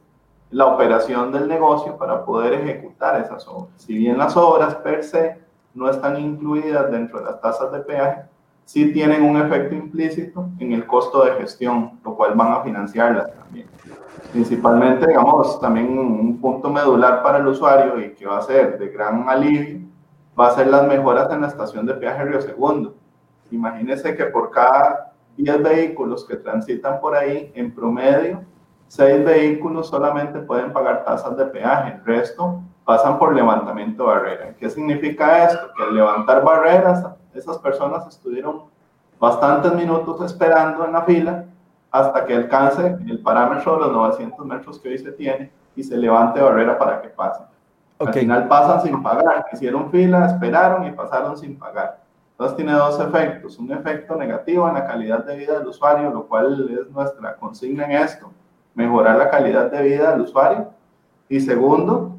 la 0.53 0.67
operación 0.67 1.31
del 1.31 1.47
negocio 1.47 1.97
para 1.97 2.23
poder 2.23 2.53
ejecutar 2.53 3.19
esas 3.21 3.47
obras. 3.47 3.69
Si 3.77 3.97
bien 3.97 4.17
las 4.17 4.37
obras 4.37 4.75
per 4.75 5.03
se 5.03 5.41
no 5.73 5.89
están 5.89 6.19
incluidas 6.19 6.91
dentro 6.91 7.19
de 7.19 7.25
las 7.25 7.41
tasas 7.41 7.71
de 7.71 7.79
peaje, 7.79 8.21
sí 8.63 8.93
tienen 8.93 9.23
un 9.23 9.37
efecto 9.37 9.73
implícito 9.73 10.49
en 10.59 10.73
el 10.73 10.85
costo 10.85 11.25
de 11.25 11.31
gestión, 11.33 11.99
lo 12.03 12.15
cual 12.15 12.33
van 12.35 12.53
a 12.53 12.61
financiarlas 12.61 13.33
también. 13.33 13.67
Principalmente, 14.31 15.07
digamos, 15.07 15.59
también 15.59 15.97
un 15.97 16.39
punto 16.39 16.69
medular 16.69 17.23
para 17.23 17.39
el 17.39 17.47
usuario 17.47 17.99
y 17.99 18.13
que 18.13 18.25
va 18.25 18.37
a 18.37 18.41
ser 18.41 18.77
de 18.77 18.89
gran 18.89 19.27
alivio, 19.27 19.79
va 20.39 20.47
a 20.47 20.51
ser 20.51 20.67
las 20.67 20.87
mejoras 20.87 21.31
en 21.31 21.41
la 21.41 21.47
estación 21.47 21.85
de 21.85 21.95
peaje 21.95 22.25
Río 22.25 22.41
Segundo 22.41 22.95
Imagínense 23.53 24.15
que 24.15 24.25
por 24.25 24.49
cada 24.49 25.13
10 25.37 25.61
vehículos 25.61 26.25
que 26.25 26.37
transitan 26.37 26.99
por 26.99 27.15
ahí, 27.15 27.51
en 27.53 27.73
promedio, 27.73 28.43
6 28.93 29.25
vehículos 29.25 29.87
solamente 29.87 30.37
pueden 30.37 30.71
pagar 30.71 31.03
tasas 31.03 31.35
de 31.35 31.45
peaje, 31.45 31.93
el 31.95 32.05
resto 32.05 32.61
pasan 32.85 33.17
por 33.17 33.33
levantamiento 33.33 34.03
de 34.03 34.07
barrera. 34.07 34.55
¿Qué 34.59 34.69
significa 34.69 35.45
esto? 35.45 35.73
Que 35.75 35.81
al 35.81 35.95
levantar 35.95 36.43
barreras, 36.43 37.03
esas 37.33 37.57
personas 37.57 38.05
estuvieron 38.07 38.65
bastantes 39.19 39.73
minutos 39.73 40.21
esperando 40.21 40.85
en 40.85 40.91
la 40.91 41.01
fila 41.01 41.45
hasta 41.89 42.23
que 42.23 42.35
alcance 42.35 42.95
el 43.07 43.19
parámetro 43.23 43.73
de 43.73 43.79
los 43.79 43.93
900 43.93 44.45
metros 44.45 44.79
que 44.79 44.89
hoy 44.89 44.99
se 44.99 45.11
tiene 45.13 45.51
y 45.75 45.81
se 45.81 45.97
levante 45.97 46.39
barrera 46.39 46.77
para 46.77 47.01
que 47.01 47.09
pasen. 47.09 47.47
Al 47.97 48.13
final 48.13 48.47
pasan 48.47 48.83
sin 48.83 49.01
pagar, 49.01 49.47
hicieron 49.51 49.89
fila, 49.89 50.27
esperaron 50.27 50.85
y 50.85 50.91
pasaron 50.91 51.35
sin 51.35 51.57
pagar. 51.57 51.99
Entonces 52.33 52.57
tiene 52.57 52.73
dos 52.73 52.99
efectos, 52.99 53.57
un 53.57 53.71
efecto 53.71 54.15
negativo 54.15 54.67
en 54.67 54.75
la 54.75 54.85
calidad 54.85 55.25
de 55.25 55.35
vida 55.35 55.57
del 55.57 55.67
usuario, 55.67 56.11
lo 56.11 56.27
cual 56.27 56.69
es 56.79 56.91
nuestra 56.91 57.35
consigna 57.37 57.85
en 57.85 57.93
esto, 57.93 58.31
mejorar 58.75 59.17
la 59.17 59.29
calidad 59.29 59.71
de 59.71 59.83
vida 59.83 60.11
del 60.11 60.21
usuario. 60.21 60.69
Y 61.29 61.39
segundo, 61.39 62.15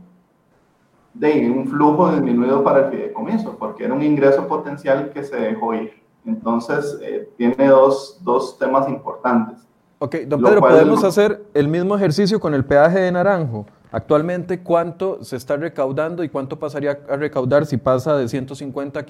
de 1.14 1.50
un 1.50 1.66
flujo 1.68 2.10
disminuido 2.12 2.62
para 2.64 2.86
el 2.86 2.90
fideicomiso, 2.90 3.56
porque 3.56 3.84
era 3.84 3.94
un 3.94 4.02
ingreso 4.02 4.46
potencial 4.48 5.10
que 5.10 5.22
se 5.22 5.36
dejó 5.36 5.74
ir. 5.74 5.92
Entonces, 6.26 6.98
eh, 7.02 7.28
tiene 7.36 7.68
dos, 7.68 8.18
dos, 8.22 8.58
temas 8.58 8.88
importantes. 8.88 9.58
Ok, 9.98 10.16
don 10.26 10.42
Pedro, 10.42 10.60
¿podemos 10.60 11.04
hacer 11.04 11.44
el 11.54 11.68
mismo 11.68 11.96
ejercicio 11.96 12.40
con 12.40 12.54
el 12.54 12.64
peaje 12.64 12.98
de 12.98 13.12
Naranjo? 13.12 13.66
Actualmente, 13.92 14.60
¿cuánto 14.60 15.22
se 15.22 15.36
está 15.36 15.56
recaudando 15.56 16.24
y 16.24 16.28
cuánto 16.28 16.58
pasaría 16.58 16.98
a 17.08 17.16
recaudar 17.16 17.64
si 17.64 17.76
pasa 17.76 18.16
de 18.16 18.26
150 18.28 18.98
a 18.98 19.04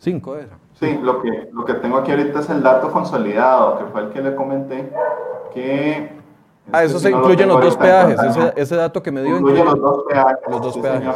575? 0.00 0.36
Era? 0.36 0.58
Sí, 0.74 0.98
lo 1.02 1.22
que, 1.22 1.48
lo 1.52 1.64
que 1.64 1.74
tengo 1.74 1.98
aquí 1.98 2.10
ahorita 2.10 2.40
es 2.40 2.50
el 2.50 2.62
dato 2.62 2.90
consolidado, 2.90 3.78
que 3.78 3.84
fue 3.86 4.02
el 4.02 4.08
que 4.10 4.20
le 4.22 4.34
comenté, 4.34 4.92
que... 5.52 6.16
Ah, 6.72 6.84
eso 6.84 6.98
se 6.98 7.10
incluye 7.10 7.46
los 7.46 7.60
dos 7.60 7.76
peajes, 7.76 8.20
ese, 8.20 8.52
ese, 8.56 8.76
dato 8.76 9.02
que 9.02 9.12
me 9.12 9.22
dio. 9.22 9.36
Incluye, 9.36 9.64
los 9.64 9.80
dos 9.80 10.04
peajes. 10.08 10.38
Los 10.48 10.60
dos 10.60 10.78
peajes. 10.78 11.14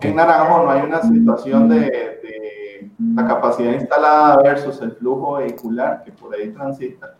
En 0.00 0.16
Naranjo 0.16 0.64
no 0.64 0.70
hay 0.70 0.82
una 0.82 1.02
situación 1.02 1.68
de, 1.68 1.80
de 1.80 2.90
la 3.14 3.26
capacidad 3.26 3.72
instalada 3.72 4.36
versus 4.42 4.80
el 4.80 4.92
flujo 4.92 5.34
vehicular 5.34 6.04
que 6.04 6.12
por 6.12 6.34
ahí 6.34 6.50
transita 6.50 7.16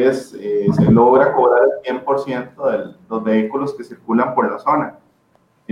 es, 0.00 0.34
eh, 0.38 0.66
se 0.74 0.90
logra 0.90 1.32
cobrar 1.34 1.62
el 1.84 2.04
100% 2.04 2.70
de 2.70 2.94
los 3.08 3.24
vehículos 3.24 3.74
que 3.74 3.84
circulan 3.84 4.34
por 4.34 4.50
la 4.50 4.58
zona. 4.58 4.98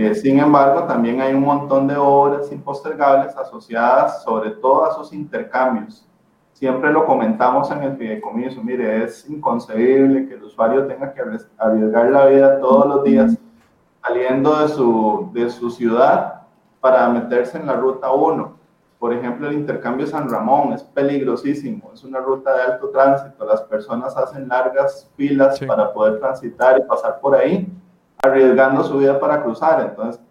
Eh, 0.01 0.15
sin 0.15 0.39
embargo, 0.39 0.85
también 0.85 1.21
hay 1.21 1.33
un 1.33 1.43
montón 1.43 1.87
de 1.87 1.95
obras 1.95 2.51
impostergables 2.51 3.35
asociadas 3.37 4.23
sobre 4.23 4.49
todo 4.49 4.85
a 4.85 4.89
esos 4.89 5.13
intercambios. 5.13 6.07
Siempre 6.53 6.91
lo 6.91 7.05
comentamos 7.05 7.69
en 7.69 7.83
el 7.83 7.97
fideicomiso, 7.97 8.63
mire, 8.63 9.03
es 9.03 9.29
inconcebible 9.29 10.27
que 10.27 10.33
el 10.33 10.43
usuario 10.43 10.87
tenga 10.87 11.13
que 11.13 11.21
arriesgar 11.57 12.09
la 12.09 12.25
vida 12.25 12.59
todos 12.59 12.87
los 12.87 13.03
días 13.03 13.37
saliendo 14.03 14.59
de 14.59 14.67
su, 14.69 15.29
de 15.33 15.49
su 15.51 15.69
ciudad 15.69 16.41
para 16.79 17.07
meterse 17.09 17.57
en 17.57 17.67
la 17.67 17.73
ruta 17.73 18.11
1 18.11 18.61
por 19.01 19.13
ejemplo, 19.13 19.47
el 19.47 19.55
intercambio 19.55 20.05
San 20.05 20.29
Ramón 20.29 20.73
es 20.73 20.83
peligrosísimo, 20.83 21.89
es 21.91 22.03
una 22.03 22.19
ruta 22.19 22.53
de 22.53 22.61
alto 22.61 22.89
tránsito, 22.89 23.43
las 23.45 23.63
personas 23.63 24.15
hacen 24.15 24.47
largas 24.47 25.09
filas 25.15 25.59
para 25.59 25.91
poder 25.91 26.19
transitar 26.19 26.77
y 26.77 26.83
pasar 26.83 27.19
por 27.19 27.33
ahí, 27.33 27.67
arriesgando 28.21 28.83
su 28.83 28.97
vida 28.97 29.19
para 29.19 29.43
cruzar. 29.43 29.81
Entonces, 29.81 30.21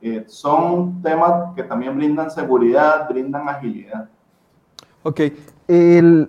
eh, 0.00 0.24
son 0.26 1.02
temas 1.02 1.54
que 1.54 1.62
también 1.62 1.96
brindan 1.96 2.30
seguridad, 2.30 3.08
brindan 3.08 3.48
agilidad. 3.48 4.08
Ok, 5.02 5.20
¿en 5.68 6.28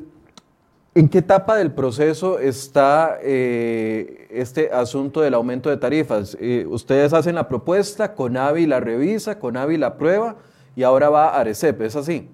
qué 1.09 1.17
etapa 1.17 1.55
del 1.55 1.71
proceso 1.71 2.39
está 2.39 3.17
eh, 3.21 4.27
este 4.29 4.71
asunto 4.71 5.21
del 5.21 5.33
aumento 5.33 5.69
de 5.69 5.77
tarifas? 5.77 6.37
Eh, 6.39 6.65
ustedes 6.69 7.13
hacen 7.13 7.35
la 7.35 7.47
propuesta, 7.47 8.13
Conavi 8.13 8.65
la 8.65 8.79
revisa, 8.79 9.39
Conavi 9.39 9.77
la 9.77 9.97
prueba 9.97 10.35
y 10.75 10.83
ahora 10.83 11.09
va 11.09 11.29
a 11.29 11.39
Arecep, 11.39 11.81
¿es 11.81 11.95
así? 11.95 12.29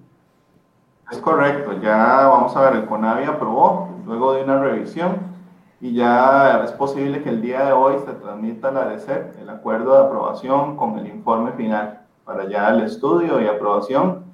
Es 1.10 1.18
correcto, 1.18 1.80
ya 1.80 2.26
vamos 2.28 2.56
a 2.56 2.62
ver, 2.62 2.80
el 2.80 2.86
CONAVI 2.86 3.24
aprobó 3.24 3.90
luego 4.06 4.34
de 4.34 4.44
una 4.44 4.60
revisión 4.62 5.33
y 5.80 5.94
ya 5.94 6.62
es 6.64 6.72
posible 6.72 7.22
que 7.22 7.30
el 7.30 7.42
día 7.42 7.64
de 7.64 7.72
hoy 7.72 7.96
se 8.04 8.12
transmita 8.12 8.70
la 8.70 8.82
Arecep 8.82 9.38
el 9.40 9.50
acuerdo 9.50 9.94
de 9.94 10.06
aprobación 10.06 10.76
con 10.76 10.98
el 10.98 11.06
informe 11.06 11.52
final 11.52 12.00
para 12.24 12.48
ya 12.48 12.70
el 12.70 12.84
estudio 12.84 13.40
y 13.40 13.46
aprobación 13.46 14.24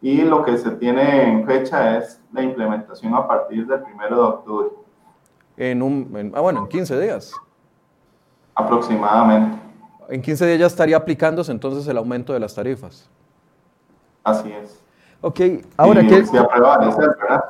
y 0.00 0.22
lo 0.22 0.44
que 0.44 0.56
se 0.58 0.70
tiene 0.72 1.30
en 1.30 1.46
fecha 1.46 1.98
es 1.98 2.20
la 2.32 2.42
implementación 2.42 3.14
a 3.14 3.26
partir 3.26 3.66
del 3.66 3.82
1 3.82 4.16
de 4.16 4.22
octubre. 4.22 4.68
En 5.56 5.82
un, 5.82 6.32
ah, 6.34 6.40
bueno, 6.40 6.60
en 6.60 6.68
15 6.68 7.00
días. 7.00 7.32
Aproximadamente. 8.54 9.58
En 10.08 10.22
15 10.22 10.46
días 10.46 10.58
ya 10.58 10.66
estaría 10.66 10.96
aplicándose 10.96 11.50
entonces 11.50 11.86
el 11.88 11.96
aumento 11.96 12.32
de 12.32 12.40
las 12.40 12.54
tarifas. 12.54 13.08
Así 14.22 14.52
es. 14.52 14.82
Ok, 15.20 15.40
ahora 15.76 16.02
que... 16.02 16.24
Se 16.26 16.38
aprueba 16.38 16.78
RECEP, 16.78 17.20
¿verdad? 17.20 17.44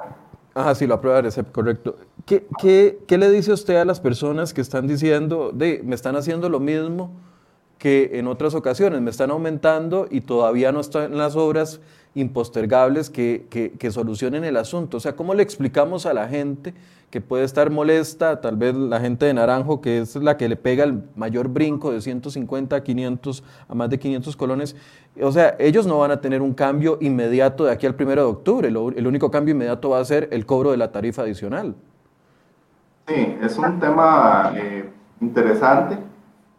Ajá, 0.55 0.75
sí, 0.75 0.87
lo 0.87 0.95
aprueba 0.95 1.21
RECEP, 1.21 1.51
correcto. 1.53 1.97
¿Qué, 2.27 2.45
¿Qué, 2.61 2.99
qué, 3.07 3.19
le 3.19 3.31
dice 3.31 3.53
usted 3.53 3.77
a 3.77 3.85
las 3.85 4.01
personas 4.01 4.53
que 4.53 4.61
están 4.61 4.89
diciendo, 4.89 5.53
de, 5.55 5.81
me 5.85 5.95
están 5.95 6.17
haciendo 6.17 6.49
lo 6.49 6.59
mismo 6.59 7.13
que 7.79 8.11
en 8.15 8.27
otras 8.27 8.57
ocasiones, 8.57 9.01
me 9.01 9.11
están 9.11 9.31
aumentando 9.31 10.09
y 10.11 10.23
todavía 10.23 10.73
no 10.73 10.81
están 10.81 11.17
las 11.17 11.37
obras 11.37 11.81
impostergables 12.17 13.11
que, 13.11 13.47
que, 13.49 13.71
que 13.79 13.93
solucionen 13.93 14.43
el 14.43 14.57
asunto? 14.57 14.97
O 14.97 15.01
sea, 15.01 15.15
¿cómo 15.15 15.35
le 15.35 15.45
explicamos 15.45 16.05
a 16.05 16.15
la 16.15 16.27
gente 16.27 16.75
que 17.11 17.21
puede 17.21 17.45
estar 17.45 17.71
molesta, 17.71 18.41
tal 18.41 18.57
vez 18.57 18.75
la 18.75 18.99
gente 18.99 19.27
de 19.27 19.33
Naranjo, 19.33 19.81
que 19.81 20.01
es 20.01 20.17
la 20.17 20.37
que 20.37 20.49
le 20.49 20.57
pega 20.57 20.83
el 20.83 21.05
mayor 21.15 21.47
brinco 21.47 21.93
de 21.93 22.01
150 22.01 22.75
a 22.75 22.83
500, 22.83 23.45
a 23.69 23.75
más 23.77 23.89
de 23.89 24.01
500 24.01 24.35
colones. 24.35 24.75
O 25.23 25.31
sea, 25.31 25.55
ellos 25.61 25.87
no 25.87 25.99
van 25.99 26.11
a 26.11 26.21
tener 26.21 26.43
un 26.43 26.55
cambio 26.55 26.99
inmediato 27.01 27.67
de 27.67 27.71
aquí 27.71 27.87
al 27.87 27.95
1 27.97 28.11
de 28.11 28.21
octubre, 28.23 28.67
el 28.67 29.07
único 29.07 29.31
cambio 29.31 29.55
inmediato 29.55 29.91
va 29.91 30.01
a 30.01 30.05
ser 30.05 30.29
el 30.33 30.45
cobro 30.45 30.73
de 30.73 30.77
la 30.77 30.91
tarifa 30.91 31.23
adicional. 31.23 31.77
Sí, 33.07 33.39
es 33.41 33.57
un 33.57 33.79
tema 33.79 34.53
eh, 34.57 34.91
interesante. 35.21 35.99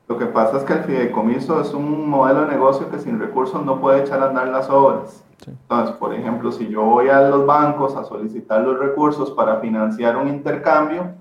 Lo 0.08 0.18
que 0.18 0.26
pasa 0.28 0.58
es 0.58 0.64
que 0.64 0.74
el 0.74 0.84
fideicomiso 0.84 1.60
es 1.60 1.74
un 1.74 2.10
modelo 2.10 2.42
de 2.42 2.54
negocio 2.54 2.90
que 2.90 3.00
sin 3.00 3.20
recursos 3.20 3.66
no 3.66 3.82
puede 3.82 4.02
echar 4.02 4.24
a 4.24 4.30
andar 4.30 4.48
las 4.48 4.70
obras. 4.70 5.24
Entonces, 5.46 5.96
por 5.98 6.14
ejemplo, 6.14 6.52
si 6.52 6.68
yo 6.70 6.84
voy 6.84 7.10
a 7.10 7.22
los 7.22 7.46
bancos 7.46 7.96
a 7.96 8.06
solicitar 8.06 8.62
los 8.62 8.80
recursos 8.80 9.32
para 9.32 9.60
financiar 9.60 10.16
un 10.16 10.30
intercambio, 10.30 11.12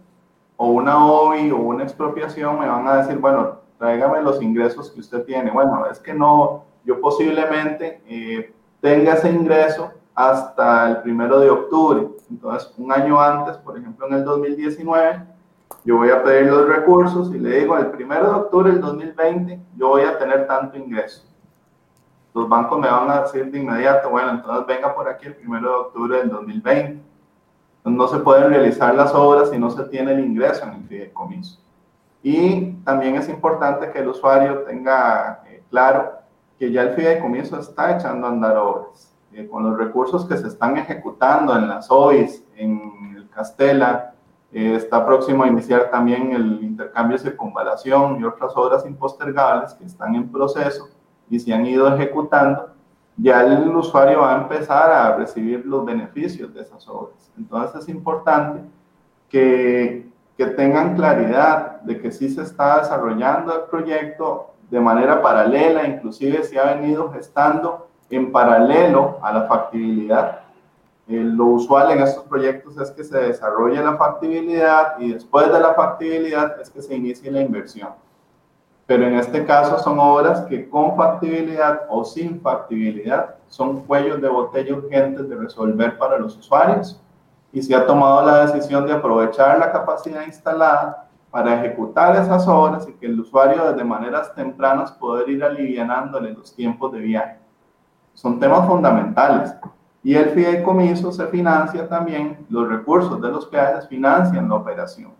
o 0.56 0.68
una 0.68 1.04
OI 1.04 1.50
o 1.50 1.58
una 1.58 1.82
expropiación, 1.82 2.58
me 2.58 2.68
van 2.68 2.86
a 2.88 2.98
decir, 2.98 3.18
bueno, 3.18 3.56
tráigame 3.78 4.22
los 4.22 4.40
ingresos 4.40 4.90
que 4.90 5.00
usted 5.00 5.24
tiene. 5.24 5.50
Bueno, 5.50 5.84
es 5.90 5.98
que 5.98 6.14
no, 6.14 6.64
yo 6.84 7.00
posiblemente 7.00 8.00
eh, 8.08 8.54
tenga 8.80 9.14
ese 9.14 9.30
ingreso 9.30 9.90
hasta 10.16 10.88
el 10.88 10.96
primero 11.02 11.38
de 11.38 11.50
octubre. 11.50 12.08
Entonces, 12.30 12.72
un 12.78 12.90
año 12.90 13.20
antes, 13.20 13.58
por 13.58 13.78
ejemplo, 13.78 14.06
en 14.08 14.14
el 14.14 14.24
2019, 14.24 15.22
yo 15.84 15.98
voy 15.98 16.10
a 16.10 16.24
pedir 16.24 16.50
los 16.50 16.66
recursos 16.66 17.32
y 17.32 17.38
le 17.38 17.60
digo, 17.60 17.76
el 17.76 17.88
primero 17.88 18.24
de 18.24 18.34
octubre 18.34 18.72
del 18.72 18.80
2020, 18.80 19.60
yo 19.76 19.88
voy 19.88 20.02
a 20.02 20.18
tener 20.18 20.46
tanto 20.46 20.78
ingreso. 20.78 21.22
Los 22.34 22.48
bancos 22.48 22.80
me 22.80 22.88
van 22.88 23.10
a 23.10 23.22
decir 23.22 23.50
de 23.50 23.58
inmediato, 23.58 24.10
bueno, 24.10 24.30
entonces 24.30 24.66
venga 24.66 24.94
por 24.94 25.06
aquí 25.06 25.26
el 25.26 25.36
primero 25.36 25.68
de 25.68 25.76
octubre 25.76 26.18
del 26.18 26.30
2020. 26.30 26.92
Entonces, 26.92 27.02
no 27.84 28.08
se 28.08 28.18
pueden 28.18 28.48
realizar 28.48 28.94
las 28.94 29.14
obras 29.14 29.50
si 29.50 29.58
no 29.58 29.70
se 29.70 29.84
tiene 29.84 30.12
el 30.12 30.20
ingreso 30.20 30.64
en 30.64 30.72
el 30.72 30.84
fideicomiso. 30.84 31.60
Y 32.22 32.72
también 32.84 33.16
es 33.16 33.28
importante 33.28 33.90
que 33.90 33.98
el 33.98 34.08
usuario 34.08 34.62
tenga 34.62 35.42
eh, 35.46 35.62
claro 35.70 36.12
que 36.58 36.72
ya 36.72 36.82
el 36.82 36.94
fideicomiso 36.94 37.60
está 37.60 37.96
echando 37.96 38.26
a 38.26 38.30
andar 38.30 38.56
obras. 38.56 39.15
Eh, 39.32 39.46
con 39.48 39.64
los 39.64 39.76
recursos 39.76 40.24
que 40.26 40.36
se 40.36 40.48
están 40.48 40.76
ejecutando 40.76 41.56
en 41.56 41.68
las 41.68 41.90
OIS, 41.90 42.44
en 42.56 43.14
el 43.16 43.28
Castela, 43.28 44.14
eh, 44.52 44.74
está 44.76 45.04
próximo 45.04 45.42
a 45.42 45.48
iniciar 45.48 45.90
también 45.90 46.32
el 46.32 46.62
intercambio 46.62 47.18
de 47.18 47.24
circunvalación 47.24 48.20
y 48.20 48.24
otras 48.24 48.52
obras 48.56 48.86
impostergables 48.86 49.74
que 49.74 49.84
están 49.84 50.14
en 50.14 50.30
proceso 50.30 50.88
y 51.28 51.38
se 51.38 51.52
han 51.52 51.66
ido 51.66 51.92
ejecutando, 51.94 52.70
ya 53.16 53.42
el 53.42 53.74
usuario 53.74 54.20
va 54.20 54.36
a 54.36 54.42
empezar 54.42 54.90
a 54.90 55.16
recibir 55.16 55.66
los 55.66 55.84
beneficios 55.84 56.54
de 56.54 56.62
esas 56.62 56.86
obras. 56.88 57.30
Entonces 57.36 57.82
es 57.82 57.88
importante 57.88 58.62
que, 59.28 60.08
que 60.36 60.46
tengan 60.46 60.94
claridad 60.94 61.80
de 61.82 62.00
que 62.00 62.12
sí 62.12 62.28
se 62.28 62.42
está 62.42 62.78
desarrollando 62.78 63.54
el 63.54 63.62
proyecto 63.68 64.52
de 64.70 64.80
manera 64.80 65.20
paralela, 65.20 65.86
inclusive 65.86 66.42
se 66.44 66.58
ha 66.58 66.74
venido 66.74 67.10
gestando 67.12 67.88
en 68.10 68.32
paralelo 68.32 69.18
a 69.22 69.32
la 69.32 69.42
factibilidad. 69.42 70.40
Eh, 71.08 71.22
lo 71.22 71.46
usual 71.46 71.92
en 71.92 72.02
estos 72.02 72.24
proyectos 72.24 72.76
es 72.78 72.90
que 72.90 73.04
se 73.04 73.18
desarrolle 73.18 73.82
la 73.82 73.96
factibilidad 73.96 74.98
y 74.98 75.12
después 75.12 75.52
de 75.52 75.60
la 75.60 75.74
factibilidad 75.74 76.60
es 76.60 76.70
que 76.70 76.82
se 76.82 76.94
inicie 76.94 77.30
la 77.30 77.40
inversión. 77.40 77.90
Pero 78.86 79.04
en 79.04 79.14
este 79.14 79.44
caso 79.44 79.78
son 79.78 79.98
obras 79.98 80.42
que 80.42 80.68
con 80.68 80.96
factibilidad 80.96 81.82
o 81.88 82.04
sin 82.04 82.40
factibilidad 82.40 83.36
son 83.48 83.80
cuellos 83.80 84.20
de 84.20 84.28
botella 84.28 84.74
urgentes 84.74 85.28
de 85.28 85.36
resolver 85.36 85.98
para 85.98 86.18
los 86.18 86.36
usuarios 86.36 87.00
y 87.52 87.62
se 87.62 87.74
ha 87.74 87.86
tomado 87.86 88.24
la 88.24 88.46
decisión 88.46 88.86
de 88.86 88.92
aprovechar 88.92 89.58
la 89.58 89.72
capacidad 89.72 90.24
instalada 90.24 91.08
para 91.30 91.60
ejecutar 91.60 92.16
esas 92.16 92.46
obras 92.46 92.88
y 92.88 92.92
que 92.94 93.06
el 93.06 93.18
usuario 93.18 93.70
desde 93.70 93.84
maneras 93.84 94.34
tempranas 94.34 94.92
poder 94.92 95.28
ir 95.28 95.42
alivianándole 95.44 96.32
los 96.32 96.54
tiempos 96.54 96.92
de 96.92 97.00
viaje. 97.00 97.45
Son 98.16 98.40
temas 98.40 98.66
fundamentales. 98.66 99.54
Y 100.02 100.14
el 100.14 100.30
fideicomiso 100.30 101.12
se 101.12 101.26
financia 101.26 101.86
también, 101.88 102.46
los 102.48 102.66
recursos 102.66 103.20
de 103.20 103.28
los 103.28 103.44
peajes 103.46 103.86
financian 103.88 104.48
la 104.48 104.54
operación. 104.54 105.12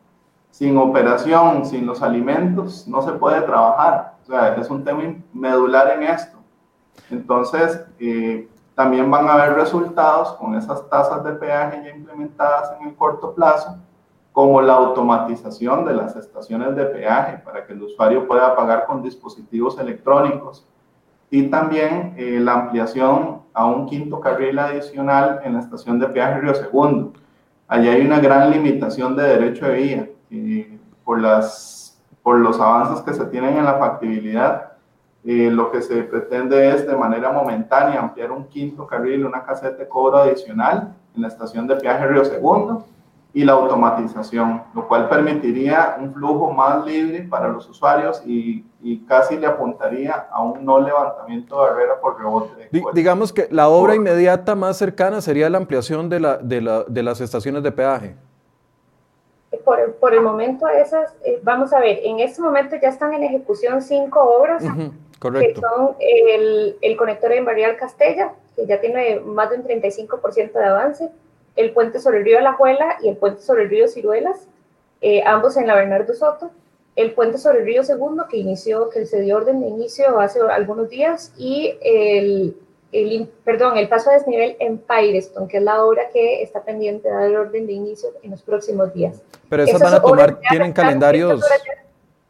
Sin 0.50 0.78
operación, 0.78 1.66
sin 1.66 1.84
los 1.86 2.00
alimentos, 2.02 2.88
no 2.88 3.02
se 3.02 3.12
puede 3.12 3.42
trabajar. 3.42 4.14
O 4.22 4.26
sea, 4.26 4.54
es 4.54 4.70
un 4.70 4.82
tema 4.82 5.02
medular 5.34 5.90
en 5.90 6.04
esto. 6.04 6.38
Entonces, 7.10 7.84
eh, 7.98 8.48
también 8.74 9.10
van 9.10 9.28
a 9.28 9.34
haber 9.34 9.54
resultados 9.54 10.32
con 10.34 10.54
esas 10.54 10.88
tasas 10.88 11.22
de 11.22 11.32
peaje 11.32 11.82
ya 11.84 11.90
implementadas 11.90 12.72
en 12.80 12.88
el 12.88 12.96
corto 12.96 13.34
plazo 13.34 13.76
como 14.32 14.62
la 14.62 14.74
automatización 14.74 15.84
de 15.84 15.94
las 15.94 16.16
estaciones 16.16 16.74
de 16.76 16.84
peaje 16.86 17.38
para 17.38 17.66
que 17.66 17.74
el 17.74 17.82
usuario 17.82 18.26
pueda 18.26 18.56
pagar 18.56 18.86
con 18.86 19.02
dispositivos 19.02 19.78
electrónicos 19.78 20.66
y 21.30 21.48
también 21.48 22.14
eh, 22.16 22.38
la 22.40 22.54
ampliación 22.54 23.42
a 23.52 23.66
un 23.66 23.86
quinto 23.86 24.20
carril 24.20 24.58
adicional 24.58 25.40
en 25.44 25.54
la 25.54 25.60
estación 25.60 25.98
de 25.98 26.08
peaje 26.08 26.40
Río 26.40 26.54
Segundo. 26.54 27.12
Allí 27.68 27.88
hay 27.88 28.02
una 28.02 28.20
gran 28.20 28.50
limitación 28.50 29.16
de 29.16 29.22
derecho 29.24 29.66
de 29.66 29.74
vía 29.74 30.10
y 30.30 30.62
por, 31.04 31.20
las, 31.20 32.00
por 32.22 32.38
los 32.38 32.60
avances 32.60 33.04
que 33.04 33.14
se 33.14 33.24
tienen 33.26 33.56
en 33.56 33.64
la 33.64 33.74
factibilidad. 33.74 34.72
Eh, 35.24 35.50
lo 35.50 35.72
que 35.72 35.82
se 35.82 36.04
pretende 36.04 36.70
es 36.70 36.86
de 36.86 36.94
manera 36.94 37.32
momentánea 37.32 38.00
ampliar 38.00 38.30
un 38.30 38.46
quinto 38.46 38.86
carril, 38.86 39.26
una 39.26 39.42
caseta 39.42 39.78
de 39.78 39.88
cobro 39.88 40.18
adicional 40.18 40.94
en 41.16 41.22
la 41.22 41.28
estación 41.28 41.66
de 41.66 41.76
peaje 41.76 42.06
Río 42.06 42.24
Segundo 42.24 42.86
y 43.36 43.44
la 43.44 43.52
automatización, 43.52 44.62
lo 44.74 44.88
cual 44.88 45.10
permitiría 45.10 45.98
un 46.00 46.14
flujo 46.14 46.54
más 46.54 46.86
libre 46.86 47.20
para 47.28 47.48
los 47.48 47.68
usuarios 47.68 48.22
y, 48.24 48.64
y 48.82 49.04
casi 49.04 49.36
le 49.36 49.46
apuntaría 49.46 50.26
a 50.30 50.42
un 50.42 50.64
no 50.64 50.80
levantamiento 50.80 51.54
de 51.60 51.68
barrera 51.68 52.00
por 52.00 52.18
rebote. 52.18 52.70
De 52.72 52.82
digamos 52.94 53.34
que 53.34 53.46
la 53.50 53.68
obra 53.68 53.94
inmediata 53.94 54.54
más 54.54 54.78
cercana 54.78 55.20
sería 55.20 55.50
la 55.50 55.58
ampliación 55.58 56.08
de, 56.08 56.18
la, 56.18 56.38
de, 56.38 56.62
la, 56.62 56.84
de 56.84 57.02
las 57.02 57.20
estaciones 57.20 57.62
de 57.62 57.72
peaje. 57.72 58.16
Por, 59.66 59.96
por 59.96 60.14
el 60.14 60.22
momento 60.22 60.66
esas, 60.68 61.14
eh, 61.22 61.38
vamos 61.42 61.74
a 61.74 61.80
ver, 61.80 61.98
en 62.04 62.20
este 62.20 62.40
momento 62.40 62.76
ya 62.80 62.88
están 62.88 63.12
en 63.12 63.22
ejecución 63.22 63.82
cinco 63.82 64.18
obras, 64.18 64.64
correcto. 65.18 65.60
que 65.60 65.66
son 65.68 65.96
el, 66.00 66.78
el 66.80 66.96
conector 66.96 67.32
en 67.32 67.44
Barrial 67.44 67.76
Castella, 67.76 68.32
que 68.54 68.64
ya 68.64 68.80
tiene 68.80 69.20
más 69.20 69.50
de 69.50 69.56
un 69.56 69.64
35% 69.64 70.52
de 70.52 70.64
avance, 70.64 71.10
el 71.56 71.72
puente 71.72 71.98
sobre 71.98 72.18
el 72.18 72.24
río 72.24 72.38
Alajuela 72.38 72.98
y 73.02 73.08
el 73.08 73.16
puente 73.16 73.42
sobre 73.42 73.64
el 73.64 73.70
río 73.70 73.88
Ciruelas, 73.88 74.46
eh, 75.00 75.22
ambos 75.24 75.56
en 75.56 75.66
la 75.66 75.74
Bernardo 75.74 76.14
Soto, 76.14 76.50
el 76.94 77.12
puente 77.12 77.38
sobre 77.38 77.60
el 77.60 77.66
río 77.66 77.84
Segundo, 77.84 78.26
que 78.28 78.36
inició, 78.36 78.88
que 78.90 79.04
se 79.06 79.20
dio 79.22 79.36
orden 79.36 79.60
de 79.60 79.68
inicio 79.68 80.18
hace 80.20 80.40
algunos 80.40 80.88
días, 80.88 81.32
y 81.36 81.74
el, 81.82 82.56
el, 82.92 83.28
perdón, 83.44 83.76
el 83.76 83.88
paso 83.88 84.10
a 84.10 84.14
desnivel 84.14 84.56
en 84.60 84.78
Paireston, 84.78 85.48
que 85.48 85.58
es 85.58 85.62
la 85.62 85.84
obra 85.84 86.08
que 86.12 86.42
está 86.42 86.62
pendiente 86.62 87.08
de 87.08 87.14
dar 87.14 87.36
orden 87.36 87.66
de 87.66 87.72
inicio 87.72 88.10
en 88.22 88.30
los 88.30 88.42
próximos 88.42 88.92
días. 88.94 89.22
Pero 89.48 89.64
esas, 89.64 89.80
van 89.80 89.94
a 89.94 90.00
tomar, 90.00 90.40
tienen 90.50 90.72
calendarios, 90.72 91.42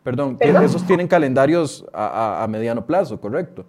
perdón, 0.02 0.36
¿perdón? 0.36 0.64
esos 0.64 0.86
tienen 0.86 1.06
calendarios 1.06 1.86
a, 1.92 2.40
a, 2.40 2.44
a 2.44 2.48
mediano 2.48 2.84
plazo, 2.84 3.20
¿correcto? 3.20 3.64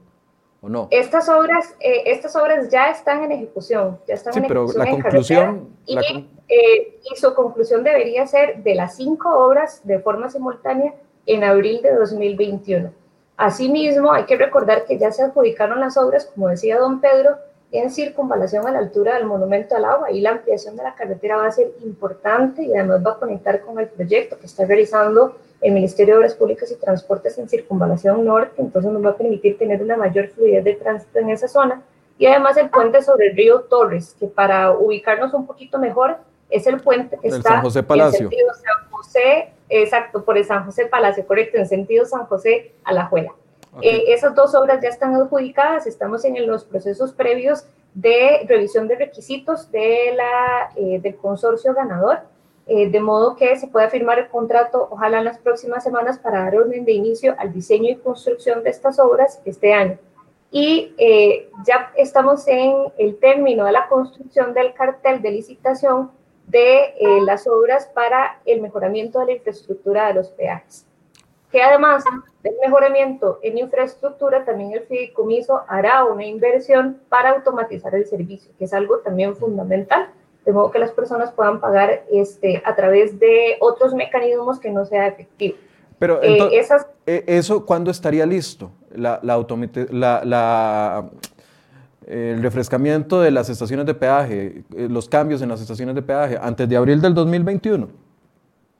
¿O 0.61 0.69
no? 0.69 0.87
Estas 0.89 1.29
obras, 1.29 1.75
eh, 1.79 2.03
estas 2.07 2.35
obras 2.35 2.69
ya 2.69 2.89
están 2.89 3.23
en 3.23 3.31
ejecución, 3.31 3.99
ya 4.07 4.15
están 4.15 4.33
sí, 4.33 4.39
en 4.39 4.47
pero 4.47 4.63
ejecución 4.63 4.85
la 4.85 4.91
conclusión, 4.91 5.69
y, 5.85 5.95
la... 5.95 6.01
Eh, 6.47 6.99
y, 7.11 7.15
su 7.15 7.33
conclusión 7.35 7.83
debería 7.83 8.25
ser 8.25 8.63
de 8.63 8.73
las 8.73 8.95
cinco 8.95 9.29
obras 9.45 9.81
de 9.83 9.99
forma 9.99 10.29
simultánea 10.29 10.95
en 11.25 11.43
abril 11.43 11.81
de 11.81 11.93
2021. 11.93 12.91
Asimismo, 13.35 14.11
hay 14.11 14.25
que 14.25 14.35
recordar 14.35 14.85
que 14.85 14.97
ya 14.97 15.11
se 15.11 15.23
adjudicaron 15.23 15.79
las 15.79 15.95
obras, 15.95 16.25
como 16.25 16.47
decía 16.47 16.79
don 16.79 17.01
Pedro, 17.01 17.37
en 17.71 17.91
circunvalación 17.91 18.65
a 18.65 18.71
la 18.71 18.79
altura 18.79 19.15
del 19.15 19.25
Monumento 19.25 19.75
al 19.75 19.85
Agua 19.85 20.11
y 20.11 20.21
la 20.21 20.31
ampliación 20.31 20.75
de 20.77 20.83
la 20.83 20.95
carretera 20.95 21.37
va 21.37 21.47
a 21.47 21.51
ser 21.51 21.71
importante 21.83 22.63
y 22.63 22.73
además 22.73 23.01
va 23.05 23.11
a 23.11 23.19
conectar 23.19 23.61
con 23.61 23.79
el 23.79 23.87
proyecto 23.87 24.39
que 24.39 24.45
está 24.45 24.65
realizando 24.65 25.35
el 25.61 25.73
Ministerio 25.73 26.13
de 26.13 26.19
Obras 26.19 26.35
Públicas 26.35 26.71
y 26.71 26.75
Transportes 26.75 27.37
en 27.37 27.49
Circunvalación 27.49 28.23
Norte, 28.23 28.61
entonces 28.61 28.91
nos 28.91 29.03
va 29.03 29.09
a 29.09 29.17
permitir 29.17 29.57
tener 29.57 29.81
una 29.81 29.97
mayor 29.97 30.29
fluidez 30.29 30.63
de 30.63 30.75
tránsito 30.75 31.19
en 31.19 31.29
esa 31.31 31.47
zona. 31.47 31.81
Y 32.19 32.25
además 32.25 32.57
el 32.57 32.69
puente 32.69 33.01
sobre 33.01 33.27
el 33.27 33.35
río 33.35 33.61
Torres, 33.61 34.15
que 34.19 34.27
para 34.27 34.71
ubicarnos 34.71 35.33
un 35.33 35.45
poquito 35.45 35.77
mejor, 35.77 36.17
es 36.49 36.65
el 36.67 36.79
puente 36.79 37.17
que 37.21 37.27
el 37.27 37.35
está 37.35 37.49
San 37.49 37.61
José 37.61 37.83
Palacio. 37.83 38.25
en 38.25 38.29
sentido 38.29 38.53
San 38.53 38.91
José, 38.91 39.49
exacto, 39.69 40.23
por 40.23 40.37
el 40.37 40.45
San 40.45 40.63
José 40.65 40.85
Palacio, 40.85 41.25
correcto, 41.27 41.57
en 41.57 41.67
sentido 41.67 42.05
San 42.05 42.25
José 42.25 42.71
a 42.83 42.93
la 42.93 43.05
Juela. 43.05 43.33
Okay. 43.73 43.89
Eh, 43.89 44.03
esas 44.13 44.33
dos 44.33 44.55
obras 44.55 44.81
ya 44.81 44.89
están 44.89 45.15
adjudicadas, 45.15 45.87
estamos 45.87 46.23
en 46.25 46.47
los 46.47 46.63
procesos 46.63 47.13
previos 47.13 47.65
de 47.93 48.45
revisión 48.47 48.87
de 48.87 48.95
requisitos 48.95 49.71
de 49.71 50.13
la, 50.15 50.71
eh, 50.75 50.99
del 51.01 51.15
consorcio 51.17 51.73
ganador 51.73 52.19
eh, 52.69 52.89
de 52.89 52.99
modo 52.99 53.37
que 53.37 53.55
se 53.55 53.67
pueda 53.67 53.89
firmar 53.89 54.19
el 54.19 54.27
contrato, 54.27 54.89
ojalá 54.91 55.19
en 55.19 55.25
las 55.25 55.37
próximas 55.37 55.85
semanas, 55.85 56.19
para 56.19 56.43
dar 56.43 56.55
orden 56.57 56.83
de 56.83 56.91
inicio 56.91 57.33
al 57.37 57.53
diseño 57.53 57.89
y 57.89 57.95
construcción 57.95 58.61
de 58.61 58.71
estas 58.71 58.99
obras 58.99 59.41
este 59.45 59.73
año. 59.73 59.97
Y 60.51 60.93
eh, 60.97 61.49
ya 61.65 61.93
estamos 61.95 62.45
en 62.47 62.91
el 62.97 63.17
término 63.19 63.63
de 63.63 63.71
la 63.71 63.87
construcción 63.87 64.53
del 64.53 64.73
cartel 64.73 65.21
de 65.21 65.31
licitación 65.31 66.11
de 66.45 66.93
eh, 66.99 67.21
las 67.25 67.47
obras 67.47 67.87
para 67.87 68.41
el 68.45 68.61
mejoramiento 68.61 69.19
de 69.19 69.25
la 69.27 69.31
infraestructura 69.33 70.07
de 70.07 70.15
los 70.15 70.29
peajes. 70.31 70.85
Que 71.49 71.61
además 71.61 72.03
del 72.47 72.59
mejoramiento 72.61 73.39
en 73.41 73.57
infraestructura, 73.57 74.45
también 74.45 74.71
el 74.73 74.81
fideicomiso 74.81 75.61
hará 75.67 76.05
una 76.05 76.25
inversión 76.25 76.99
para 77.09 77.31
automatizar 77.31 77.93
el 77.95 78.05
servicio, 78.05 78.51
que 78.57 78.65
es 78.65 78.73
algo 78.73 78.99
también 78.99 79.35
fundamental 79.35 80.09
de 80.47 80.53
modo 80.53 80.71
que 80.71 80.79
las 80.79 80.91
personas 80.91 81.33
puedan 81.33 81.59
pagar 81.59 82.05
este, 82.09 82.63
a 82.63 82.73
través 82.73 83.19
de 83.19 83.57
otros 83.59 83.93
mecanismos 83.93 84.59
que 84.59 84.71
no 84.71 84.85
sea 84.85 85.07
efectivo. 85.07 85.57
Pero 85.99 86.23
entonces, 86.23 86.57
eh, 86.57 86.61
esas, 86.61 86.87
¿eso 87.05 87.65
cuándo 87.65 87.91
estaría 87.91 88.25
listo? 88.25 88.71
La, 88.95 89.19
la, 89.23 89.45
la, 89.91 90.21
la, 90.23 91.09
el 92.07 92.41
refrescamiento 92.41 93.19
de 93.19 93.31
las 93.31 93.49
estaciones 93.49 93.85
de 93.85 93.93
peaje, 93.93 94.63
los 94.69 95.09
cambios 95.09 95.41
en 95.41 95.49
las 95.49 95.59
estaciones 95.59 95.95
de 95.95 96.01
peaje, 96.01 96.37
antes 96.41 96.69
de 96.69 96.77
abril 96.77 97.01
del 97.01 97.13
2021. 97.13 98.06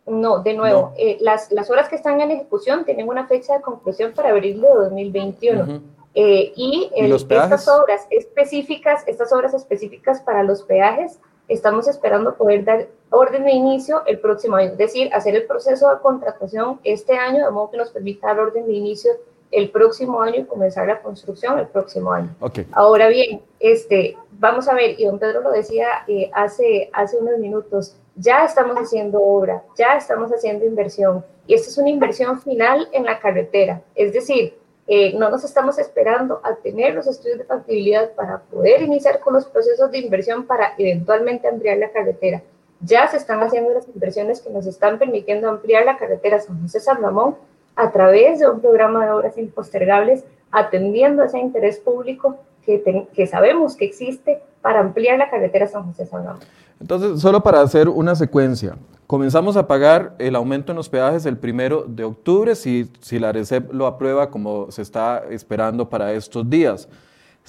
No, 0.08 0.40
de 0.40 0.54
nuevo, 0.54 0.94
eh, 0.98 1.18
las, 1.20 1.52
las 1.52 1.70
obras 1.70 1.90
que 1.90 1.96
están 1.96 2.22
en 2.22 2.32
ejecución 2.32 2.86
tienen 2.86 3.10
una 3.10 3.28
fecha 3.28 3.56
de 3.56 3.62
conclusión 3.62 4.14
para 4.14 4.30
abril 4.30 4.62
de 4.62 4.70
2021. 4.70 5.82
Eh, 6.20 6.52
y, 6.56 6.90
estas 6.96 7.68
obras 7.68 8.08
específicas, 8.10 9.04
estas 9.06 9.32
obras 9.32 9.54
específicas 9.54 10.22
para 10.22 10.42
los 10.42 10.64
peajes, 10.64 11.20
estamos 11.48 11.88
esperando 11.88 12.36
poder 12.36 12.64
dar 12.64 12.88
orden 13.12 13.44
de 13.44 13.52
inicio 13.52 14.02
el 14.08 14.20
próximo 14.20 14.56
año, 14.56 14.72
es 14.72 14.78
decir, 14.78 15.14
hacer 15.14 15.36
el 15.36 15.46
proceso 15.46 15.90
de 15.94 16.00
contratación 16.02 16.80
este 16.84 17.18
año, 17.18 17.46
de 17.46 17.52
modo 17.52 17.70
que 17.70 17.78
nos 17.78 17.92
permita 17.92 18.28
dar 18.28 18.40
orden 18.40 18.66
de 18.66 18.74
inicio 18.74 19.12
el 19.52 19.70
próximo 19.70 20.22
año 20.22 20.42
y 20.42 20.46
comenzar 20.46 20.88
la 20.88 21.02
construcción 21.02 21.60
el 21.60 21.68
próximo 21.68 22.12
año. 22.12 22.36
Ahora 22.72 23.08
bien, 23.08 23.42
este, 23.60 24.18
vamos 24.32 24.68
a 24.68 24.74
ver, 24.74 25.00
y 25.00 25.06
don 25.06 25.20
Pedro 25.20 25.42
lo 25.42 25.52
decía 25.52 25.88
eh, 26.08 26.30
hace, 26.34 26.90
hace 26.94 27.18
unos 27.18 27.38
minutos, 27.40 27.96
ya 28.18 28.44
estamos 28.44 28.76
haciendo 28.78 29.22
obra, 29.22 29.64
ya 29.78 29.96
estamos 29.96 30.32
haciendo 30.32 30.66
inversión, 30.66 31.24
y 31.46 31.54
esta 31.54 31.70
es 31.70 31.78
una 31.78 31.90
inversión 31.90 32.42
final 32.42 32.90
en 32.92 33.06
la 33.06 33.20
carretera, 33.20 33.82
es 33.96 34.12
decir, 34.12 34.56
eh, 34.90 35.14
no 35.18 35.30
nos 35.30 35.44
estamos 35.44 35.78
esperando 35.80 36.40
a 36.44 36.56
tener 36.56 36.96
los 36.96 37.08
estudios 37.08 37.40
de 37.40 37.44
factibilidad 37.44 38.12
para 38.14 38.40
poder 38.40 38.82
iniciar 38.82 39.20
con 39.20 39.34
los 39.34 39.46
procesos 39.46 39.92
de 39.92 39.98
inversión 39.98 40.46
para 40.46 40.76
eventualmente 40.78 41.50
ampliar 41.50 41.78
la 41.78 41.92
carretera. 41.92 42.42
Ya 42.80 43.06
se 43.08 43.18
están 43.18 43.42
haciendo 43.42 43.74
las 43.74 43.86
inversiones 43.90 44.40
que 44.40 44.50
nos 44.50 44.66
están 44.66 44.98
permitiendo 44.98 45.50
ampliar 45.50 45.84
la 45.84 45.98
carretera 45.98 46.40
San 46.40 46.62
José 46.62 46.80
San 46.80 47.02
Ramón 47.02 47.36
a 47.76 47.92
través 47.92 48.40
de 48.40 48.50
un 48.50 48.62
programa 48.62 49.06
de 49.06 49.12
obras 49.12 49.38
impostergables, 49.38 50.24
atendiendo 50.52 51.22
ese 51.24 51.40
interés 51.40 51.80
público 51.80 52.38
que, 52.66 53.08
que 53.14 53.28
sabemos 53.28 53.76
que 53.76 53.86
existe 53.86 54.42
para 54.62 54.80
ampliar 54.80 55.18
la 55.18 55.30
carretera 55.30 55.68
San 55.68 55.84
José 55.84 56.06
San 56.06 56.24
Ramón. 56.24 56.42
Entonces, 56.80 57.20
solo 57.22 57.42
para 57.42 57.62
hacer 57.62 57.90
una 57.90 58.16
secuencia, 58.16 58.78
comenzamos 59.08 59.58
a 59.58 59.68
pagar 59.68 60.16
el 60.20 60.36
aumento 60.36 60.72
en 60.72 60.76
los 60.76 60.90
peajes 60.90 61.26
el 61.26 61.38
primero 61.38 61.86
de 61.88 62.04
octubre, 62.04 62.56
si, 62.56 62.90
si 63.02 63.20
la 63.20 63.32
RECEP 63.32 63.74
lo 63.74 63.88
aprueba 63.88 64.30
como 64.30 64.72
se 64.72 64.82
está 64.82 65.24
esperando 65.30 65.90
para 65.90 66.14
estos 66.14 66.50
días. 66.50 66.88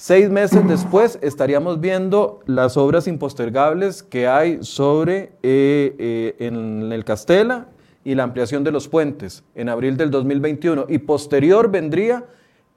Seis 0.01 0.29
meses 0.29 0.65
después 0.65 1.19
estaríamos 1.21 1.81
viendo 1.81 2.39
las 2.45 2.77
obras 2.77 3.05
impostergables 3.05 4.01
que 4.01 4.29
hay 4.29 4.59
sobre 4.63 5.33
eh, 5.43 5.93
eh, 5.99 6.35
en 6.39 6.89
el 6.93 7.03
Castela 7.03 7.67
y 8.05 8.15
la 8.15 8.23
ampliación 8.23 8.63
de 8.63 8.71
los 8.71 8.87
puentes 8.87 9.43
en 9.55 9.67
abril 9.67 9.97
del 9.97 10.09
2021 10.09 10.85
y 10.87 10.99
posterior 10.99 11.69
vendría 11.69 12.23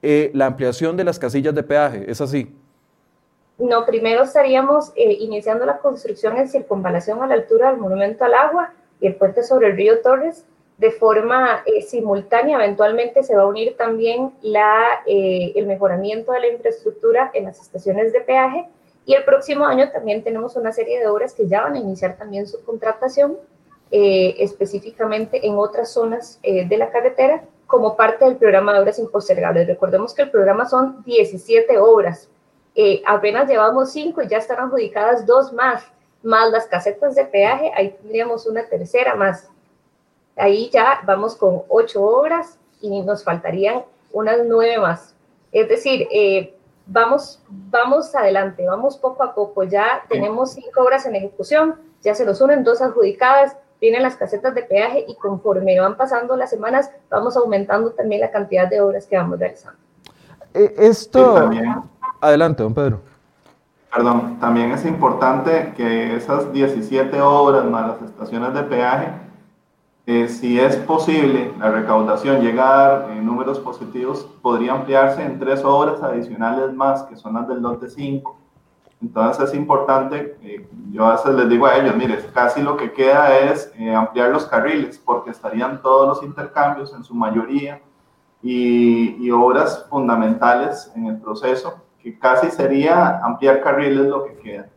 eh, 0.01 0.31
la 0.33 0.47
ampliación 0.47 0.97
de 0.97 1.05
las 1.05 1.17
casillas 1.17 1.55
de 1.55 1.63
peaje, 1.63 2.11
¿es 2.11 2.19
así? 2.19 2.53
No, 3.59 3.85
primero 3.85 4.23
estaríamos 4.23 4.91
eh, 4.95 5.13
iniciando 5.19 5.65
la 5.65 5.77
construcción 5.77 6.37
en 6.37 6.49
circunvalación 6.49 7.21
a 7.21 7.27
la 7.27 7.35
altura 7.35 7.69
del 7.69 7.79
Monumento 7.79 8.25
al 8.25 8.33
Agua 8.33 8.73
y 8.99 9.07
el 9.07 9.15
puente 9.15 9.43
sobre 9.43 9.67
el 9.67 9.75
río 9.75 10.01
Torres 10.01 10.43
de 10.79 10.89
forma 10.89 11.61
eh, 11.65 11.83
simultánea. 11.83 12.57
Eventualmente 12.57 13.21
se 13.21 13.35
va 13.35 13.43
a 13.43 13.47
unir 13.47 13.77
también 13.77 14.31
la, 14.41 15.03
eh, 15.05 15.53
el 15.55 15.67
mejoramiento 15.67 16.31
de 16.31 16.39
la 16.39 16.47
infraestructura 16.47 17.29
en 17.33 17.45
las 17.45 17.61
estaciones 17.61 18.11
de 18.11 18.21
peaje 18.21 18.67
y 19.05 19.13
el 19.13 19.23
próximo 19.23 19.65
año 19.65 19.91
también 19.91 20.23
tenemos 20.23 20.55
una 20.55 20.71
serie 20.71 20.99
de 20.99 21.07
obras 21.07 21.33
que 21.33 21.47
ya 21.47 21.61
van 21.61 21.75
a 21.75 21.79
iniciar 21.79 22.17
también 22.17 22.47
su 22.47 22.63
contratación, 22.63 23.37
específicamente 23.91 25.45
en 25.45 25.55
otras 25.55 25.91
zonas 25.91 26.39
de 26.41 26.77
la 26.77 26.89
carretera 26.89 27.43
como 27.67 27.95
parte 27.95 28.25
del 28.25 28.37
programa 28.37 28.73
de 28.73 28.79
obras 28.79 28.97
impostergables. 28.97 29.67
Recordemos 29.67 30.15
que 30.15 30.23
el 30.23 30.31
programa 30.31 30.65
son 30.65 31.03
17 31.03 31.77
obras 31.77 32.27
eh, 32.75 33.03
apenas 33.05 33.47
llevamos 33.47 33.91
cinco 33.91 34.21
y 34.21 34.27
ya 34.27 34.37
están 34.37 34.59
adjudicadas 34.59 35.25
dos 35.25 35.53
más, 35.53 35.83
más 36.23 36.51
las 36.51 36.65
casetas 36.67 37.15
de 37.15 37.25
peaje, 37.25 37.71
ahí 37.75 37.91
tendríamos 37.91 38.47
una 38.47 38.63
tercera 38.65 39.15
más. 39.15 39.49
Ahí 40.35 40.69
ya 40.71 41.01
vamos 41.05 41.35
con 41.35 41.63
ocho 41.67 42.03
obras 42.03 42.57
y 42.81 43.01
nos 43.01 43.23
faltarían 43.23 43.83
unas 44.11 44.39
nueve 44.45 44.79
más. 44.79 45.15
Es 45.51 45.69
decir, 45.69 46.07
eh, 46.11 46.55
vamos, 46.87 47.41
vamos 47.47 48.15
adelante, 48.15 48.65
vamos 48.65 48.97
poco 48.97 49.23
a 49.23 49.35
poco. 49.35 49.63
Ya 49.63 50.03
tenemos 50.09 50.53
cinco 50.53 50.81
obras 50.81 51.05
en 51.05 51.15
ejecución, 51.15 51.75
ya 52.01 52.15
se 52.15 52.25
nos 52.25 52.41
unen 52.41 52.63
dos 52.63 52.81
adjudicadas, 52.81 53.55
vienen 53.79 54.01
las 54.01 54.15
casetas 54.15 54.55
de 54.55 54.63
peaje 54.63 55.05
y 55.07 55.15
conforme 55.15 55.79
van 55.79 55.97
pasando 55.97 56.35
las 56.35 56.49
semanas, 56.49 56.89
vamos 57.09 57.37
aumentando 57.37 57.91
también 57.91 58.21
la 58.21 58.31
cantidad 58.31 58.67
de 58.67 58.81
obras 58.81 59.05
que 59.05 59.17
vamos 59.17 59.39
realizando. 59.39 59.77
Eh, 60.53 60.73
esto, 60.77 61.49
Adelante, 62.23 62.63
don 62.63 62.73
Pedro. 62.73 63.01
Perdón, 63.93 64.37
también 64.39 64.71
es 64.71 64.85
importante 64.85 65.73
que 65.75 66.15
esas 66.15 66.53
17 66.53 67.21
obras 67.21 67.65
más 67.65 67.87
las 67.89 68.01
estaciones 68.09 68.53
de 68.53 68.63
peaje, 68.63 69.09
eh, 70.05 70.29
si 70.29 70.57
es 70.57 70.77
posible 70.77 71.51
la 71.59 71.69
recaudación 71.69 72.39
llegar 72.41 73.09
en 73.11 73.25
números 73.25 73.59
positivos, 73.59 74.25
podría 74.41 74.71
ampliarse 74.71 75.21
en 75.21 75.37
tres 75.37 75.65
obras 75.65 76.01
adicionales 76.01 76.73
más, 76.73 77.03
que 77.03 77.17
son 77.17 77.33
las 77.33 77.45
del 77.49 77.61
lote 77.61 77.89
5. 77.89 78.37
Entonces 79.01 79.49
es 79.49 79.53
importante, 79.53 80.37
eh, 80.43 80.65
yo 80.91 81.05
a 81.05 81.15
veces 81.15 81.35
les 81.35 81.49
digo 81.49 81.65
a 81.65 81.75
ellos, 81.75 81.93
mire, 81.97 82.25
casi 82.33 82.61
lo 82.61 82.77
que 82.77 82.93
queda 82.93 83.37
es 83.37 83.69
eh, 83.77 83.93
ampliar 83.93 84.29
los 84.29 84.45
carriles, 84.45 84.97
porque 84.97 85.31
estarían 85.31 85.81
todos 85.81 86.07
los 86.07 86.23
intercambios 86.23 86.93
en 86.93 87.03
su 87.03 87.13
mayoría 87.13 87.81
y, 88.41 89.17
y 89.19 89.29
obras 89.29 89.85
fundamentales 89.89 90.89
en 90.95 91.07
el 91.07 91.17
proceso 91.17 91.82
que 92.03 92.19
casi 92.19 92.51
sería 92.51 93.19
ampliar 93.23 93.61
carriles 93.61 94.07
lo 94.07 94.25
que 94.25 94.35
queda. 94.35 94.69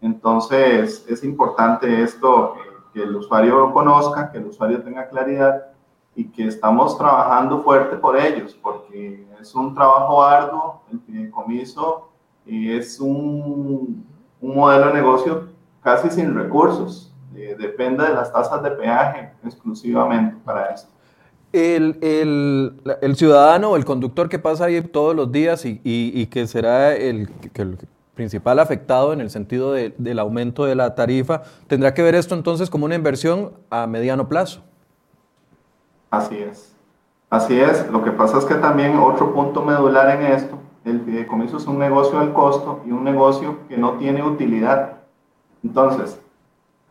Entonces, 0.00 1.04
es 1.06 1.22
importante 1.22 2.02
esto, 2.02 2.54
que 2.94 3.02
el 3.02 3.14
usuario 3.14 3.72
conozca, 3.72 4.32
que 4.32 4.38
el 4.38 4.46
usuario 4.46 4.82
tenga 4.82 5.08
claridad 5.08 5.66
y 6.14 6.24
que 6.24 6.46
estamos 6.46 6.96
trabajando 6.98 7.62
fuerte 7.62 7.96
por 7.96 8.16
ellos, 8.16 8.54
porque 8.54 9.26
es 9.40 9.54
un 9.54 9.74
trabajo 9.74 10.22
arduo, 10.22 10.82
el 10.90 11.00
fideicomiso 11.00 12.08
y 12.44 12.72
es 12.72 13.00
un, 13.00 14.06
un, 14.40 14.54
modelo 14.54 14.88
de 14.88 14.94
negocio 14.94 15.48
casi 15.82 16.10
sin 16.10 16.34
recursos, 16.34 17.14
eh, 17.34 17.56
depende 17.58 18.04
de 18.04 18.14
las 18.14 18.32
tasas 18.32 18.62
de 18.62 18.72
peaje 18.72 19.32
exclusivamente 19.44 20.36
para 20.44 20.70
esto 20.70 20.91
el, 21.52 21.98
el, 22.00 22.74
el, 23.00 23.16
ciudadano 23.16 23.70
o 23.70 23.76
el 23.76 23.84
conductor 23.84 24.28
que 24.28 24.38
pasa 24.38 24.66
ahí 24.66 24.80
todos 24.80 25.14
los 25.14 25.30
días 25.30 25.64
y, 25.64 25.80
y, 25.84 26.26
que 26.26 26.46
será 26.46 26.94
el, 26.94 27.28
principal 28.14 28.58
afectado 28.58 29.12
en 29.12 29.20
el 29.20 29.30
sentido 29.30 29.72
de, 29.72 29.94
del 29.98 30.18
aumento 30.18 30.64
de 30.64 30.74
la 30.74 30.94
tarifa, 30.94 31.42
tendrá 31.66 31.94
que 31.94 32.02
ver 32.02 32.14
esto 32.14 32.34
entonces 32.34 32.68
como 32.68 32.84
una 32.84 32.94
inversión 32.94 33.52
a 33.70 33.86
mediano 33.86 34.28
plazo. 34.28 34.60
Así 36.10 36.36
es. 36.38 36.74
Así 37.30 37.58
es. 37.58 37.90
Lo 37.90 38.04
que 38.04 38.10
pasa 38.10 38.38
es 38.38 38.44
que 38.44 38.54
también 38.56 38.98
otro 38.98 39.32
punto 39.32 39.62
medular 39.62 40.20
en 40.20 40.32
esto, 40.32 40.58
el 40.84 41.00
fideicomiso 41.00 41.56
es 41.56 41.66
un 41.66 41.78
negocio 41.78 42.20
del 42.20 42.32
costo 42.32 42.82
y 42.86 42.90
un 42.90 43.04
negocio 43.04 43.60
que 43.68 43.78
no 43.78 43.92
tiene 43.92 44.22
utilidad. 44.22 44.98
Entonces, 45.64 46.20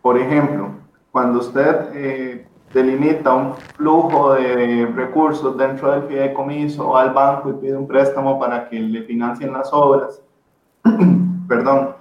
por 0.01 0.17
ejemplo, 0.17 0.69
cuando 1.11 1.39
usted 1.39 1.89
eh, 1.93 2.47
delimita 2.73 3.33
un 3.33 3.53
flujo 3.53 4.33
de 4.33 4.85
recursos 4.95 5.57
dentro 5.57 5.91
del 5.91 6.03
fideicomiso 6.03 6.95
al 6.95 7.11
banco 7.11 7.49
y 7.49 7.53
pide 7.53 7.75
un 7.75 7.87
préstamo 7.87 8.39
para 8.39 8.69
que 8.69 8.79
le 8.79 9.03
financien 9.03 9.51
las 9.51 9.71
obras, 9.73 10.21
perdón, 11.47 11.95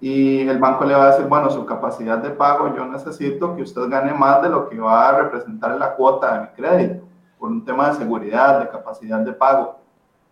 y 0.00 0.46
el 0.48 0.58
banco 0.58 0.84
le 0.84 0.94
va 0.94 1.08
a 1.08 1.10
decir, 1.10 1.26
bueno, 1.26 1.50
su 1.50 1.66
capacidad 1.66 2.18
de 2.18 2.30
pago, 2.30 2.74
yo 2.74 2.86
necesito 2.86 3.54
que 3.56 3.62
usted 3.62 3.88
gane 3.88 4.14
más 4.14 4.42
de 4.42 4.48
lo 4.48 4.68
que 4.68 4.78
va 4.78 5.08
a 5.08 5.22
representar 5.22 5.76
la 5.76 5.94
cuota 5.94 6.34
de 6.34 6.40
mi 6.42 6.48
crédito, 6.48 7.04
por 7.38 7.50
un 7.50 7.64
tema 7.64 7.88
de 7.88 7.96
seguridad, 7.96 8.60
de 8.60 8.68
capacidad 8.68 9.18
de 9.20 9.32
pago. 9.32 9.78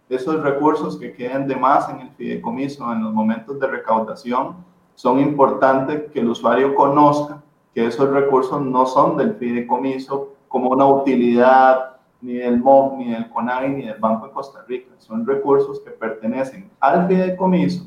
Esos 0.09 0.41
recursos 0.41 0.97
que 0.97 1.13
queden 1.13 1.49
de 1.49 1.57
más 1.57 1.89
en 1.89 2.01
el 2.01 2.11
fideicomiso 2.11 2.93
en 2.93 3.03
los 3.03 3.13
momentos 3.13 3.59
de 3.59 3.67
recaudación 3.67 4.57
son 4.95 5.19
importantes 5.19 6.11
que 6.13 6.21
el 6.21 6.29
usuario 6.29 6.75
conozca 6.77 7.43
que 7.77 7.87
esos 7.87 8.09
recursos 8.09 8.59
no 8.63 8.87
son 8.87 9.19
del 9.19 9.35
fideicomiso 9.35 10.33
como 10.49 10.71
una 10.71 10.87
utilidad 10.87 11.97
ni 12.23 12.37
del 12.37 12.59
MOB, 12.59 12.97
ni 12.97 13.13
del 13.13 13.29
CONAVI, 13.29 13.69
ni 13.69 13.83
del 13.85 14.01
Banco 14.01 14.29
de 14.29 14.33
Costa 14.33 14.65
Rica. 14.67 14.95
Son 14.97 15.27
recursos 15.27 15.81
que 15.81 15.91
pertenecen 15.91 16.71
al 16.81 17.07
fideicomiso 17.07 17.85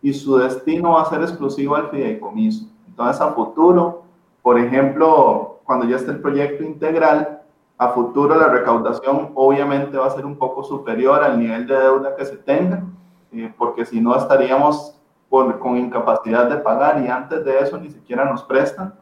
y 0.00 0.14
su 0.14 0.38
destino 0.38 0.92
va 0.92 1.02
a 1.02 1.10
ser 1.10 1.20
exclusivo 1.20 1.76
al 1.76 1.90
fideicomiso. 1.90 2.64
Entonces, 2.88 3.20
a 3.20 3.32
futuro, 3.32 4.04
por 4.40 4.58
ejemplo, 4.58 5.60
cuando 5.64 5.84
ya 5.84 5.96
esté 5.96 6.12
el 6.12 6.22
proyecto 6.22 6.64
integral, 6.64 7.42
a 7.76 7.88
futuro 7.88 8.36
la 8.36 8.48
recaudación 8.48 9.32
obviamente 9.34 9.98
va 9.98 10.06
a 10.06 10.10
ser 10.12 10.24
un 10.24 10.38
poco 10.38 10.64
superior 10.64 11.22
al 11.22 11.38
nivel 11.38 11.66
de 11.66 11.78
deuda 11.78 12.16
que 12.16 12.24
se 12.24 12.38
tenga, 12.38 12.84
eh, 13.32 13.52
porque 13.58 13.84
si 13.84 14.00
no 14.00 14.16
estaríamos 14.16 14.98
con 15.28 15.76
incapacidad 15.76 16.48
de 16.48 16.56
pagar 16.56 17.04
y 17.04 17.08
antes 17.08 17.44
de 17.44 17.58
eso 17.58 17.76
ni 17.76 17.90
siquiera 17.90 18.24
nos 18.24 18.42
prestan 18.44 18.94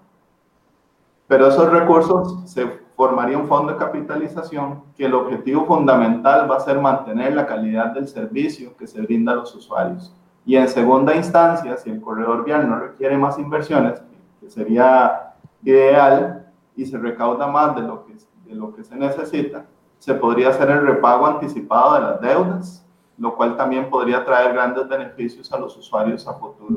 pero 1.35 1.49
esos 1.49 1.69
recursos 1.69 2.49
se 2.49 2.65
formaría 2.95 3.37
un 3.37 3.49
fondo 3.49 3.73
de 3.73 3.79
capitalización 3.81 4.85
que 4.97 5.07
el 5.07 5.15
objetivo 5.15 5.67
fundamental 5.67 6.49
va 6.49 6.59
a 6.59 6.61
ser 6.61 6.81
mantener 6.81 7.35
la 7.35 7.45
calidad 7.45 7.87
del 7.87 8.07
servicio 8.07 8.77
que 8.77 8.87
se 8.87 9.01
brinda 9.01 9.33
a 9.33 9.35
los 9.35 9.53
usuarios. 9.53 10.15
Y 10.47 10.55
en 10.55 10.69
segunda 10.69 11.13
instancia, 11.17 11.77
si 11.77 11.91
el 11.91 12.01
corredor 12.01 12.45
vial 12.45 12.69
no 12.71 12.79
requiere 12.79 13.19
más 13.19 13.37
inversiones, 13.37 14.01
que 14.41 14.49
sería 14.49 15.35
ideal, 15.65 16.47
y 16.77 16.87
se 16.87 16.99
recauda 16.99 17.49
más 17.49 17.75
de 17.75 17.83
lo 17.83 18.05
que, 18.07 18.15
de 18.47 18.55
lo 18.55 18.73
que 18.73 18.85
se 18.85 18.95
necesita, 18.95 19.65
se 19.99 20.15
podría 20.15 20.51
hacer 20.51 20.71
el 20.71 20.87
repago 20.87 21.27
anticipado 21.27 21.95
de 21.95 22.01
las 22.01 22.21
deudas, 22.21 22.87
lo 23.19 23.35
cual 23.35 23.57
también 23.57 23.91
podría 23.91 24.25
traer 24.25 24.53
grandes 24.53 24.87
beneficios 24.87 25.53
a 25.53 25.59
los 25.59 25.77
usuarios 25.77 26.29
a 26.29 26.35
futuro. 26.35 26.77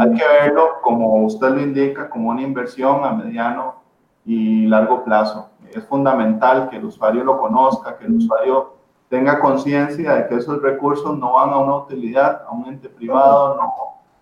Hay 0.00 0.14
que 0.14 0.24
verlo, 0.26 0.80
como 0.80 1.26
usted 1.26 1.50
lo 1.50 1.60
indica, 1.60 2.08
como 2.08 2.30
una 2.30 2.40
inversión 2.40 3.04
a 3.04 3.12
mediano 3.12 3.86
y 4.28 4.66
largo 4.66 5.04
plazo. 5.04 5.48
Es 5.72 5.82
fundamental 5.84 6.68
que 6.68 6.76
el 6.76 6.84
usuario 6.84 7.24
lo 7.24 7.40
conozca, 7.40 7.96
que 7.96 8.04
el 8.04 8.16
usuario 8.16 8.74
tenga 9.08 9.40
conciencia 9.40 10.14
de 10.14 10.28
que 10.28 10.34
esos 10.34 10.60
recursos 10.60 11.18
no 11.18 11.32
van 11.32 11.48
a 11.48 11.58
una 11.58 11.76
utilidad, 11.78 12.42
a 12.46 12.52
un 12.52 12.66
ente 12.66 12.90
privado, 12.90 13.56
no, 13.56 13.72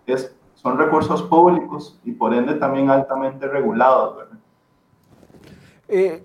es, 0.05 0.33
son 0.53 0.77
recursos 0.77 1.21
públicos 1.23 1.99
y 2.05 2.13
por 2.13 2.33
ende 2.33 2.53
también 2.53 2.89
altamente 2.89 3.47
regulados. 3.47 4.15
Eh, 5.89 6.23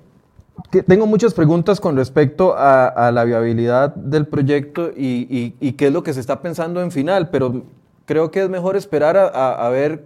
tengo 0.86 1.06
muchas 1.06 1.34
preguntas 1.34 1.80
con 1.80 1.96
respecto 1.96 2.54
a, 2.56 3.10
la 3.12 3.24
viabilidad 3.24 3.92
del 3.96 4.28
proyecto 4.28 4.90
y, 4.96 5.72
qué 5.72 5.88
es 5.88 5.92
lo 5.92 6.04
que 6.04 6.14
se 6.14 6.20
está 6.20 6.40
pensando 6.40 6.80
en 6.82 6.92
final, 6.92 7.30
pero 7.30 7.64
creo 8.04 8.30
que 8.30 8.44
es 8.44 8.48
mejor 8.48 8.76
esperar 8.76 9.16
a, 9.16 9.68
ver 9.70 10.04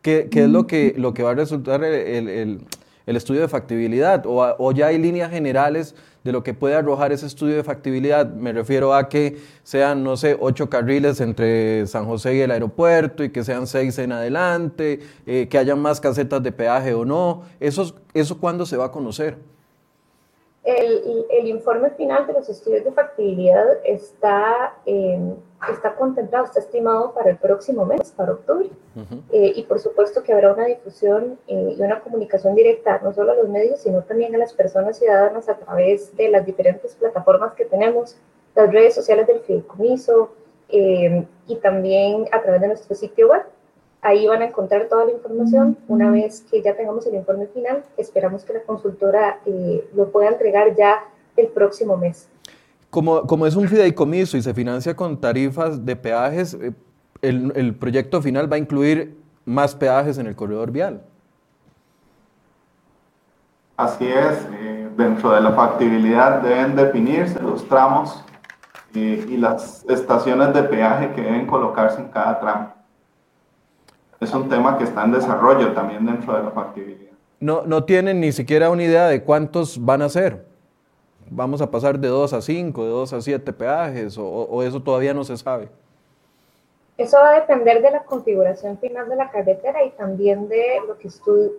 qué, 0.00 0.30
es 0.32 0.48
lo 0.48 0.66
que, 0.66 0.94
lo 0.96 1.12
que 1.12 1.22
va 1.22 1.32
a 1.32 1.34
resultar 1.34 1.84
el, 1.84 2.64
estudio 3.06 3.40
de 3.40 3.48
factibilidad 3.48 4.24
o, 4.26 4.72
ya 4.72 4.86
hay 4.86 4.98
líneas 4.98 5.30
generales 5.30 5.94
de 6.24 6.32
lo 6.32 6.42
que 6.42 6.54
puede 6.54 6.76
arrojar 6.76 7.12
ese 7.12 7.26
estudio 7.26 7.56
de 7.56 7.64
factibilidad. 7.64 8.26
Me 8.26 8.52
refiero 8.52 8.94
a 8.94 9.08
que 9.08 9.38
sean, 9.64 10.04
no 10.04 10.16
sé, 10.16 10.36
ocho 10.40 10.70
carriles 10.70 11.20
entre 11.20 11.86
San 11.86 12.06
José 12.06 12.36
y 12.36 12.40
el 12.40 12.50
aeropuerto 12.50 13.24
y 13.24 13.30
que 13.30 13.42
sean 13.42 13.66
seis 13.66 13.98
en 13.98 14.12
adelante, 14.12 15.00
eh, 15.26 15.48
que 15.50 15.58
hayan 15.58 15.80
más 15.80 16.00
casetas 16.00 16.42
de 16.42 16.52
peaje 16.52 16.94
o 16.94 17.04
no. 17.04 17.42
¿Eso, 17.58 17.96
eso 18.14 18.38
cuándo 18.38 18.66
se 18.66 18.76
va 18.76 18.86
a 18.86 18.90
conocer? 18.92 19.36
El, 20.64 21.26
el, 21.28 21.48
informe 21.48 21.90
final 21.90 22.24
de 22.28 22.34
los 22.34 22.48
estudios 22.48 22.84
de 22.84 22.92
factibilidad 22.92 23.66
está, 23.84 24.76
eh, 24.86 25.18
está 25.72 25.96
contemplado, 25.96 26.44
está 26.44 26.60
estimado 26.60 27.12
para 27.14 27.30
el 27.30 27.36
próximo 27.36 27.84
mes, 27.84 28.12
para 28.12 28.34
octubre. 28.34 28.70
Eh, 29.32 29.54
y 29.56 29.64
por 29.64 29.80
supuesto 29.80 30.22
que 30.22 30.32
habrá 30.32 30.52
una 30.52 30.66
difusión 30.66 31.36
eh, 31.48 31.74
y 31.76 31.82
una 31.82 31.98
comunicación 32.00 32.54
directa, 32.54 33.00
no 33.02 33.12
solo 33.12 33.32
a 33.32 33.34
los 33.34 33.48
medios, 33.48 33.80
sino 33.80 34.02
también 34.02 34.36
a 34.36 34.38
las 34.38 34.52
personas 34.52 34.98
ciudadanas 34.98 35.48
a 35.48 35.56
través 35.56 36.16
de 36.16 36.28
las 36.28 36.46
diferentes 36.46 36.94
plataformas 36.94 37.54
que 37.54 37.64
tenemos, 37.64 38.16
las 38.54 38.70
redes 38.72 38.94
sociales 38.94 39.26
del 39.26 39.40
fideicomiso 39.40 40.30
y 40.68 41.56
también 41.56 42.28
a 42.32 42.40
través 42.40 42.60
de 42.60 42.68
nuestro 42.68 42.94
sitio 42.94 43.28
web. 43.28 43.42
Ahí 44.04 44.26
van 44.26 44.42
a 44.42 44.46
encontrar 44.46 44.88
toda 44.88 45.04
la 45.04 45.12
información. 45.12 45.78
Una 45.86 46.10
vez 46.10 46.44
que 46.50 46.60
ya 46.60 46.74
tengamos 46.76 47.06
el 47.06 47.14
informe 47.14 47.46
final, 47.46 47.84
esperamos 47.96 48.44
que 48.44 48.52
la 48.52 48.62
consultora 48.62 49.38
eh, 49.46 49.88
lo 49.94 50.10
pueda 50.10 50.28
entregar 50.28 50.74
ya 50.74 51.04
el 51.36 51.46
próximo 51.46 51.96
mes. 51.96 52.28
Como, 52.90 53.22
como, 53.28 53.46
es 53.46 53.54
un 53.54 53.68
fideicomiso 53.68 54.36
y 54.36 54.42
se 54.42 54.52
financia 54.52 54.96
con 54.96 55.20
tarifas 55.20 55.86
de 55.86 55.94
peajes, 55.94 56.54
eh, 56.54 56.72
el, 57.22 57.52
el, 57.54 57.76
proyecto 57.76 58.20
final 58.20 58.50
va 58.50 58.56
a 58.56 58.58
incluir 58.58 59.16
más 59.44 59.76
peajes 59.76 60.18
en 60.18 60.26
el 60.26 60.34
corredor 60.34 60.72
vial. 60.72 61.00
Así 63.76 64.04
es, 64.04 64.46
eh, 64.52 64.88
dentro 64.96 65.30
de 65.30 65.40
la 65.40 65.52
factibilidad 65.52 66.42
deben 66.42 66.74
definirse 66.74 67.40
los 67.40 67.66
tramos 67.68 68.24
y 68.94 69.38
las 69.38 69.84
estaciones 69.88 70.52
de 70.52 70.64
peaje 70.64 71.12
que 71.14 71.22
deben 71.22 71.46
colocarse 71.46 72.00
en 72.00 72.08
cada 72.08 72.38
tramo 72.40 72.81
es 74.24 74.32
un 74.34 74.48
tema 74.48 74.78
que 74.78 74.84
está 74.84 75.04
en 75.04 75.12
desarrollo 75.12 75.72
también 75.72 76.06
dentro 76.06 76.36
de 76.36 76.42
la 76.42 76.50
factibilidad. 76.50 77.12
No, 77.40 77.62
no 77.66 77.84
tienen 77.84 78.20
ni 78.20 78.30
siquiera 78.32 78.70
una 78.70 78.84
idea 78.84 79.08
de 79.08 79.22
cuántos 79.22 79.84
van 79.84 80.02
a 80.02 80.08
ser. 80.08 80.44
Vamos 81.28 81.60
a 81.60 81.70
pasar 81.70 81.98
de 81.98 82.08
2 82.08 82.32
a 82.34 82.40
5, 82.40 82.84
de 82.84 82.90
2 82.90 83.12
a 83.14 83.20
7 83.20 83.52
peajes, 83.52 84.16
o, 84.18 84.62
eso 84.62 84.82
todavía 84.82 85.14
no 85.14 85.24
se 85.24 85.36
sabe. 85.36 85.68
Eso 86.98 87.16
va 87.16 87.30
a 87.30 87.40
depender 87.40 87.82
de 87.82 87.90
la 87.90 88.04
configuración 88.04 88.78
final 88.78 89.08
de 89.08 89.16
la 89.16 89.30
carretera 89.30 89.82
y 89.82 89.90
también 89.90 90.48
de 90.48 90.62
lo 90.86 90.98
que, 90.98 91.08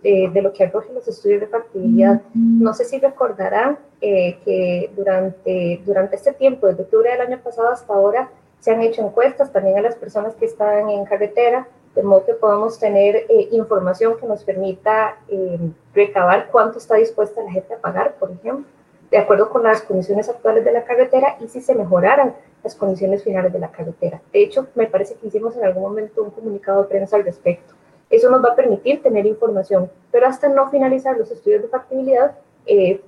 eh, 0.04 0.30
de 0.30 0.42
lo 0.42 0.52
que 0.52 0.64
arrojen 0.64 0.94
los 0.94 1.06
estudios 1.08 1.40
de 1.40 1.48
factibilidad. 1.48 2.22
No 2.34 2.72
sé 2.72 2.84
si 2.84 2.98
recordarán 2.98 3.78
eh, 4.00 4.38
que 4.44 4.90
durante, 4.96 5.82
durante 5.84 6.16
este 6.16 6.32
tiempo, 6.32 6.68
desde 6.68 6.84
octubre 6.84 7.10
del 7.10 7.20
año 7.20 7.40
pasado 7.42 7.68
hasta 7.68 7.92
ahora, 7.92 8.30
se 8.60 8.70
han 8.70 8.80
hecho 8.80 9.02
encuestas 9.02 9.52
también 9.52 9.76
a 9.76 9.82
las 9.82 9.96
personas 9.96 10.34
que 10.36 10.46
están 10.46 10.88
en 10.88 11.04
carretera 11.04 11.66
de 11.94 12.02
modo 12.02 12.24
que 12.24 12.34
podamos 12.34 12.78
tener 12.78 13.16
eh, 13.28 13.48
información 13.52 14.16
que 14.18 14.26
nos 14.26 14.42
permita 14.44 15.18
eh, 15.28 15.58
recabar 15.94 16.48
cuánto 16.50 16.78
está 16.78 16.96
dispuesta 16.96 17.42
la 17.42 17.52
gente 17.52 17.74
a 17.74 17.78
pagar, 17.78 18.14
por 18.14 18.32
ejemplo, 18.32 18.66
de 19.10 19.18
acuerdo 19.18 19.48
con 19.48 19.62
las 19.62 19.82
condiciones 19.82 20.28
actuales 20.28 20.64
de 20.64 20.72
la 20.72 20.84
carretera 20.84 21.36
y 21.40 21.46
si 21.46 21.60
se 21.60 21.74
mejoraran 21.74 22.34
las 22.64 22.74
condiciones 22.74 23.22
finales 23.22 23.52
de 23.52 23.60
la 23.60 23.70
carretera. 23.70 24.20
De 24.32 24.42
hecho, 24.42 24.66
me 24.74 24.86
parece 24.86 25.14
que 25.14 25.28
hicimos 25.28 25.56
en 25.56 25.64
algún 25.64 25.82
momento 25.82 26.22
un 26.22 26.30
comunicado 26.30 26.82
de 26.82 26.88
prensa 26.88 27.16
al 27.16 27.24
respecto. 27.24 27.74
Eso 28.10 28.28
nos 28.28 28.44
va 28.44 28.50
a 28.50 28.56
permitir 28.56 29.02
tener 29.02 29.24
información, 29.26 29.90
pero 30.10 30.26
hasta 30.26 30.48
no 30.48 30.68
finalizar 30.70 31.16
los 31.16 31.30
estudios 31.30 31.62
de 31.62 31.68
factibilidad, 31.68 32.36
eh, 32.66 33.00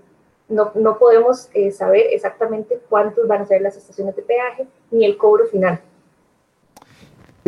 no, 0.48 0.70
no, 0.74 0.96
podemos 0.96 1.50
saber 1.72 2.06
exactamente 2.10 2.80
cuántos 2.88 3.26
van 3.26 3.42
a 3.42 3.46
ser 3.46 3.62
las 3.62 3.76
estaciones 3.76 4.14
de 4.14 4.22
peaje 4.22 4.66
ni 4.92 5.04
el 5.04 5.16
cobro 5.16 5.46
final. 5.46 5.80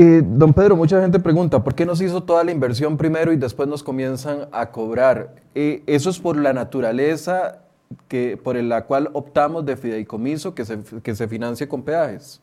Eh, 0.01 0.22
don 0.24 0.55
Pedro, 0.55 0.76
mucha 0.76 1.01
gente 1.01 1.18
pregunta, 1.18 1.64
¿por 1.64 1.74
qué 1.74 1.84
no 1.84 1.96
se 1.96 2.05
hizo 2.05 2.22
toda 2.22 2.44
la 2.44 2.53
inversión 2.53 2.96
primero 2.96 3.32
y 3.32 3.36
después 3.36 3.68
nos 3.68 3.82
comienzan 3.82 4.49
a 4.53 4.70
cobrar? 4.70 5.34
Eh, 5.57 5.82
eso 5.88 6.09
es 6.09 6.20
por 6.20 6.36
la 6.36 6.53
naturaleza 6.53 7.62
que, 8.07 8.36
por 8.36 8.55
la 8.55 8.84
cual 8.84 9.11
optamos 9.12 9.66
de 9.66 9.76
fideicomiso 9.76 10.55
que 10.55 10.64
se, 10.64 10.78
que 11.03 11.16
se 11.16 11.26
financie 11.26 11.66
con 11.66 11.82
peajes. 11.82 12.40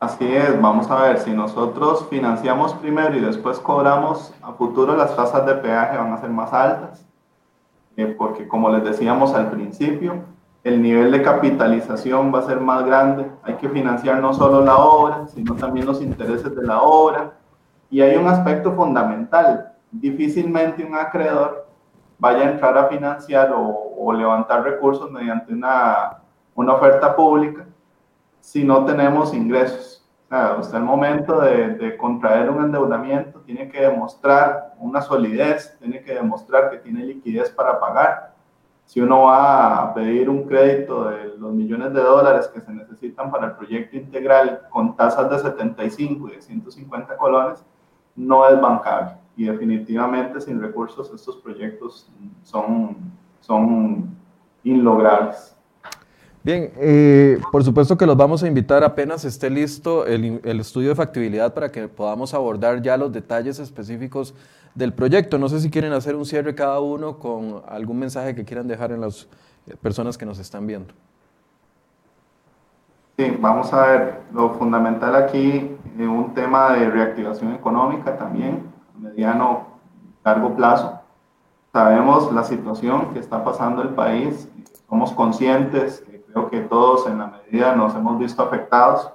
Así 0.00 0.24
es, 0.24 0.58
vamos 0.58 0.90
a 0.90 1.02
ver, 1.02 1.18
si 1.18 1.32
nosotros 1.32 2.06
financiamos 2.08 2.72
primero 2.76 3.14
y 3.14 3.20
después 3.20 3.58
cobramos, 3.58 4.32
a 4.40 4.54
futuro 4.54 4.96
las 4.96 5.14
tasas 5.14 5.44
de 5.44 5.56
peaje 5.56 5.98
van 5.98 6.14
a 6.14 6.20
ser 6.22 6.30
más 6.30 6.50
altas, 6.50 7.04
eh, 7.98 8.06
porque 8.06 8.48
como 8.48 8.70
les 8.70 8.82
decíamos 8.84 9.34
al 9.34 9.50
principio, 9.50 10.14
el 10.64 10.80
nivel 10.80 11.10
de 11.10 11.22
capitalización 11.22 12.32
va 12.32 12.38
a 12.40 12.46
ser 12.46 12.60
más 12.60 12.84
grande. 12.84 13.30
Hay 13.42 13.54
que 13.54 13.68
financiar 13.68 14.20
no 14.20 14.32
solo 14.32 14.64
la 14.64 14.76
obra, 14.76 15.26
sino 15.26 15.54
también 15.56 15.86
los 15.86 16.00
intereses 16.00 16.54
de 16.54 16.62
la 16.62 16.80
obra. 16.82 17.32
Y 17.90 18.00
hay 18.00 18.16
un 18.16 18.28
aspecto 18.28 18.72
fundamental. 18.72 19.72
Difícilmente 19.90 20.84
un 20.84 20.94
acreedor 20.94 21.66
vaya 22.18 22.46
a 22.46 22.52
entrar 22.52 22.78
a 22.78 22.86
financiar 22.86 23.52
o, 23.54 24.12
levantar 24.12 24.62
recursos 24.62 25.10
mediante 25.10 25.52
una, 25.52 26.18
una, 26.54 26.74
oferta 26.74 27.14
pública 27.14 27.64
si 28.40 28.64
no 28.64 28.84
tenemos 28.84 29.32
ingresos. 29.32 30.04
O 30.58 30.62
sea, 30.62 30.80
momento 30.80 31.40
de 31.40 31.96
contraer 31.96 32.50
un 32.50 32.64
endeudamiento 32.64 33.40
tiene 33.40 33.68
que 33.68 33.80
demostrar 33.82 34.74
una 34.78 35.00
solidez, 35.02 35.76
tiene 35.78 36.02
que 36.02 36.14
demostrar 36.14 36.70
que 36.70 36.78
tiene 36.78 37.04
liquidez 37.04 37.50
para 37.50 37.78
pagar 37.78 38.31
si 38.86 39.00
uno 39.00 39.22
va 39.22 39.82
a 39.82 39.94
pedir 39.94 40.28
un 40.28 40.44
crédito 40.44 41.08
de 41.08 41.36
los 41.38 41.52
millones 41.52 41.92
de 41.94 42.00
dólares 42.02 42.48
que 42.48 42.60
se 42.60 42.72
necesitan 42.72 43.30
para 43.30 43.46
el 43.46 43.52
proyecto 43.52 43.96
integral 43.96 44.62
con 44.70 44.96
tasas 44.96 45.30
de 45.30 45.38
75 45.38 46.28
y 46.28 46.32
de 46.32 46.42
150 46.42 47.16
colones, 47.16 47.64
no 48.16 48.46
es 48.46 48.60
bancable. 48.60 49.16
Y 49.36 49.44
definitivamente 49.44 50.40
sin 50.40 50.60
recursos 50.60 51.10
estos 51.14 51.36
proyectos 51.38 52.10
son, 52.42 52.96
son 53.40 54.14
inlogrables. 54.62 55.56
Bien, 56.44 56.72
eh, 56.76 57.40
por 57.52 57.62
supuesto 57.62 57.96
que 57.96 58.04
los 58.04 58.16
vamos 58.16 58.42
a 58.42 58.48
invitar 58.48 58.82
apenas 58.82 59.24
esté 59.24 59.48
listo 59.48 60.06
el, 60.06 60.40
el, 60.42 60.58
estudio 60.58 60.88
de 60.88 60.94
factibilidad 60.96 61.54
para 61.54 61.70
que 61.70 61.86
podamos 61.86 62.34
abordar 62.34 62.82
ya 62.82 62.96
los 62.96 63.12
detalles 63.12 63.60
específicos 63.60 64.34
del 64.74 64.92
proyecto. 64.92 65.38
No 65.38 65.48
sé 65.48 65.60
si 65.60 65.70
quieren 65.70 65.92
hacer 65.92 66.16
un 66.16 66.26
cierre 66.26 66.54
cada 66.54 66.80
uno 66.80 67.18
con 67.18 67.62
algún 67.68 67.98
mensaje 67.98 68.34
que 68.34 68.44
quieran 68.44 68.66
dejar 68.66 68.90
en 68.90 69.02
las 69.02 69.28
eh, 69.66 69.76
personas 69.80 70.18
que 70.18 70.26
nos 70.26 70.40
están 70.40 70.66
viendo. 70.66 70.92
Sí, 73.16 73.36
vamos 73.38 73.72
a 73.72 73.86
ver, 73.86 74.20
lo 74.32 74.50
fundamental 74.54 75.14
aquí, 75.14 75.76
es 75.98 76.06
un 76.06 76.32
tema 76.34 76.72
de 76.72 76.90
reactivación 76.90 77.54
económica 77.54 78.16
también, 78.16 78.62
mediano, 78.98 79.66
largo 80.24 80.56
plazo. 80.56 80.98
Sabemos 81.72 82.32
la 82.32 82.42
situación 82.42 83.12
que 83.12 83.20
está 83.20 83.44
pasando 83.44 83.82
el 83.82 83.90
país, 83.90 84.48
somos 84.88 85.12
conscientes, 85.12 86.00
que 86.10 86.21
creo 86.32 86.48
que 86.48 86.60
todos 86.62 87.06
en 87.06 87.18
la 87.18 87.26
medida 87.26 87.76
nos 87.76 87.94
hemos 87.94 88.18
visto 88.18 88.42
afectados. 88.42 89.10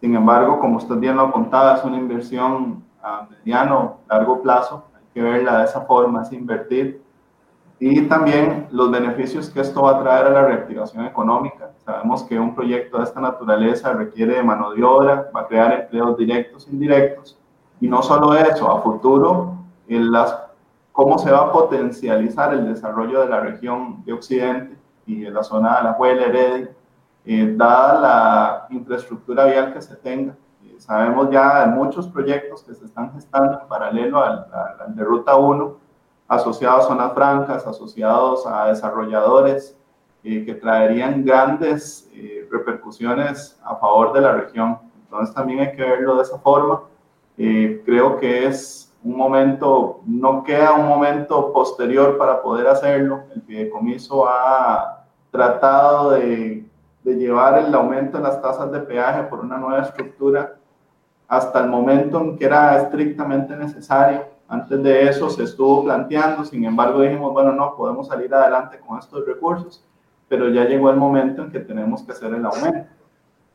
Sin 0.00 0.14
embargo, 0.14 0.58
como 0.60 0.76
usted 0.76 0.96
bien 0.96 1.16
lo 1.16 1.30
contaba, 1.32 1.76
es 1.76 1.84
una 1.84 1.96
inversión 1.96 2.84
a 3.02 3.26
mediano, 3.30 3.98
largo 4.08 4.42
plazo, 4.42 4.84
hay 4.94 5.04
que 5.14 5.22
verla 5.22 5.58
de 5.58 5.64
esa 5.64 5.82
forma, 5.82 6.22
es 6.22 6.32
invertir. 6.32 7.02
Y 7.78 8.02
también 8.02 8.68
los 8.70 8.90
beneficios 8.90 9.50
que 9.50 9.60
esto 9.60 9.82
va 9.82 9.92
a 9.92 10.02
traer 10.02 10.26
a 10.26 10.30
la 10.30 10.44
reactivación 10.44 11.04
económica. 11.04 11.70
Sabemos 11.84 12.22
que 12.22 12.38
un 12.38 12.54
proyecto 12.54 12.98
de 12.98 13.04
esta 13.04 13.20
naturaleza 13.20 13.92
requiere 13.92 14.36
de 14.36 14.42
mano 14.42 14.72
de 14.72 14.84
obra, 14.84 15.30
va 15.34 15.40
a 15.40 15.46
crear 15.48 15.72
empleos 15.72 16.16
directos 16.16 16.68
e 16.68 16.70
indirectos. 16.70 17.38
Y 17.80 17.88
no 17.88 18.02
solo 18.02 18.34
eso, 18.34 18.70
a 18.70 18.80
futuro, 18.82 19.56
las 19.88 20.38
cómo 20.92 21.18
se 21.18 21.32
va 21.32 21.38
a 21.38 21.52
potencializar 21.52 22.54
el 22.54 22.72
desarrollo 22.72 23.20
de 23.20 23.28
la 23.28 23.40
región 23.40 24.04
de 24.04 24.12
Occidente 24.12 24.81
y 25.06 25.20
de 25.20 25.30
la 25.30 25.42
zona 25.42 25.78
de 25.78 25.84
la 25.84 25.92
Huela 25.92 26.22
Heredia, 26.24 26.70
eh, 27.24 27.54
dada 27.56 28.00
la 28.00 28.66
infraestructura 28.70 29.44
vial 29.46 29.72
que 29.72 29.82
se 29.82 29.96
tenga. 29.96 30.34
Eh, 30.64 30.76
sabemos 30.78 31.30
ya 31.30 31.66
de 31.66 31.66
muchos 31.68 32.08
proyectos 32.08 32.62
que 32.62 32.74
se 32.74 32.84
están 32.84 33.12
gestando 33.12 33.60
en 33.60 33.68
paralelo 33.68 34.22
al, 34.22 34.46
al 34.52 34.94
de 34.94 35.04
Ruta 35.04 35.36
1, 35.36 35.76
asociados 36.28 36.84
a 36.84 36.88
zonas 36.88 37.12
francas, 37.12 37.66
asociados 37.66 38.46
a 38.46 38.66
desarrolladores 38.66 39.76
eh, 40.24 40.44
que 40.44 40.54
traerían 40.54 41.24
grandes 41.24 42.08
eh, 42.14 42.46
repercusiones 42.48 43.58
a 43.64 43.74
favor 43.74 44.12
de 44.12 44.20
la 44.20 44.32
región. 44.32 44.78
Entonces 45.02 45.34
también 45.34 45.58
hay 45.58 45.72
que 45.72 45.82
verlo 45.82 46.14
de 46.14 46.22
esa 46.22 46.38
forma. 46.38 46.82
Eh, 47.36 47.82
creo 47.84 48.20
que 48.20 48.46
es 48.46 48.81
un 49.04 49.16
momento, 49.16 50.00
no 50.06 50.42
queda 50.44 50.74
un 50.74 50.86
momento 50.86 51.52
posterior 51.52 52.16
para 52.18 52.42
poder 52.42 52.66
hacerlo. 52.66 53.24
El 53.34 53.42
fideicomiso 53.42 54.26
ha 54.28 55.04
tratado 55.30 56.12
de, 56.12 56.66
de 57.02 57.14
llevar 57.14 57.58
el 57.58 57.74
aumento 57.74 58.18
en 58.18 58.24
las 58.24 58.40
tasas 58.40 58.70
de 58.70 58.80
peaje 58.80 59.24
por 59.24 59.40
una 59.40 59.58
nueva 59.58 59.82
estructura 59.82 60.56
hasta 61.26 61.60
el 61.60 61.68
momento 61.68 62.20
en 62.20 62.36
que 62.36 62.44
era 62.44 62.76
estrictamente 62.82 63.56
necesario. 63.56 64.26
Antes 64.48 64.82
de 64.82 65.08
eso 65.08 65.30
se 65.30 65.44
estuvo 65.44 65.84
planteando, 65.84 66.44
sin 66.44 66.64
embargo 66.64 67.00
dijimos, 67.00 67.32
bueno, 67.32 67.52
no, 67.52 67.74
podemos 67.74 68.08
salir 68.08 68.32
adelante 68.34 68.78
con 68.78 68.98
estos 68.98 69.26
recursos 69.26 69.84
pero 70.32 70.48
ya 70.48 70.64
llegó 70.64 70.88
el 70.88 70.96
momento 70.96 71.42
en 71.42 71.50
que 71.50 71.60
tenemos 71.60 72.02
que 72.02 72.12
hacer 72.12 72.32
el 72.32 72.46
aumento. 72.46 72.88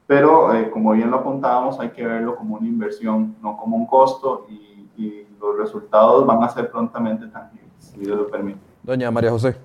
Pero 0.06 0.54
eh, 0.54 0.70
como 0.70 0.92
bien 0.92 1.10
lo 1.10 1.18
apuntábamos, 1.18 1.80
hay 1.80 1.90
que 1.90 2.06
verlo 2.06 2.36
como 2.36 2.54
una 2.54 2.68
inversión, 2.68 3.36
no 3.42 3.58
como 3.58 3.76
un 3.76 3.88
costo 3.88 4.46
y, 4.48 5.26
los 5.40 5.58
resultados 5.58 6.26
van 6.26 6.44
a 6.44 6.50
ser 6.50 6.70
prontamente 6.72 7.28
tangibles, 7.28 7.72
si 7.80 8.00
Dios 8.00 8.18
lo 8.18 8.28
permite. 8.28 8.60
Doña 8.84 9.12
María 9.12 9.32
José. 9.32 9.56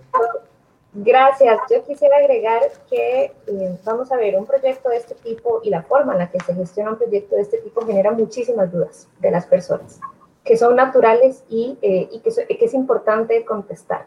Gracias. 0.94 1.58
Yo 1.70 1.82
quisiera 1.84 2.18
agregar 2.18 2.60
que 2.90 3.32
eh, 3.46 3.78
vamos 3.84 4.12
a 4.12 4.16
ver 4.16 4.36
un 4.36 4.44
proyecto 4.44 4.90
de 4.90 4.96
este 4.96 5.14
tipo 5.14 5.60
y 5.62 5.70
la 5.70 5.82
forma 5.82 6.12
en 6.12 6.18
la 6.18 6.30
que 6.30 6.38
se 6.40 6.54
gestiona 6.54 6.90
un 6.90 6.98
proyecto 6.98 7.34
de 7.36 7.42
este 7.42 7.58
tipo 7.58 7.86
genera 7.86 8.10
muchísimas 8.12 8.70
dudas 8.70 9.08
de 9.20 9.30
las 9.30 9.46
personas, 9.46 10.00
que 10.44 10.56
son 10.58 10.76
naturales 10.76 11.44
y, 11.48 11.78
eh, 11.80 12.08
y 12.12 12.20
que, 12.20 12.30
que 12.30 12.64
es 12.64 12.74
importante 12.74 13.42
contestar. 13.46 14.06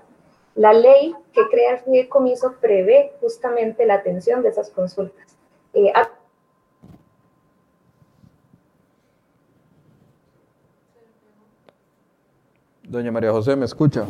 La 0.54 0.74
ley 0.74 1.16
que 1.34 1.42
crea 1.50 1.74
el 1.74 1.80
fideicomiso 1.80 2.54
prevé 2.62 3.14
justamente 3.20 3.86
la 3.86 3.96
atención 3.96 4.44
de 4.44 4.50
esas 4.50 4.70
consultas. 4.70 5.36
Eh, 5.74 5.92
Doña 12.96 13.12
María 13.12 13.34
José, 13.34 13.58
¿me 13.58 13.66
escucha? 13.66 14.08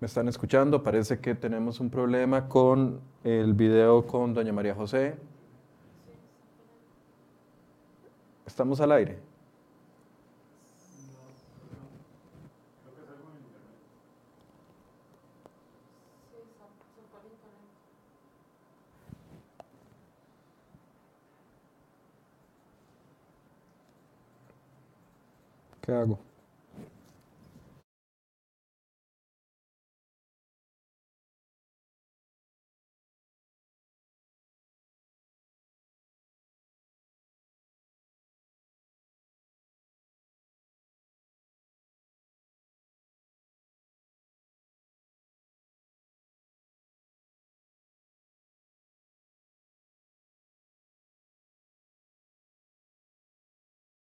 ¿Me 0.00 0.06
están 0.06 0.26
escuchando? 0.28 0.82
Parece 0.82 1.18
que 1.18 1.34
tenemos 1.34 1.80
un 1.80 1.90
problema 1.90 2.48
con 2.48 2.98
el 3.24 3.52
video 3.52 4.06
con 4.06 4.32
Doña 4.32 4.54
María 4.54 4.74
José. 4.74 5.16
¿Estamos 8.46 8.80
al 8.80 8.92
aire? 8.92 9.18
¿Qué 25.84 25.92
hago? 25.92 26.18